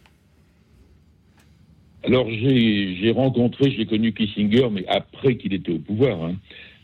Alors 2.02 2.30
j'ai 2.30 3.12
rencontré, 3.14 3.72
j'ai 3.76 3.86
connu 3.86 4.12
Kissinger, 4.12 4.68
mais 4.70 4.84
après 4.88 5.36
qu'il 5.36 5.52
était 5.52 5.72
au 5.72 5.78
pouvoir. 5.78 6.22
Hein. 6.24 6.36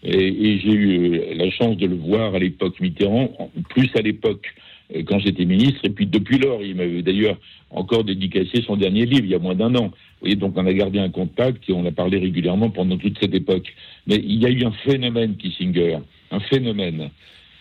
Et, 0.03 0.59
j'ai 0.59 0.73
eu 0.73 1.35
la 1.35 1.51
chance 1.51 1.77
de 1.77 1.87
le 1.87 1.97
voir 1.97 2.35
à 2.35 2.39
l'époque 2.39 2.79
Mitterrand, 2.81 3.51
plus 3.71 3.91
à 3.97 4.03
l'époque 4.03 4.47
euh, 4.95 5.03
quand 5.05 5.19
j'étais 5.19 5.45
ministre. 5.45 5.81
Et 5.85 5.91
puis 5.91 6.07
depuis 6.07 6.39
lors, 6.39 6.63
il 6.63 6.77
m'avait 6.77 7.03
d'ailleurs 7.03 7.39
encore 7.71 8.05
dédicacé 8.05 8.63
son 8.63 8.77
dernier 8.77 9.07
livre, 9.07 9.25
il 9.25 9.31
y 9.31 9.35
a 9.35 9.39
moins 9.39 9.55
d'un 9.55 9.75
an. 9.75 9.87
Vous 9.87 10.21
voyez, 10.21 10.37
donc 10.37 10.53
on 10.57 10.67
a 10.67 10.73
gardé 10.73 10.99
un 10.99 11.09
contact 11.09 11.69
et 11.69 11.73
on 11.73 11.85
a 11.87 11.93
parlé 11.93 12.19
régulièrement 12.19 12.71
pendant 12.71 12.97
toute 12.99 13.19
cette 13.19 13.35
époque. 13.35 13.75
Mais 14.07 14.17
il 14.17 14.41
y 14.41 14.47
a 14.47 14.51
eu 14.51 14.65
un 14.65 14.73
phénomène 14.85 15.37
Kissinger, 15.37 15.99
un 16.31 16.41
phénomène. 16.41 17.11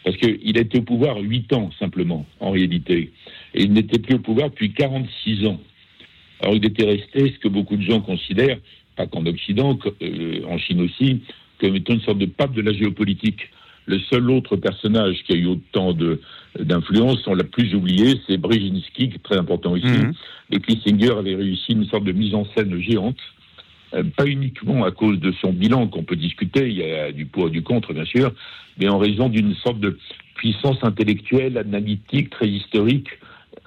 Parce 0.03 0.17
qu'il 0.17 0.57
a 0.57 0.61
été 0.61 0.77
au 0.77 0.83
pouvoir 0.83 1.17
huit 1.17 1.51
ans 1.51 1.71
simplement, 1.79 2.27
en 2.39 2.51
réalité. 2.51 3.11
Et 3.55 3.63
il 3.63 3.73
n'était 3.73 3.97
plus 3.97 4.15
au 4.15 4.19
pouvoir 4.19 4.51
depuis 4.51 4.71
46 4.71 5.47
ans. 5.47 5.59
Alors 6.45 6.57
il 6.57 6.65
était 6.65 6.85
resté 6.85 7.33
ce 7.33 7.39
que 7.39 7.47
beaucoup 7.47 7.75
de 7.75 7.81
gens 7.81 8.01
considèrent, 8.01 8.59
pas 8.95 9.07
qu'en 9.07 9.25
Occident, 9.25 9.79
euh, 10.03 10.41
en 10.47 10.59
Chine 10.59 10.81
aussi, 10.81 11.21
comme 11.59 11.75
étant 11.75 11.95
une 11.95 12.01
sorte 12.01 12.19
de 12.19 12.27
pape 12.27 12.53
de 12.53 12.61
la 12.61 12.71
géopolitique. 12.71 13.49
Le 13.87 13.99
seul 14.11 14.29
autre 14.29 14.55
personnage 14.55 15.23
qui 15.25 15.33
a 15.33 15.35
eu 15.37 15.47
autant 15.47 15.95
d'influence, 16.59 17.25
on 17.25 17.33
l'a 17.33 17.43
plus 17.43 17.73
oublié, 17.73 18.21
c'est 18.27 18.37
Brzezinski, 18.37 19.09
qui 19.09 19.15
est 19.15 19.23
très 19.23 19.37
important 19.37 19.71
aussi. 19.71 19.85
Mhm. 19.87 20.13
Et 20.51 20.59
Kissinger 20.59 21.17
avait 21.17 21.33
réussi 21.35 21.71
une 21.71 21.85
sorte 21.85 22.03
de 22.03 22.11
mise 22.11 22.35
en 22.35 22.45
scène 22.55 22.79
géante, 22.79 23.17
euh, 23.95 24.03
pas 24.15 24.27
uniquement 24.27 24.83
à 24.83 24.91
cause 24.91 25.19
de 25.19 25.31
son 25.41 25.51
bilan 25.51 25.87
qu'on 25.87 26.03
peut 26.03 26.15
discuter, 26.15 26.67
il 26.67 26.77
y 26.77 26.83
a 26.83 27.11
du 27.11 27.25
pour 27.25 27.47
et 27.47 27.51
du 27.51 27.63
contre 27.63 27.91
bien 27.91 28.05
sûr, 28.05 28.31
mais 28.77 28.87
en 28.87 28.99
raison 28.99 29.29
d'une 29.29 29.55
sorte 29.55 29.79
de 29.79 29.97
puissance 30.35 30.77
intellectuelle, 30.83 31.57
analytique, 31.57 32.29
très 32.29 32.47
historique, 32.47 33.09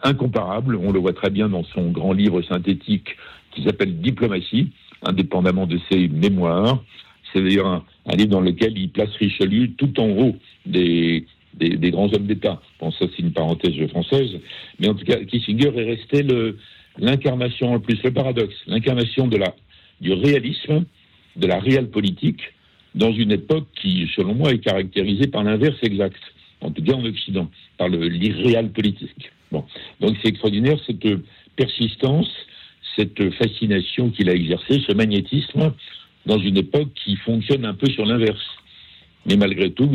incomparable. 0.03 0.77
On 0.77 0.93
le 0.93 0.99
voit 0.99 1.13
très 1.13 1.31
bien 1.31 1.49
dans 1.49 1.65
son 1.65 1.91
grand 1.91 2.13
livre 2.13 2.43
synthétique 2.43 3.17
qui 3.53 3.65
s'appelle 3.65 4.01
Diplomatie, 4.01 4.71
indépendamment 5.03 5.67
de 5.67 5.79
ses 5.91 6.09
mémoires. 6.09 6.83
C'est 7.33 7.43
d'ailleurs 7.43 7.85
un, 8.07 8.17
livre 8.17 8.31
dans 8.31 8.41
lequel 8.41 8.77
il 8.79 8.91
place 8.91 9.11
Richelieu 9.19 9.71
tout 9.77 9.99
en 10.01 10.09
haut 10.09 10.37
des, 10.67 11.27
des, 11.55 11.91
grands 11.91 12.13
hommes 12.13 12.27
d'État. 12.27 12.61
Bon, 12.81 12.91
ça, 12.93 13.07
c'est 13.11 13.23
une 13.23 13.33
parenthèse 13.33 13.75
française. 13.89 14.39
Mais 14.79 14.89
en 14.89 14.95
tout 14.95 15.05
cas, 15.05 15.17
Kissinger 15.17 15.73
est 15.77 15.85
resté 15.85 16.25
l'incarnation, 16.99 17.75
en 17.75 17.81
plus, 17.81 18.03
le 18.03 18.13
paradoxe, 18.13 18.55
l'incarnation 18.67 19.29
du 19.29 20.13
réalisme, 20.13 20.85
de 21.37 21.47
la 21.47 21.59
réelle 21.59 21.91
politique, 21.91 22.43
dans 22.95 23.13
une 23.13 23.33
époque 23.33 23.67
qui, 23.81 24.11
selon 24.17 24.35
moi, 24.35 24.53
est 24.53 24.59
caractérisée 24.59 25.29
par 25.29 25.45
l'inverse 25.45 25.77
exact, 25.83 26.21
en 26.61 26.71
tout 26.71 26.83
cas 26.83 26.95
en 26.95 27.05
Occident, 27.05 27.49
par 27.77 27.89
l'irréal 27.89 28.71
politique. 28.71 29.31
Bon. 29.53 29.65
Donc 30.01 30.17
c'est 30.23 30.29
extraordinaire 30.29 30.79
cette 30.87 31.07
persistance, 31.57 32.29
cette 32.97 33.33
fascination 33.35 34.11
qu'il 34.11 34.29
a 34.29 34.35
exercée, 34.35 34.83
ce 34.87 34.93
magnétisme, 34.93 35.73
dans 36.27 36.39
une 36.39 36.57
époque 36.57 36.89
qui 36.95 37.17
fonctionne 37.17 37.65
un 37.65 37.75
peu 37.75 37.89
sur 37.91 38.05
l'inverse. 38.05 38.45
Mais 39.27 39.37
malgré 39.37 39.71
tout, 39.71 39.91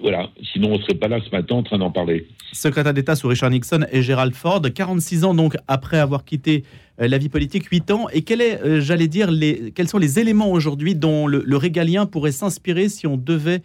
voilà, 0.00 0.30
sinon 0.52 0.72
on 0.72 0.78
ne 0.78 0.82
serait 0.82 0.94
pas 0.94 1.08
là 1.08 1.20
ce 1.24 1.30
matin 1.30 1.56
en 1.56 1.62
train 1.62 1.78
d'en 1.78 1.90
parler. 1.90 2.26
Secrétaire 2.52 2.94
d'État 2.94 3.14
sous 3.14 3.28
Richard 3.28 3.50
Nixon 3.50 3.86
et 3.92 4.02
Gerald 4.02 4.34
Ford, 4.34 4.62
46 4.62 5.24
ans 5.24 5.34
donc 5.34 5.56
après 5.68 5.98
avoir 5.98 6.24
quitté 6.24 6.64
euh, 7.00 7.06
la 7.06 7.18
vie 7.18 7.28
politique, 7.28 7.66
8 7.66 7.90
ans. 7.90 8.08
Et 8.12 8.22
quel 8.22 8.40
est, 8.40 8.60
euh, 8.62 8.80
j'allais 8.80 9.08
dire, 9.08 9.30
les, 9.30 9.72
quels 9.72 9.88
sont 9.88 9.98
les 9.98 10.18
éléments 10.18 10.50
aujourd'hui 10.50 10.94
dont 10.94 11.26
le, 11.26 11.42
le 11.46 11.56
régalien 11.56 12.06
pourrait 12.06 12.32
s'inspirer 12.32 12.88
si 12.88 13.06
on 13.06 13.16
devait 13.16 13.62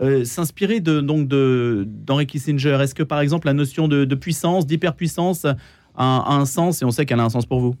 euh, 0.00 0.24
s'inspirer 0.24 0.80
de 0.80 1.00
donc 1.00 1.28
de 1.28 1.84
d'Henry 1.86 2.26
Kissinger 2.26 2.78
Est-ce 2.80 2.94
que 2.94 3.02
par 3.02 3.20
exemple 3.20 3.46
la 3.46 3.52
notion 3.52 3.86
de, 3.86 4.14
puissance, 4.14 4.66
d'hyperpuissance, 4.66 5.44
a, 5.44 6.34
un 6.34 6.46
sens 6.46 6.80
et 6.80 6.84
on 6.84 6.90
sait 6.90 7.04
qu'elle 7.04 7.20
a 7.20 7.24
un 7.24 7.30
sens 7.30 7.44
pour 7.44 7.60
vous? 7.60 7.76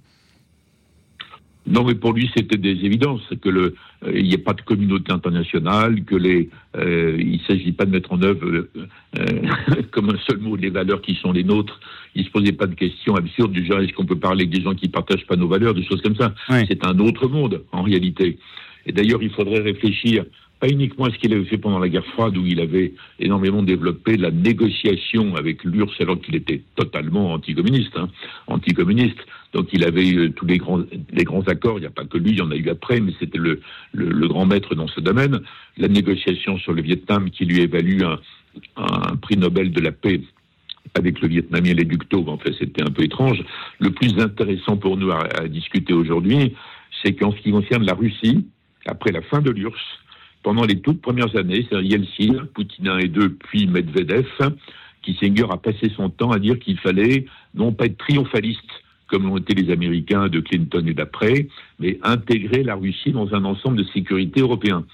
Non, 1.66 1.84
mais 1.84 1.94
pour 1.94 2.12
lui, 2.12 2.30
c'était 2.34 2.56
des 2.56 2.84
évidences, 2.84 3.22
que 3.40 3.48
le, 3.48 3.74
euh, 4.04 4.12
il 4.14 4.24
n'y 4.24 4.34
a 4.34 4.38
pas 4.38 4.54
de 4.54 4.62
communauté 4.62 5.12
internationale, 5.12 6.04
que 6.04 6.16
les, 6.16 6.48
euh, 6.76 7.16
il 7.18 7.34
ne 7.34 7.44
s'agit 7.46 7.72
pas 7.72 7.84
de 7.84 7.90
mettre 7.90 8.12
en 8.12 8.20
œuvre 8.22 8.66
comme 9.90 10.10
un 10.10 10.18
seul 10.28 10.38
mot 10.38 10.56
les 10.56 10.70
valeurs 10.70 11.00
qui 11.00 11.14
sont 11.14 11.32
les 11.32 11.44
nôtres. 11.44 11.78
Il 12.14 12.24
se 12.24 12.30
posait 12.30 12.52
pas 12.52 12.66
de 12.66 12.74
questions 12.74 13.14
absurdes 13.14 13.52
du 13.52 13.64
genre 13.64 13.80
est-ce 13.80 13.92
qu'on 13.92 14.06
peut 14.06 14.18
parler 14.18 14.44
avec 14.44 14.54
des 14.54 14.62
gens 14.62 14.74
qui 14.74 14.88
partagent 14.88 15.26
pas 15.26 15.36
nos 15.36 15.48
valeurs, 15.48 15.74
des 15.74 15.84
choses 15.84 16.02
comme 16.02 16.16
ça. 16.16 16.34
C'est 16.48 16.84
un 16.84 16.98
autre 16.98 17.28
monde 17.28 17.62
en 17.72 17.82
réalité. 17.82 18.38
Et 18.86 18.92
d'ailleurs, 18.92 19.22
il 19.22 19.30
faudrait 19.30 19.60
réfléchir 19.60 20.24
pas 20.60 20.68
uniquement 20.68 21.06
ce 21.06 21.18
qu'il 21.18 21.32
avait 21.32 21.46
fait 21.46 21.56
pendant 21.56 21.78
la 21.78 21.88
guerre 21.88 22.04
froide, 22.04 22.36
où 22.36 22.46
il 22.46 22.60
avait 22.60 22.92
énormément 23.18 23.62
développé 23.62 24.18
la 24.18 24.30
négociation 24.30 25.34
avec 25.34 25.64
l'URSS, 25.64 26.00
alors 26.00 26.20
qu'il 26.20 26.36
était 26.36 26.62
totalement 26.76 27.32
anticommuniste. 27.32 27.96
Hein, 27.96 28.08
anticommuniste. 28.46 29.18
Donc 29.54 29.68
il 29.72 29.84
avait 29.84 30.06
eu 30.06 30.32
tous 30.32 30.44
les 30.44 30.58
grands, 30.58 30.82
les 31.12 31.24
grands 31.24 31.42
accords, 31.42 31.78
il 31.78 31.80
n'y 31.80 31.86
a 31.86 31.90
pas 31.90 32.04
que 32.04 32.18
lui, 32.18 32.32
il 32.32 32.38
y 32.38 32.42
en 32.42 32.50
a 32.50 32.56
eu 32.56 32.68
après, 32.68 33.00
mais 33.00 33.12
c'était 33.18 33.38
le, 33.38 33.60
le, 33.92 34.28
grand 34.28 34.46
maître 34.46 34.74
dans 34.74 34.86
ce 34.86 35.00
domaine. 35.00 35.40
La 35.78 35.88
négociation 35.88 36.58
sur 36.58 36.72
le 36.72 36.82
Vietnam 36.82 37.30
qui 37.30 37.46
lui 37.46 37.60
évalue 37.60 38.02
un, 38.02 38.20
un 38.76 39.16
prix 39.16 39.36
Nobel 39.36 39.72
de 39.72 39.80
la 39.80 39.92
paix 39.92 40.20
avec 40.94 41.20
le 41.20 41.28
Vietnamien 41.28 41.74
les 41.74 41.88
en 42.12 42.38
fait 42.38 42.52
c'était 42.58 42.82
un 42.82 42.90
peu 42.90 43.02
étrange. 43.02 43.42
Le 43.78 43.90
plus 43.90 44.18
intéressant 44.18 44.76
pour 44.76 44.96
nous 44.96 45.10
à 45.10 45.48
discuter 45.48 45.92
aujourd'hui, 45.92 46.54
c'est 47.02 47.14
qu'en 47.14 47.32
ce 47.32 47.38
qui 47.38 47.50
concerne 47.50 47.84
la 47.84 47.94
Russie, 47.94 48.46
après 48.86 49.12
la 49.12 49.22
fin 49.22 49.40
de 49.40 49.50
l'URSS, 49.50 49.80
pendant 50.42 50.64
les 50.64 50.80
toutes 50.80 51.00
premières 51.00 51.36
années, 51.36 51.66
c'est-à-dire 51.68 51.98
Yeltsin, 51.98 52.46
Poutine 52.54 52.88
1 52.88 52.98
et 52.98 53.08
2, 53.08 53.30
puis 53.34 53.66
Medvedev, 53.66 54.26
Kissinger 55.02 55.46
a 55.50 55.56
passé 55.56 55.90
son 55.96 56.10
temps 56.10 56.30
à 56.30 56.38
dire 56.38 56.58
qu'il 56.58 56.78
fallait 56.78 57.26
non 57.54 57.72
pas 57.72 57.86
être 57.86 57.98
triomphaliste, 57.98 58.60
comme 59.06 59.24
l'ont 59.24 59.38
été 59.38 59.54
les 59.54 59.72
Américains 59.72 60.28
de 60.28 60.40
Clinton 60.40 60.84
et 60.86 60.94
d'après, 60.94 61.48
mais 61.78 61.98
intégrer 62.02 62.62
la 62.62 62.74
Russie 62.74 63.12
dans 63.12 63.34
un 63.34 63.44
ensemble 63.44 63.76
de 63.76 63.84
sécurité 63.92 64.40
européen. 64.40 64.84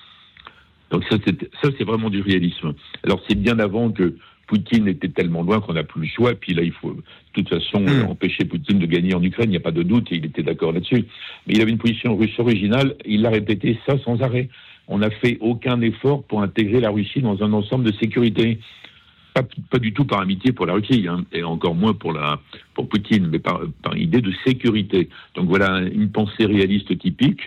Donc 0.90 1.04
ça, 1.10 1.16
c'est 1.62 1.84
vraiment 1.84 2.10
du 2.10 2.22
réalisme. 2.22 2.72
Alors 3.04 3.20
c'est 3.28 3.34
bien 3.34 3.58
avant 3.58 3.90
que 3.90 4.14
Poutine 4.46 4.86
était 4.86 5.08
tellement 5.08 5.42
loin 5.42 5.60
qu'on 5.60 5.72
n'a 5.72 5.82
plus 5.82 6.02
le 6.02 6.06
choix. 6.06 6.34
Puis 6.34 6.54
là, 6.54 6.62
il 6.62 6.72
faut 6.72 6.92
de 6.92 7.02
toute 7.32 7.48
façon 7.48 7.80
hmm. 7.80 8.08
empêcher 8.08 8.44
Poutine 8.44 8.78
de 8.78 8.86
gagner 8.86 9.14
en 9.14 9.22
Ukraine. 9.22 9.48
Il 9.48 9.50
n'y 9.50 9.56
a 9.56 9.60
pas 9.60 9.72
de 9.72 9.82
doute, 9.82 10.10
et 10.12 10.16
il 10.16 10.26
était 10.26 10.42
d'accord 10.42 10.72
là-dessus. 10.72 11.04
Mais 11.46 11.54
il 11.54 11.60
avait 11.60 11.72
une 11.72 11.78
position 11.78 12.16
russe 12.16 12.38
originale. 12.38 12.94
Il 13.04 13.22
l'a 13.22 13.30
répété 13.30 13.78
ça 13.86 13.98
sans 14.04 14.20
arrêt 14.22 14.48
on 14.88 14.98
n'a 14.98 15.10
fait 15.10 15.38
aucun 15.40 15.80
effort 15.80 16.22
pour 16.24 16.42
intégrer 16.42 16.80
la 16.80 16.90
Russie 16.90 17.20
dans 17.20 17.42
un 17.42 17.52
ensemble 17.52 17.84
de 17.84 17.92
sécurité. 17.92 18.58
Pas, 19.34 19.78
du 19.78 19.92
tout 19.92 20.06
par 20.06 20.20
amitié 20.20 20.52
pour 20.52 20.64
la 20.64 20.72
Russie, 20.72 21.06
hein, 21.06 21.26
et 21.30 21.42
encore 21.42 21.74
moins 21.74 21.92
pour, 21.92 22.14
la, 22.14 22.40
pour 22.72 22.88
Poutine, 22.88 23.28
mais 23.30 23.38
par, 23.38 23.60
idée 23.94 24.22
de 24.22 24.32
sécurité. 24.46 25.10
Donc 25.34 25.46
voilà 25.46 25.80
une 25.80 26.10
pensée 26.10 26.46
réaliste 26.46 26.96
typique 26.98 27.42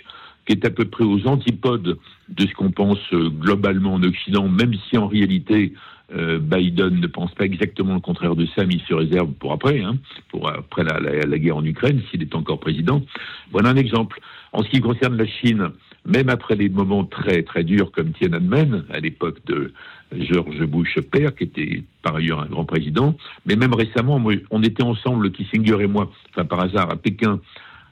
qui 0.45 0.53
est 0.53 0.65
à 0.65 0.69
peu 0.69 0.85
près 0.85 1.03
aux 1.03 1.27
antipodes 1.27 1.97
de 2.29 2.47
ce 2.47 2.53
qu'on 2.53 2.69
pense 2.69 2.99
globalement 3.11 3.95
en 3.95 4.03
Occident, 4.03 4.47
même 4.47 4.75
si 4.87 4.97
en 4.97 5.07
réalité 5.07 5.73
Euh, 6.15 6.39
Biden 6.39 6.99
ne 6.99 7.07
pense 7.07 7.33
pas 7.35 7.45
exactement 7.45 7.93
le 7.93 7.99
contraire 7.99 8.35
de 8.35 8.47
ça, 8.55 8.65
mais 8.65 8.75
il 8.75 8.81
se 8.81 8.93
réserve 8.93 9.31
pour 9.33 9.51
après, 9.53 9.81
hein, 9.81 9.97
pour 10.29 10.49
après 10.49 10.83
la, 10.83 10.99
la, 10.99 11.37
guerre 11.37 11.57
en 11.57 11.65
Ukraine, 11.65 12.01
s'il 12.09 12.21
est 12.21 12.33
encore 12.35 12.59
président. 12.59 13.03
Voilà 13.51 13.69
un 13.69 13.75
exemple. 13.75 14.19
En 14.51 14.63
ce 14.63 14.69
qui 14.69 14.79
concerne 14.79 15.17
la 15.17 15.27
Chine, 15.27 15.69
même 16.05 16.29
après 16.29 16.55
des 16.55 16.69
moments 16.69 17.05
très 17.05 17.43
très 17.43 17.63
durs 17.63 17.91
comme 17.91 18.11
Tiananmen, 18.11 18.85
à 18.89 18.99
l'époque 18.99 19.39
de 19.45 19.73
George 20.17 20.63
Bush 20.65 20.99
père, 21.11 21.35
qui 21.35 21.43
était 21.43 21.83
par 22.01 22.15
ailleurs 22.15 22.41
un 22.41 22.47
grand 22.47 22.65
président, 22.65 23.15
mais 23.45 23.55
même 23.55 23.73
récemment, 23.73 24.21
on 24.51 24.63
était 24.63 24.83
ensemble, 24.83 25.31
Kissinger 25.31 25.81
et 25.81 25.87
moi, 25.87 26.11
enfin 26.29 26.45
par 26.45 26.61
hasard, 26.61 26.89
à 26.91 26.95
Pékin, 26.95 27.39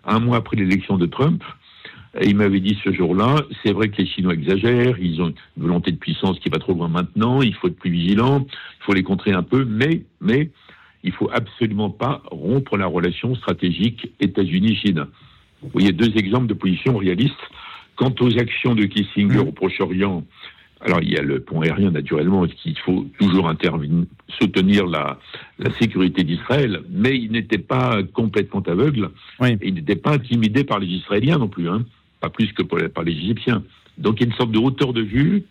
un 0.05 0.19
mois 0.19 0.37
après 0.37 0.57
l'élection 0.57 0.97
de 0.97 1.05
Trump. 1.05 1.43
Et 2.19 2.29
il 2.29 2.35
m'avait 2.35 2.61
dit 2.61 2.77
ce 2.83 2.91
jour-là, 2.91 3.35
c'est 3.61 3.73
vrai 3.73 3.89
que 3.89 4.01
les 4.01 4.07
Chinois 4.07 4.33
exagèrent, 4.33 4.97
ils 4.99 5.21
ont 5.21 5.27
une 5.27 5.63
volonté 5.63 5.91
de 5.91 5.97
puissance 5.97 6.39
qui 6.39 6.49
va 6.49 6.57
trop 6.57 6.73
loin 6.73 6.87
maintenant, 6.87 7.41
il 7.41 7.53
faut 7.53 7.67
être 7.67 7.77
plus 7.77 7.91
vigilant, 7.91 8.47
il 8.49 8.83
faut 8.83 8.93
les 8.93 9.03
contrer 9.03 9.33
un 9.33 9.43
peu, 9.43 9.65
mais, 9.65 10.01
mais 10.19 10.49
il 11.03 11.11
faut 11.11 11.29
absolument 11.31 11.91
pas 11.91 12.23
rompre 12.31 12.77
la 12.77 12.87
relation 12.87 13.35
stratégique 13.35 14.11
États-Unis-Chine. 14.19 15.05
Vous 15.61 15.69
voyez 15.69 15.91
deux 15.91 16.17
exemples 16.17 16.47
de 16.47 16.53
positions 16.53 16.97
réalistes. 16.97 17.33
Quant 17.97 18.13
aux 18.21 18.37
actions 18.39 18.75
de 18.75 18.85
Kissinger 18.85 19.39
au 19.39 19.51
Proche-Orient, 19.51 20.23
alors 20.81 20.99
il 21.01 21.11
y 21.11 21.17
a 21.17 21.23
le 21.23 21.39
pont 21.39 21.61
aérien 21.61 21.91
naturellement, 21.91 22.45
qu'il 22.45 22.77
faut 22.77 23.07
toujours 23.19 23.51
soutenir 24.39 24.85
la, 24.85 25.19
la 25.57 25.71
sécurité 25.71 26.23
d'Israël, 26.23 26.83
mais 26.89 27.17
il 27.17 27.31
n'était 27.31 27.57
pas 27.57 28.03
complètement 28.13 28.61
aveugle, 28.61 29.09
oui. 29.39 29.57
il 29.63 29.73
n'était 29.73 29.95
pas 29.95 30.13
intimidé 30.13 30.63
par 30.63 30.79
les 30.79 30.87
Israéliens 30.87 31.39
non 31.39 31.47
plus, 31.47 31.67
hein, 31.67 31.83
pas 32.21 32.29
plus 32.29 32.53
que 32.53 32.61
par 32.61 33.03
les 33.03 33.13
Égyptiens. 33.13 33.63
Donc 33.97 34.19
il 34.19 34.21
y 34.21 34.23
a 34.25 34.29
une 34.29 34.37
sorte 34.37 34.51
de 34.51 34.59
hauteur 34.59 34.93
de 34.93 35.01
vue, 35.01 35.43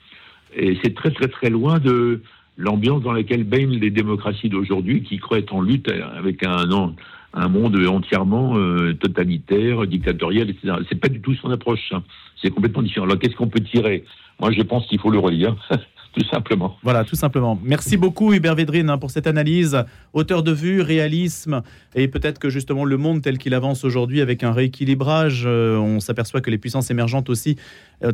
et 0.54 0.78
c'est 0.82 0.94
très 0.94 1.10
très 1.10 1.28
très 1.28 1.50
loin 1.50 1.80
de 1.80 2.22
l'ambiance 2.56 3.02
dans 3.02 3.12
laquelle 3.12 3.44
baignent 3.44 3.78
les 3.78 3.90
démocraties 3.90 4.48
d'aujourd'hui, 4.48 5.02
qui 5.02 5.18
croient 5.18 5.38
être 5.38 5.54
en 5.54 5.60
lutte 5.60 5.90
avec 6.16 6.44
un, 6.44 6.92
un 7.36 7.48
monde 7.48 7.76
entièrement 7.86 8.56
euh, 8.56 8.94
totalitaire, 8.94 9.86
dictatorial, 9.86 10.50
etc. 10.50 10.74
C'est 10.88 10.98
pas 10.98 11.08
du 11.08 11.20
tout 11.20 11.34
son 11.34 11.50
approche. 11.50 11.92
Hein. 11.92 12.02
C'est 12.42 12.50
complètement 12.50 12.82
différent. 12.82 13.06
Alors 13.06 13.18
qu'est-ce 13.18 13.36
qu'on 13.36 13.48
peut 13.48 13.60
tirer? 13.60 14.04
Moi, 14.40 14.50
je 14.52 14.62
pense 14.62 14.86
qu'il 14.86 14.98
faut 14.98 15.10
le 15.10 15.18
relire. 15.18 15.54
tout 16.16 16.26
simplement. 16.30 16.78
Voilà, 16.82 17.04
tout 17.04 17.14
simplement. 17.14 17.58
Merci 17.62 17.96
beaucoup 17.96 18.32
Hubert 18.32 18.54
Védrine 18.54 18.88
hein, 18.88 18.96
pour 18.96 19.10
cette 19.10 19.26
analyse, 19.26 19.84
hauteur 20.14 20.42
de 20.42 20.50
vue, 20.50 20.80
réalisme, 20.80 21.62
et 21.94 22.08
peut-être 22.08 22.38
que 22.38 22.48
justement 22.48 22.84
le 22.84 22.96
monde 22.96 23.20
tel 23.20 23.36
qu'il 23.36 23.52
avance 23.52 23.84
aujourd'hui 23.84 24.22
avec 24.22 24.42
un 24.42 24.52
rééquilibrage, 24.52 25.44
euh, 25.46 25.76
on 25.76 26.00
s'aperçoit 26.00 26.40
que 26.40 26.50
les 26.50 26.58
puissances 26.58 26.90
émergentes 26.90 27.28
aussi 27.28 27.56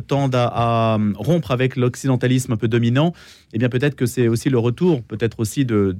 tendent 0.07 0.35
à, 0.35 0.51
à, 0.53 0.97
rompre 1.15 1.51
avec 1.51 1.75
l'occidentalisme 1.75 2.53
un 2.53 2.57
peu 2.57 2.67
dominant. 2.67 3.13
Eh 3.53 3.59
bien 3.59 3.69
peut-être 3.69 3.95
que 3.95 4.05
c'est 4.05 4.27
aussi 4.27 4.49
le 4.49 4.57
retour, 4.57 5.03
peut-être 5.03 5.39
aussi 5.39 5.65
de, 5.65 5.95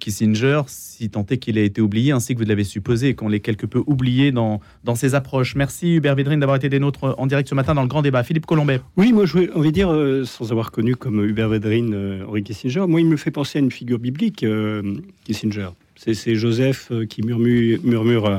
Kissinger, 0.00 0.62
si 0.66 1.08
tant 1.10 1.24
est 1.30 1.38
qu'il 1.38 1.56
a 1.56 1.62
été 1.62 1.80
oublié, 1.80 2.10
ainsi 2.10 2.34
que 2.34 2.40
vous 2.40 2.48
l'avez 2.48 2.64
supposé, 2.64 3.14
qu'on 3.14 3.28
l'ait 3.28 3.40
quelque 3.40 3.66
peu 3.66 3.82
oublié 3.86 4.32
dans, 4.32 4.60
dans 4.82 4.96
ses 4.96 5.14
approches. 5.14 5.54
Merci 5.54 5.94
Hubert 5.94 6.16
Védrine 6.16 6.40
d'avoir 6.40 6.56
été 6.56 6.68
des 6.68 6.80
nôtres 6.80 7.14
en 7.16 7.26
direct 7.26 7.48
ce 7.48 7.54
matin 7.54 7.74
dans 7.74 7.82
le 7.82 7.88
grand 7.88 8.02
débat. 8.02 8.24
Philippe 8.24 8.46
Colombet. 8.46 8.80
Oui, 8.96 9.12
moi 9.12 9.24
je 9.24 9.38
de 9.38 9.70
dire, 9.70 9.92
euh, 9.92 10.24
sans 10.24 10.50
avoir 10.50 10.72
connu 10.72 10.96
comme 10.96 11.24
Hubert 11.24 11.48
Védrine, 11.48 11.94
euh, 11.94 12.26
Henri 12.26 12.42
Kissinger, 12.42 12.86
moi 12.88 13.00
il 13.00 13.06
me 13.06 13.16
fait 13.16 13.30
penser 13.30 13.58
à 13.58 13.62
une 13.62 13.70
figure 13.70 14.00
biblique, 14.00 14.42
euh, 14.42 14.82
Kissinger. 15.24 15.68
C'est 15.96 16.34
Joseph 16.34 16.88
euh, 16.90 17.06
qui 17.06 17.22
murmure, 17.22 17.78
murmure 17.84 18.26
euh, 18.26 18.38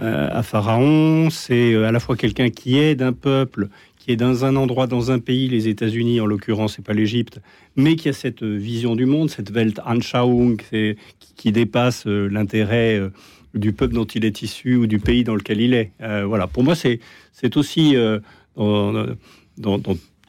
à 0.00 0.42
Pharaon, 0.42 1.30
c'est 1.30 1.76
à 1.76 1.92
la 1.92 2.00
fois 2.00 2.16
quelqu'un 2.16 2.50
qui 2.50 2.78
aide 2.78 3.00
un 3.00 3.12
peuple, 3.12 3.68
qui 3.96 4.10
est 4.10 4.16
dans 4.16 4.44
un 4.44 4.56
endroit, 4.56 4.86
dans 4.86 5.10
un 5.10 5.18
pays, 5.18 5.48
les 5.48 5.68
États-Unis 5.68 6.20
en 6.20 6.26
l'occurrence, 6.26 6.74
c'est 6.76 6.84
pas 6.84 6.92
l'Égypte, 6.92 7.40
mais 7.76 7.96
qui 7.96 8.08
a 8.08 8.12
cette 8.12 8.42
vision 8.42 8.96
du 8.96 9.06
monde, 9.06 9.30
cette 9.30 9.50
Weltanschauung 9.50 10.56
qui, 10.56 10.96
qui 11.36 11.52
dépasse 11.52 12.06
l'intérêt 12.06 13.00
du 13.54 13.72
peuple 13.72 13.94
dont 13.94 14.04
il 14.04 14.24
est 14.24 14.42
issu 14.42 14.76
ou 14.76 14.86
du 14.86 14.98
pays 14.98 15.24
dans 15.24 15.36
lequel 15.36 15.60
il 15.60 15.74
est. 15.74 15.92
Euh, 16.02 16.24
voilà, 16.26 16.46
pour 16.48 16.64
moi, 16.64 16.74
c'est 16.74 17.56
aussi 17.56 17.96
euh, 17.96 18.18
dans, 18.56 19.12
dans, 19.56 19.78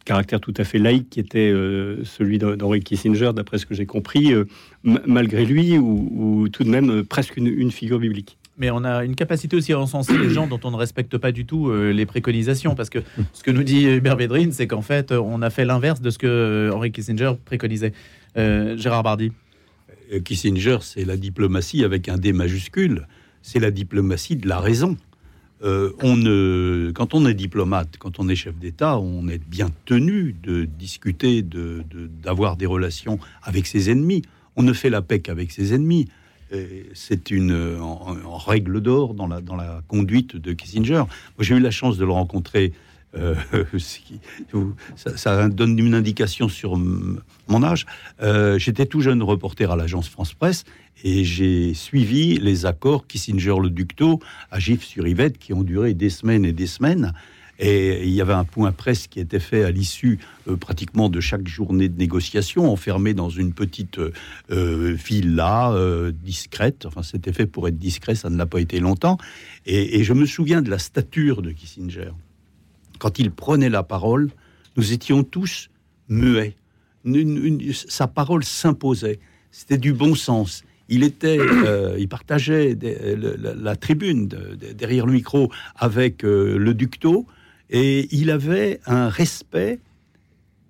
caractère 0.06 0.40
tout 0.40 0.54
à 0.58 0.64
fait 0.64 0.78
laïque 0.78 1.10
qui 1.10 1.20
était 1.20 1.52
euh, 1.52 2.04
celui 2.06 2.38
d'Henri 2.38 2.80
Kissinger, 2.80 3.32
d'après 3.34 3.58
ce 3.58 3.66
que 3.66 3.74
j'ai 3.74 3.88
compris, 3.88 4.34
euh, 4.34 4.46
malgré 4.84 5.44
lui, 5.46 5.78
ou, 5.78 6.12
ou, 6.16 6.50
tout 6.50 6.64
de 6.64 6.70
même 6.70 6.90
euh, 6.92 7.04
presque 7.04 7.36
une, 7.38 7.72
figure 7.72 8.00
biblique. 8.00 8.38
Mais 8.58 8.72
on 8.72 8.84
a 8.84 9.04
une 9.04 9.16
capacité 9.16 9.56
aussi 9.58 9.74
à 9.74 9.80
encenser 9.80 10.18
les 10.18 10.30
gens 10.30 10.48
dont 10.48 10.60
on 10.64 10.72
ne 10.72 10.78
respecte 10.78 11.18
pas 11.18 11.32
du 11.32 11.46
tout 11.46 11.70
euh, 11.70 11.92
les 11.92 12.06
préconisations, 12.06 12.74
parce 12.74 12.90
que 12.90 13.00
ce 13.34 13.44
que 13.44 13.52
nous 13.52 13.64
dit 13.64 13.86
Hubert 13.86 14.16
Védrine, 14.16 14.54
c'est 14.54 14.68
qu'en 14.68 14.82
fait, 14.82 15.12
on 15.12 15.42
a 15.42 15.50
fait 15.50 15.66
l'inverse 15.66 16.00
de 16.00 16.10
ce 16.10 16.18
que 16.18 16.72
Henri 16.74 16.92
Kissinger 16.92 17.34
préconisait. 17.44 17.94
Gérard 18.36 19.04
Bardi. 19.04 19.32
Kissinger, 20.24 20.78
c'est 20.82 21.06
la 21.06 21.18
diplomatie 21.18 21.84
avec 21.84 22.10
un 22.10 22.18
D 22.18 22.34
majuscule, 22.34 23.08
c'est 23.42 23.60
la 23.60 23.72
diplomatie 23.72 24.36
de 24.36 24.48
la 24.48 24.60
raison. 24.60 24.98
Euh, 25.64 26.92
quand 26.94 27.14
on 27.14 27.26
est 27.26 27.34
diplomate, 27.34 27.96
quand 27.98 28.20
on 28.20 28.30
est 28.30 28.36
chef 28.36 28.56
d'État, 28.56 29.00
on 29.00 29.28
est 29.28 29.42
bien 29.44 29.70
tenu 29.86 30.36
de 30.44 30.66
discuter, 30.66 31.42
d'avoir 31.44 32.52
de, 32.52 32.56
de, 32.56 32.60
des 32.60 32.66
relations 32.66 33.20
avec 33.42 33.66
ses 33.66 33.90
ennemis. 33.90 34.22
On 34.56 34.64
ne 34.64 34.74
fait 34.74 34.90
la 34.90 35.02
paix 35.02 35.20
qu'avec 35.20 35.52
ses 35.52 35.74
ennemis. 35.74 36.08
C'est 36.94 37.32
une 37.32 37.80
en 37.82 38.38
règle 38.38 38.82
d'or 38.82 39.14
dans 39.14 39.28
la, 39.28 39.82
conduite 39.88 40.36
de 40.36 40.54
Kissinger. 40.54 41.04
J'ai 41.40 41.56
eu 41.56 41.60
la 41.60 41.72
chance 41.72 41.98
de 41.98 42.06
le 42.06 42.12
rencontrer. 42.12 42.74
Euh, 43.18 43.36
ça, 44.96 45.48
donne 45.48 45.80
une 45.80 45.94
indication 45.94 46.50
sur 46.50 46.78
mon 46.78 47.64
âge. 47.64 47.86
Euh, 48.22 48.60
J'étais 48.60 48.86
tout 48.86 49.02
jeune 49.02 49.24
reporter 49.24 49.72
à 49.72 49.76
l'agence 49.76 50.10
France 50.10 50.34
Presse 50.34 50.66
et 51.04 51.24
j'ai 51.24 51.74
suivi 51.74 52.38
les 52.38 52.66
accords 52.66 53.08
Kissinger-Le 53.08 53.70
Ducto 53.70 54.20
à 54.52 54.60
Gif-sur-Yvette 54.60 55.38
qui 55.38 55.54
ont 55.54 55.64
duré 55.64 55.94
des 55.94 56.10
semaines 56.10 56.46
et 56.46 56.54
des 56.54 56.68
semaines. 56.68 57.14
Et 57.60 58.06
il 58.06 58.14
y 58.14 58.22
avait 58.22 58.34
un 58.34 58.44
point 58.44 58.72
presse 58.72 59.08
qui 59.08 59.20
était 59.20 59.40
fait 59.40 59.64
à 59.64 59.72
l'issue 59.72 60.20
euh, 60.48 60.58
pratiquement 60.58 61.10
de 61.10 61.20
chaque 61.20 61.48
journée 61.48 61.88
de 61.88 61.98
négociation, 61.98 62.72
enfermé 62.72 63.14
dans 63.14 63.30
une 63.30 63.54
petite 63.54 64.00
euh, 64.00 64.12
villa 64.94 65.72
euh, 65.72 66.12
discrète. 66.12 66.86
Enfin, 66.86 67.04
c'était 67.04 67.34
fait 67.34 67.46
pour 67.46 67.68
être 67.68 67.78
discret, 67.78 68.16
ça 68.16 68.30
ne 68.30 68.38
l'a 68.38 68.46
pas 68.46 68.60
été 68.60 68.80
longtemps. 68.80 69.18
Et, 69.66 70.04
je 70.04 70.14
me 70.14 70.26
souviens 70.26 70.62
de 70.62 70.70
la 70.70 70.80
stature 70.80 71.42
de 71.42 71.52
Kissinger. 71.52 72.12
Quand 73.00 73.20
il 73.20 73.32
prenait 73.32 73.70
la 73.70 73.84
parole, 73.84 74.30
nous 74.78 74.92
étions 74.94 75.24
tous 75.24 75.70
muets. 76.10 76.56
Sa 77.88 78.08
parole 78.08 78.44
s'imposait. 78.44 79.20
C'était 79.52 79.78
du 79.78 79.94
bon 79.94 80.16
sens 80.16 80.64
il 80.90 81.04
était, 81.04 81.40
euh, 81.40 81.96
il 82.00 82.08
partageait 82.08 82.78
la, 82.82 83.76
tribune 83.76 84.28
de, 84.28 84.56
de, 84.56 84.74
derrière 84.74 85.06
le 85.06 85.14
micro 85.14 85.52
avec 85.76 86.24
euh, 86.24 86.58
le 86.58 86.74
Ducto 86.74 87.26
et 87.70 88.08
il 88.16 88.32
avait 88.32 88.80
un 88.86 89.10
respect 89.10 89.80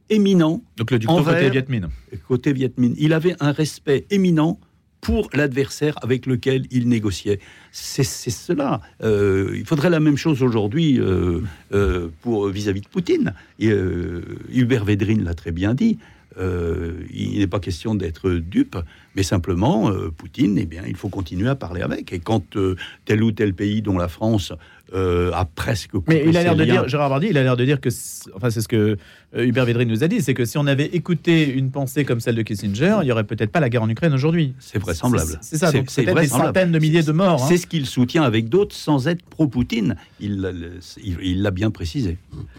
éminent. 0.09 0.61
Donc 0.77 0.91
le 0.91 0.99
Ducto 0.99 1.13
envers, 1.13 1.35
côté 1.35 1.49
Viet 1.49 1.69
Minh. 1.69 1.87
Côté 2.27 2.53
Viet 2.53 2.73
Minh. 2.77 2.95
Il 2.97 3.13
avait 3.13 3.35
un 3.39 3.51
respect 3.51 4.05
éminent 4.09 4.59
pour 5.05 5.29
l'adversaire 5.33 5.95
avec 6.01 6.25
lequel 6.25 6.65
il 6.71 6.89
négociait. 6.89 7.39
C'est 7.71 8.03
cela. 8.03 8.81
Euh, 9.03 9.53
il 9.55 9.63
faudrait 9.63 9.91
la 9.91 9.99
même 9.99 10.17
chose 10.17 10.41
aujourd'hui 10.41 10.99
euh, 10.99 11.41
euh, 11.73 12.07
pour 12.21 12.47
vis-à-vis 12.47 12.79
-vis 12.79 12.83
de 12.85 12.89
Poutine. 12.89 13.33
Et, 13.59 13.71
Hubert 14.51 14.83
Védrine 14.83 15.23
l'a 15.23 15.35
très 15.35 15.51
bien 15.51 15.75
dit. 15.75 15.99
il 16.39 17.39
n'est 17.39 17.51
pas 17.55 17.59
question 17.59 17.93
d'être 17.93 18.31
dupe, 18.31 18.77
mais 19.15 19.23
simplement, 19.23 19.91
Poutine, 20.17 20.57
eh 20.57 20.65
bien, 20.65 20.83
il 20.87 20.95
faut 20.95 21.09
continuer 21.09 21.49
à 21.49 21.55
parler 21.55 21.83
avec. 21.83 22.11
Et 22.11 22.19
quand 22.19 22.57
tel 23.05 23.23
ou 23.23 23.31
tel 23.31 23.53
pays, 23.53 23.81
dont 23.83 23.99
la 23.99 24.07
France, 24.07 24.53
euh, 24.93 25.31
a 25.33 25.45
presque. 25.45 25.91
Mais 26.07 26.23
il 26.27 26.37
a 26.37 26.43
l'air 26.43 26.55
de 26.55 26.63
dire, 26.63 26.87
Gérard 26.87 27.09
Bardi, 27.09 27.27
il 27.29 27.37
a 27.37 27.43
l'air 27.43 27.57
de 27.57 27.65
dire 27.65 27.81
que, 27.81 27.89
enfin, 28.35 28.49
c'est 28.49 28.61
ce 28.61 28.67
que 28.67 28.97
euh, 29.35 29.45
Hubert 29.45 29.65
Védrine 29.65 29.89
nous 29.89 30.03
a 30.03 30.07
dit, 30.07 30.21
c'est 30.21 30.33
que 30.33 30.45
si 30.45 30.57
on 30.57 30.67
avait 30.67 30.85
écouté 30.85 31.49
une 31.51 31.71
pensée 31.71 32.05
comme 32.05 32.19
celle 32.19 32.35
de 32.35 32.41
Kissinger, 32.43 32.99
il 33.01 33.07
y 33.07 33.11
aurait 33.11 33.23
peut-être 33.23 33.51
pas 33.51 33.59
la 33.59 33.69
guerre 33.69 33.83
en 33.83 33.89
Ukraine 33.89 34.13
aujourd'hui. 34.13 34.53
C'est 34.59 34.79
vraisemblable. 34.79 35.39
C'est 35.41 35.57
ça. 35.57 35.71
Donc 35.71 35.85
c'est 35.89 36.05
des 36.05 36.27
centaines 36.27 36.71
de 36.71 36.79
milliers 36.79 37.03
de 37.03 37.11
morts. 37.11 37.39
C'est 37.39 37.55
hein. 37.55 37.57
ce 37.57 37.67
qu'il 37.67 37.85
soutient 37.87 38.23
avec 38.23 38.47
d'autres 38.47 38.75
sans 38.75 39.07
être 39.07 39.23
pro-Poutine. 39.23 39.95
Il 40.19 40.41
l'a 40.41 40.51
il, 41.03 41.51
bien 41.51 41.71
précisé. 41.71 42.17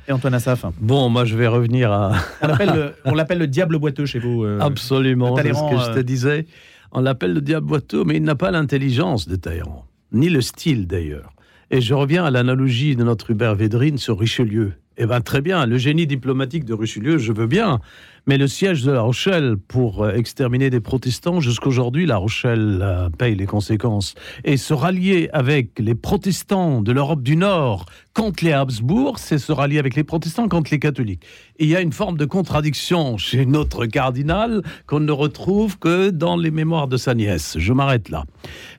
Et 0.08 0.12
Antoine 0.12 0.34
Assaf. 0.34 0.64
Bon, 0.80 1.08
moi 1.08 1.24
je 1.24 1.36
vais 1.36 1.46
revenir 1.46 1.92
à. 1.92 2.12
on 2.42 3.14
l'appelle 3.14 3.38
le, 3.38 3.44
le, 3.44 3.46
diable 3.46 3.78
boiteux 3.78 4.06
chez 4.06 4.18
vous. 4.18 4.44
Euh, 4.44 4.58
Absolument. 4.60 5.36
C'est 5.36 5.52
ce 5.52 5.70
que 5.70 5.92
je 5.92 5.94
te 5.94 6.00
disais. 6.00 6.46
On 6.92 7.00
l'appelle 7.00 7.34
le 7.34 7.40
diable 7.40 7.66
boiteux, 7.66 8.04
mais 8.04 8.16
il 8.16 8.22
n'a 8.22 8.34
pas 8.34 8.50
l'intelligence 8.50 9.28
de 9.28 9.36
Talleyrand, 9.36 9.84
ni 10.12 10.28
le 10.28 10.40
style 10.40 10.86
d'ailleurs. 10.86 11.35
Et 11.70 11.80
je 11.80 11.94
reviens 11.94 12.24
à 12.24 12.30
l'analogie 12.30 12.94
de 12.94 13.02
notre 13.02 13.32
Hubert 13.32 13.56
Védrine 13.56 13.98
sur 13.98 14.18
Richelieu. 14.18 14.74
Eh 14.98 15.06
bien, 15.06 15.20
très 15.20 15.40
bien. 15.40 15.66
Le 15.66 15.78
génie 15.78 16.06
diplomatique 16.06 16.64
de 16.64 16.72
Richelieu, 16.72 17.18
je 17.18 17.32
veux 17.32 17.48
bien. 17.48 17.80
Mais 18.28 18.38
le 18.38 18.48
siège 18.48 18.82
de 18.82 18.90
La 18.90 19.02
Rochelle 19.02 19.54
pour 19.56 20.02
euh, 20.02 20.12
exterminer 20.14 20.68
des 20.68 20.80
protestants, 20.80 21.38
jusqu'aujourd'hui, 21.38 22.06
La 22.06 22.16
Rochelle 22.16 22.80
euh, 22.82 23.08
paye 23.08 23.36
les 23.36 23.46
conséquences. 23.46 24.16
Et 24.42 24.56
se 24.56 24.74
rallier 24.74 25.30
avec 25.32 25.78
les 25.78 25.94
protestants 25.94 26.82
de 26.82 26.90
l'Europe 26.90 27.22
du 27.22 27.36
Nord 27.36 27.86
contre 28.14 28.44
les 28.44 28.50
Habsbourg, 28.50 29.20
c'est 29.20 29.38
se 29.38 29.52
rallier 29.52 29.78
avec 29.78 29.94
les 29.94 30.02
protestants 30.02 30.48
contre 30.48 30.72
les 30.72 30.80
catholiques. 30.80 31.22
Il 31.60 31.68
y 31.68 31.76
a 31.76 31.80
une 31.80 31.92
forme 31.92 32.16
de 32.16 32.24
contradiction 32.24 33.16
chez 33.16 33.46
notre 33.46 33.86
cardinal 33.86 34.62
qu'on 34.88 34.98
ne 34.98 35.12
retrouve 35.12 35.78
que 35.78 36.10
dans 36.10 36.36
les 36.36 36.50
mémoires 36.50 36.88
de 36.88 36.96
sa 36.96 37.14
nièce. 37.14 37.56
Je 37.60 37.72
m'arrête 37.72 38.08
là. 38.08 38.24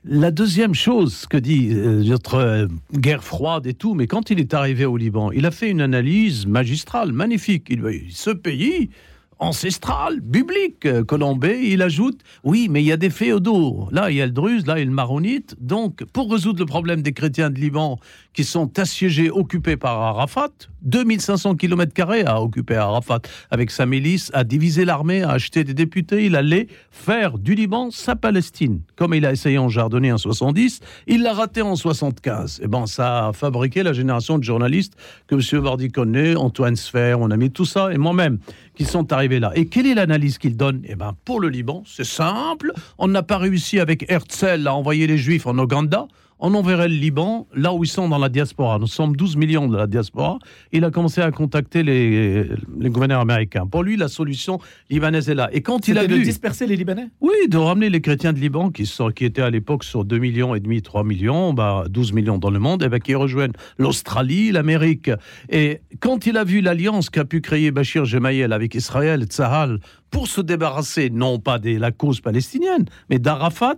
La 0.04 0.30
deuxième 0.30 0.74
chose 0.74 1.24
que 1.26 1.38
dit 1.38 1.70
euh, 1.72 2.02
notre 2.04 2.68
guerre 2.92 3.24
froide 3.24 3.66
et 3.66 3.72
tout, 3.72 3.94
mais 3.94 4.06
quand 4.06 4.28
il 4.28 4.40
est 4.40 4.52
arrivé 4.52 4.84
au 4.84 4.98
Liban, 4.98 5.32
il 5.32 5.46
a 5.46 5.50
fait 5.50 5.70
une 5.70 5.80
analyse 5.80 6.46
magistrale, 6.46 7.12
magnifique. 7.12 7.68
Il, 7.70 7.82
ce 8.10 8.28
pays, 8.28 8.90
ancestral, 9.38 10.20
biblique. 10.20 10.86
Euh, 10.86 11.04
Colombé, 11.04 11.60
il 11.62 11.82
ajoute, 11.82 12.20
oui, 12.44 12.68
mais 12.70 12.82
il 12.82 12.86
y 12.86 12.92
a 12.92 12.96
des 12.96 13.10
féodaux. 13.10 13.88
Là, 13.90 14.10
il 14.10 14.16
y 14.16 14.22
a 14.22 14.26
le 14.26 14.32
druze, 14.32 14.66
là, 14.66 14.76
il 14.76 14.80
y 14.80 14.82
a 14.82 14.84
le 14.84 14.90
maronite. 14.90 15.56
Donc, 15.60 16.04
pour 16.04 16.30
résoudre 16.30 16.60
le 16.60 16.66
problème 16.66 17.02
des 17.02 17.12
chrétiens 17.12 17.50
de 17.50 17.58
Liban 17.58 17.98
qui 18.38 18.44
sont 18.44 18.78
assiégés, 18.78 19.32
occupés 19.32 19.76
par 19.76 20.00
Arafat, 20.00 20.52
2500 20.82 21.56
km 21.56 21.92
à 22.24 22.40
occuper 22.40 22.76
Arafat 22.76 23.18
avec 23.50 23.72
sa 23.72 23.84
milice, 23.84 24.30
a 24.32 24.44
divisé 24.44 24.84
l'armée, 24.84 25.24
a 25.24 25.30
acheté 25.30 25.64
des 25.64 25.74
députés, 25.74 26.26
il 26.26 26.36
allait 26.36 26.68
faire 26.92 27.36
du 27.36 27.56
Liban 27.56 27.90
sa 27.90 28.14
Palestine. 28.14 28.82
Comme 28.94 29.12
il 29.12 29.26
a 29.26 29.32
essayé 29.32 29.58
en 29.58 29.68
Jardonnay 29.68 30.12
en 30.12 30.18
70, 30.18 30.78
il 31.08 31.24
l'a 31.24 31.32
raté 31.32 31.62
en 31.62 31.74
75. 31.74 32.60
Et 32.60 32.62
eh 32.62 32.68
ben, 32.68 32.86
ça 32.86 33.26
a 33.26 33.32
fabriqué 33.32 33.82
la 33.82 33.92
génération 33.92 34.38
de 34.38 34.44
journalistes 34.44 34.94
que 35.26 35.34
M. 35.34 35.60
Vardy 35.60 35.90
connaît, 35.90 36.36
Antoine 36.36 36.76
Sfer, 36.76 37.18
on 37.18 37.32
a 37.32 37.36
mis 37.36 37.50
tout 37.50 37.64
ça, 37.64 37.92
et 37.92 37.98
moi-même, 37.98 38.38
qui 38.76 38.84
sont 38.84 39.12
arrivés 39.12 39.40
là. 39.40 39.50
Et 39.56 39.66
quelle 39.66 39.88
est 39.88 39.94
l'analyse 39.94 40.38
qu'il 40.38 40.56
donne 40.56 40.82
Eh 40.84 40.94
ben, 40.94 41.12
pour 41.24 41.40
le 41.40 41.48
Liban, 41.48 41.82
c'est 41.86 42.06
simple. 42.06 42.72
On 42.98 43.08
n'a 43.08 43.24
pas 43.24 43.38
réussi 43.38 43.80
avec 43.80 44.08
Herzl 44.08 44.68
à 44.68 44.74
envoyer 44.74 45.08
les 45.08 45.18
Juifs 45.18 45.48
en 45.48 45.58
Ouganda 45.58 46.06
on 46.40 46.54
enverrait 46.54 46.88
le 46.88 46.94
Liban 46.94 47.46
là 47.54 47.72
où 47.72 47.84
ils 47.84 47.88
sont 47.88 48.08
dans 48.08 48.18
la 48.18 48.28
diaspora. 48.28 48.78
Nous 48.78 48.86
sommes 48.86 49.16
12 49.16 49.36
millions 49.36 49.66
de 49.68 49.76
la 49.76 49.86
diaspora. 49.86 50.38
Il 50.72 50.84
a 50.84 50.90
commencé 50.90 51.20
à 51.20 51.30
contacter 51.30 51.82
les, 51.82 52.44
les 52.78 52.90
gouverneurs 52.90 53.20
américains. 53.20 53.66
Pour 53.66 53.82
lui, 53.82 53.96
la 53.96 54.08
solution 54.08 54.58
libanaise 54.90 55.28
est 55.28 55.34
là. 55.34 55.48
Et 55.52 55.62
quand 55.62 55.88
il 55.88 55.98
a 55.98 56.06
de 56.06 56.14
vu, 56.14 56.22
disperser 56.22 56.66
les 56.66 56.76
Libanais? 56.76 57.08
Oui, 57.20 57.34
de 57.48 57.56
ramener 57.56 57.90
les 57.90 58.00
chrétiens 58.00 58.32
de 58.32 58.38
Liban 58.38 58.70
qui, 58.70 58.86
sont, 58.86 59.10
qui 59.10 59.24
étaient 59.24 59.42
à 59.42 59.50
l'époque 59.50 59.84
sur 59.84 60.04
2 60.04 60.18
millions 60.18 60.54
et 60.54 60.60
demi, 60.60 60.82
3 60.82 61.04
millions, 61.04 61.52
bah 61.52 61.84
12 61.88 62.12
millions 62.12 62.38
dans 62.38 62.50
le 62.50 62.58
monde, 62.58 62.82
et 62.82 62.88
ben 62.88 63.00
qui 63.00 63.14
rejoignent 63.14 63.52
l'Australie, 63.78 64.52
l'Amérique. 64.52 65.10
Et 65.48 65.80
quand 66.00 66.26
il 66.26 66.36
a 66.36 66.44
vu 66.44 66.60
l'alliance 66.60 67.10
qu'a 67.10 67.24
pu 67.24 67.40
créer 67.40 67.70
Bachir 67.70 68.04
Gemayel 68.04 68.52
avec 68.52 68.74
Israël, 68.74 69.24
Tzahal, 69.24 69.80
pour 70.10 70.28
se 70.28 70.40
débarrasser 70.40 71.10
non 71.10 71.38
pas 71.38 71.58
de 71.58 71.76
la 71.78 71.90
cause 71.90 72.20
palestinienne, 72.20 72.86
mais 73.10 73.18
d'Arafat, 73.18 73.76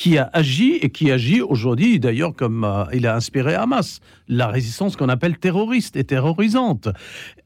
qui 0.00 0.16
a 0.16 0.30
agi 0.32 0.78
et 0.80 0.88
qui 0.88 1.12
agit 1.12 1.42
aujourd'hui 1.42 2.00
d'ailleurs 2.00 2.34
comme 2.34 2.64
euh, 2.64 2.84
il 2.94 3.06
a 3.06 3.14
inspiré 3.14 3.54
Hamas, 3.54 4.00
la 4.28 4.46
résistance 4.46 4.96
qu'on 4.96 5.10
appelle 5.10 5.36
terroriste 5.36 5.94
et 5.94 6.04
terrorisante. 6.04 6.88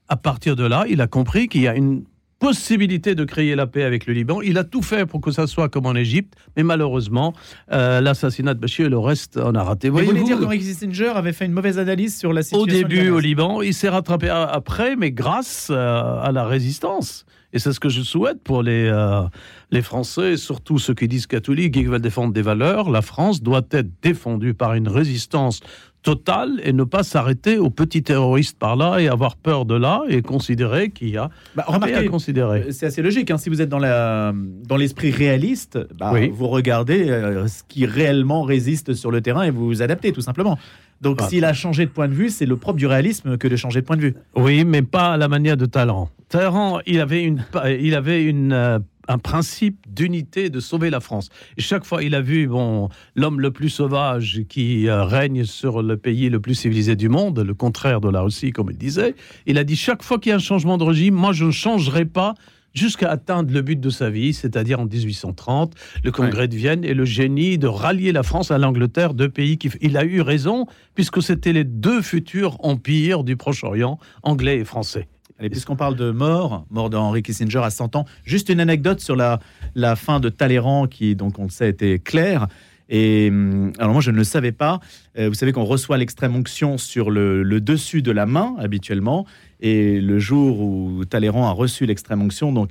À 0.08 0.14
partir 0.14 0.54
de 0.54 0.64
là, 0.64 0.84
il 0.88 1.00
a 1.00 1.08
compris 1.08 1.48
qu'il 1.48 1.62
y 1.62 1.66
a 1.68 1.74
une 1.74 2.04
possibilité 2.44 3.14
de 3.14 3.24
créer 3.24 3.54
la 3.54 3.66
paix 3.66 3.84
avec 3.84 4.06
le 4.06 4.12
Liban. 4.12 4.42
Il 4.42 4.58
a 4.58 4.64
tout 4.64 4.82
fait 4.82 5.06
pour 5.06 5.20
que 5.20 5.30
ça 5.30 5.46
soit 5.46 5.68
comme 5.68 5.86
en 5.86 5.94
Égypte, 5.94 6.34
mais 6.56 6.62
malheureusement, 6.62 7.32
euh, 7.72 8.00
l'assassinat 8.00 8.52
de 8.54 8.60
Bachir 8.60 8.86
et 8.86 8.90
le 8.90 8.98
reste, 8.98 9.38
on 9.42 9.54
a 9.54 9.62
raté. 9.62 9.88
Vous 9.88 9.98
voulez 9.98 10.22
dire 10.22 10.38
qu'Henri 10.38 10.58
Kissinger 10.58 11.12
avait 11.14 11.32
fait 11.32 11.46
une 11.46 11.52
mauvaise 11.52 11.78
analyse 11.78 12.18
sur 12.18 12.32
la 12.32 12.42
situation 12.42 12.64
Au 12.64 12.66
début, 12.66 13.08
au 13.08 13.18
Liban, 13.18 13.62
il 13.62 13.72
s'est 13.72 13.88
rattrapé 13.88 14.28
après, 14.28 14.94
mais 14.96 15.10
grâce 15.10 15.68
euh, 15.70 16.20
à 16.20 16.32
la 16.32 16.44
résistance. 16.44 17.24
Et 17.54 17.60
c'est 17.60 17.72
ce 17.72 17.80
que 17.80 17.88
je 17.88 18.02
souhaite 18.02 18.42
pour 18.42 18.62
les, 18.62 18.90
euh, 18.92 19.22
les 19.70 19.80
Français, 19.80 20.36
surtout 20.36 20.78
ceux 20.78 20.92
qui 20.92 21.06
disent 21.06 21.28
catholiques 21.28 21.76
et 21.76 21.82
qui 21.82 21.86
veulent 21.86 22.00
défendre 22.00 22.32
des 22.32 22.42
valeurs. 22.42 22.90
La 22.90 23.00
France 23.00 23.42
doit 23.42 23.62
être 23.70 23.88
défendue 24.02 24.54
par 24.54 24.74
une 24.74 24.88
résistance 24.88 25.60
totale 26.04 26.60
et 26.62 26.72
ne 26.72 26.84
pas 26.84 27.02
s'arrêter 27.02 27.58
aux 27.58 27.70
petits 27.70 28.02
terroristes 28.02 28.58
par 28.58 28.76
là 28.76 28.98
et 28.98 29.08
avoir 29.08 29.36
peur 29.36 29.64
de 29.64 29.74
là 29.74 30.02
et 30.06 30.22
considérer 30.22 30.90
qu'il 30.90 31.08
y 31.08 31.16
a 31.16 31.30
bah, 31.56 31.64
remarquez, 31.66 31.94
à 31.94 32.04
considérer. 32.04 32.60
Euh, 32.60 32.70
c'est 32.70 32.86
assez 32.86 33.02
logique. 33.02 33.30
Hein. 33.30 33.38
si 33.38 33.48
vous 33.48 33.62
êtes 33.62 33.70
dans 33.70 33.78
la 33.78 34.32
dans 34.68 34.76
l'esprit 34.76 35.10
réaliste, 35.10 35.78
bah, 35.98 36.12
vous 36.30 36.46
regardez 36.46 37.08
euh, 37.08 37.48
ce 37.48 37.62
qui 37.66 37.86
réellement 37.86 38.42
résiste 38.42 38.94
sur 38.94 39.10
le 39.10 39.22
terrain 39.22 39.42
et 39.42 39.50
vous 39.50 39.66
vous 39.66 39.82
adaptez 39.82 40.12
tout 40.12 40.20
simplement. 40.20 40.58
Donc 41.00 41.18
ah. 41.20 41.28
s'il 41.28 41.44
a 41.44 41.54
changé 41.54 41.86
de 41.86 41.90
point 41.90 42.08
de 42.08 42.14
vue, 42.14 42.28
c'est 42.28 42.46
le 42.46 42.56
propre 42.56 42.78
du 42.78 42.86
réalisme 42.86 43.38
que 43.38 43.48
de 43.48 43.56
changer 43.56 43.80
de 43.80 43.86
point 43.86 43.96
de 43.96 44.02
vue. 44.02 44.14
Oui, 44.36 44.64
mais 44.64 44.82
pas 44.82 45.14
à 45.14 45.16
la 45.16 45.28
manière 45.28 45.56
de 45.56 45.66
Talleyrand. 45.66 46.10
Talleyrand, 46.28 46.80
il 46.86 47.00
avait, 47.00 47.22
une, 47.22 47.44
il 47.80 47.94
avait 47.94 48.24
une, 48.24 48.52
euh, 48.52 48.78
un 49.08 49.18
principe 49.18 49.86
d'unité, 49.88 50.50
de 50.50 50.60
sauver 50.60 50.90
la 50.90 51.00
France. 51.00 51.28
Et 51.56 51.62
chaque 51.62 51.84
fois, 51.84 52.02
il 52.02 52.14
a 52.14 52.20
vu 52.20 52.46
bon, 52.46 52.88
l'homme 53.14 53.40
le 53.40 53.50
plus 53.50 53.68
sauvage 53.68 54.42
qui 54.48 54.88
euh, 54.88 55.04
règne 55.04 55.44
sur 55.44 55.82
le 55.82 55.96
pays 55.96 56.28
le 56.28 56.40
plus 56.40 56.54
civilisé 56.54 56.96
du 56.96 57.08
monde, 57.08 57.38
le 57.38 57.54
contraire 57.54 58.00
de 58.00 58.08
la 58.08 58.20
Russie, 58.20 58.52
comme 58.52 58.70
il 58.70 58.78
disait. 58.78 59.14
Il 59.46 59.58
a 59.58 59.64
dit 59.64 59.76
chaque 59.76 60.02
fois 60.02 60.18
qu'il 60.18 60.30
y 60.30 60.32
a 60.32 60.36
un 60.36 60.38
changement 60.38 60.78
de 60.78 60.84
régime, 60.84 61.14
moi, 61.14 61.32
je 61.32 61.44
ne 61.44 61.50
changerai 61.50 62.04
pas 62.04 62.34
jusqu'à 62.74 63.10
atteindre 63.10 63.52
le 63.52 63.62
but 63.62 63.80
de 63.80 63.88
sa 63.88 64.10
vie, 64.10 64.34
c'est-à-dire 64.34 64.80
en 64.80 64.86
1830, 64.86 65.74
le 66.02 66.10
congrès 66.10 66.48
de 66.48 66.56
Vienne 66.56 66.84
et 66.84 66.92
le 66.92 67.04
génie 67.04 67.56
de 67.56 67.68
rallier 67.68 68.12
la 68.12 68.22
France 68.22 68.50
à 68.50 68.58
l'Angleterre, 68.58 69.14
deux 69.14 69.28
pays 69.28 69.58
qui... 69.58 69.70
Il 69.80 69.96
a 69.96 70.04
eu 70.04 70.20
raison, 70.20 70.66
puisque 70.94 71.22
c'était 71.22 71.52
les 71.52 71.64
deux 71.64 72.02
futurs 72.02 72.56
empires 72.64 73.22
du 73.22 73.36
Proche-Orient, 73.36 73.98
anglais 74.22 74.58
et 74.58 74.64
français. 74.64 75.08
Allez, 75.38 75.50
puisqu'on 75.50 75.76
parle 75.76 75.96
de 75.96 76.10
mort, 76.10 76.64
mort 76.70 76.90
d'Henri 76.90 77.22
Kissinger 77.22 77.58
à 77.58 77.70
100 77.70 77.96
ans, 77.96 78.04
juste 78.24 78.48
une 78.48 78.60
anecdote 78.60 79.00
sur 79.00 79.16
la, 79.16 79.40
la 79.74 79.96
fin 79.96 80.20
de 80.20 80.28
Talleyrand, 80.28 80.86
qui, 80.86 81.16
donc 81.16 81.38
on 81.38 81.44
le 81.44 81.50
sait, 81.50 81.70
était 81.70 81.98
claire. 81.98 82.46
Et 82.88 83.28
hum, 83.30 83.72
alors 83.78 83.92
moi, 83.94 84.02
je 84.02 84.10
ne 84.10 84.16
le 84.16 84.24
savais 84.24 84.52
pas. 84.52 84.80
Euh, 85.18 85.28
vous 85.28 85.34
savez 85.34 85.52
qu'on 85.52 85.64
reçoit 85.64 85.96
l'extrême 85.96 86.36
onction 86.36 86.78
sur 86.78 87.10
le, 87.10 87.42
le, 87.42 87.60
dessus 87.60 88.02
de 88.02 88.12
la 88.12 88.26
main 88.26 88.54
habituellement. 88.58 89.26
Et 89.60 90.00
le 90.00 90.18
jour 90.18 90.60
où 90.60 91.04
Talleyrand 91.04 91.48
a 91.48 91.52
reçu 91.52 91.86
l'extrême 91.86 92.22
onction, 92.22 92.52
donc 92.52 92.70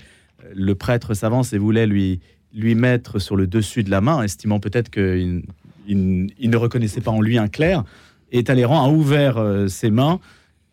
le 0.55 0.75
prêtre 0.75 1.13
s'avance 1.13 1.53
et 1.53 1.57
voulait 1.57 1.87
lui, 1.87 2.19
lui 2.53 2.75
mettre 2.75 3.19
sur 3.19 3.35
le 3.35 3.47
dessus 3.47 3.83
de 3.83 3.89
la 3.89 4.01
main, 4.01 4.21
estimant 4.21 4.59
peut-être 4.59 4.89
qu'il 4.89 5.43
il, 5.87 6.49
ne 6.49 6.57
reconnaissait 6.57 7.01
pas 7.01 7.11
en 7.11 7.21
lui 7.21 7.37
un 7.37 7.47
clerc. 7.47 7.83
Et 8.31 8.43
Talleyrand 8.43 8.83
a 8.83 8.89
ouvert 8.89 9.37
euh, 9.37 9.67
ses 9.67 9.91
mains 9.91 10.19
euh, 10.19 10.19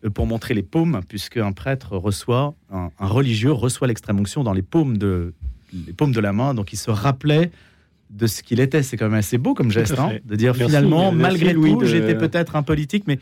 pour 0.09 0.25
montrer 0.25 0.53
les 0.53 0.63
paumes, 0.63 1.01
puisque 1.07 1.37
un 1.37 1.51
prêtre 1.51 1.95
reçoit, 1.95 2.55
un, 2.71 2.89
religieux 2.99 3.51
reçoit 3.51 3.87
l'extrême 3.87 4.19
onction 4.19 4.43
dans 4.43 4.53
les 4.53 4.61
paumes, 4.61 4.97
de, 4.97 5.33
les 5.73 5.93
paumes 5.93 6.11
de 6.11 6.19
la 6.19 6.33
main. 6.33 6.53
Donc 6.53 6.73
il 6.73 6.77
se 6.77 6.91
rappelait 6.91 7.51
de 8.09 8.27
ce 8.27 8.43
qu'il 8.43 8.59
était. 8.59 8.83
C'est 8.83 8.97
quand 8.97 9.05
même 9.05 9.19
assez 9.19 9.37
beau 9.37 9.53
comme 9.53 9.71
geste, 9.71 9.97
hein, 9.99 10.13
de 10.25 10.35
dire 10.35 10.55
finalement, 10.55 11.11
malgré 11.11 11.53
tout, 11.53 11.85
j'étais 11.85 12.15
peut-être 12.15 12.55
un 12.55 12.63
politique, 12.63 13.05
mais 13.07 13.19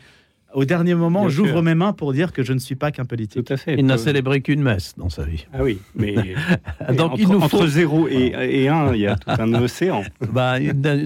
au 0.54 0.64
dernier 0.64 0.94
moment, 0.94 1.28
j'ouvre 1.28 1.62
mes 1.62 1.74
mains 1.74 1.92
pour 1.92 2.12
dire 2.12 2.32
que 2.32 2.42
je 2.42 2.52
ne 2.52 2.58
suis 2.58 2.74
pas 2.74 2.90
qu'un 2.90 3.04
politique. 3.04 3.44
Tout 3.44 3.52
à 3.52 3.56
fait. 3.56 3.74
Il 3.78 3.86
n'a 3.86 3.98
célébré 3.98 4.40
qu'une 4.40 4.62
messe 4.62 4.94
dans 4.96 5.08
sa 5.08 5.24
vie. 5.24 5.46
Ah 5.52 5.62
oui, 5.62 5.78
mais, 5.94 6.14
Donc, 6.96 7.12
entre, 7.12 7.20
il 7.20 7.28
nous 7.28 7.40
faut... 7.40 7.66
0 7.66 8.08
et, 8.08 8.68
1, 8.68 8.94
il 8.94 9.00
y 9.00 9.06
a 9.06 9.16
tout 9.16 9.30
un 9.30 9.54
océan. 9.54 10.02
bah, 10.32 10.56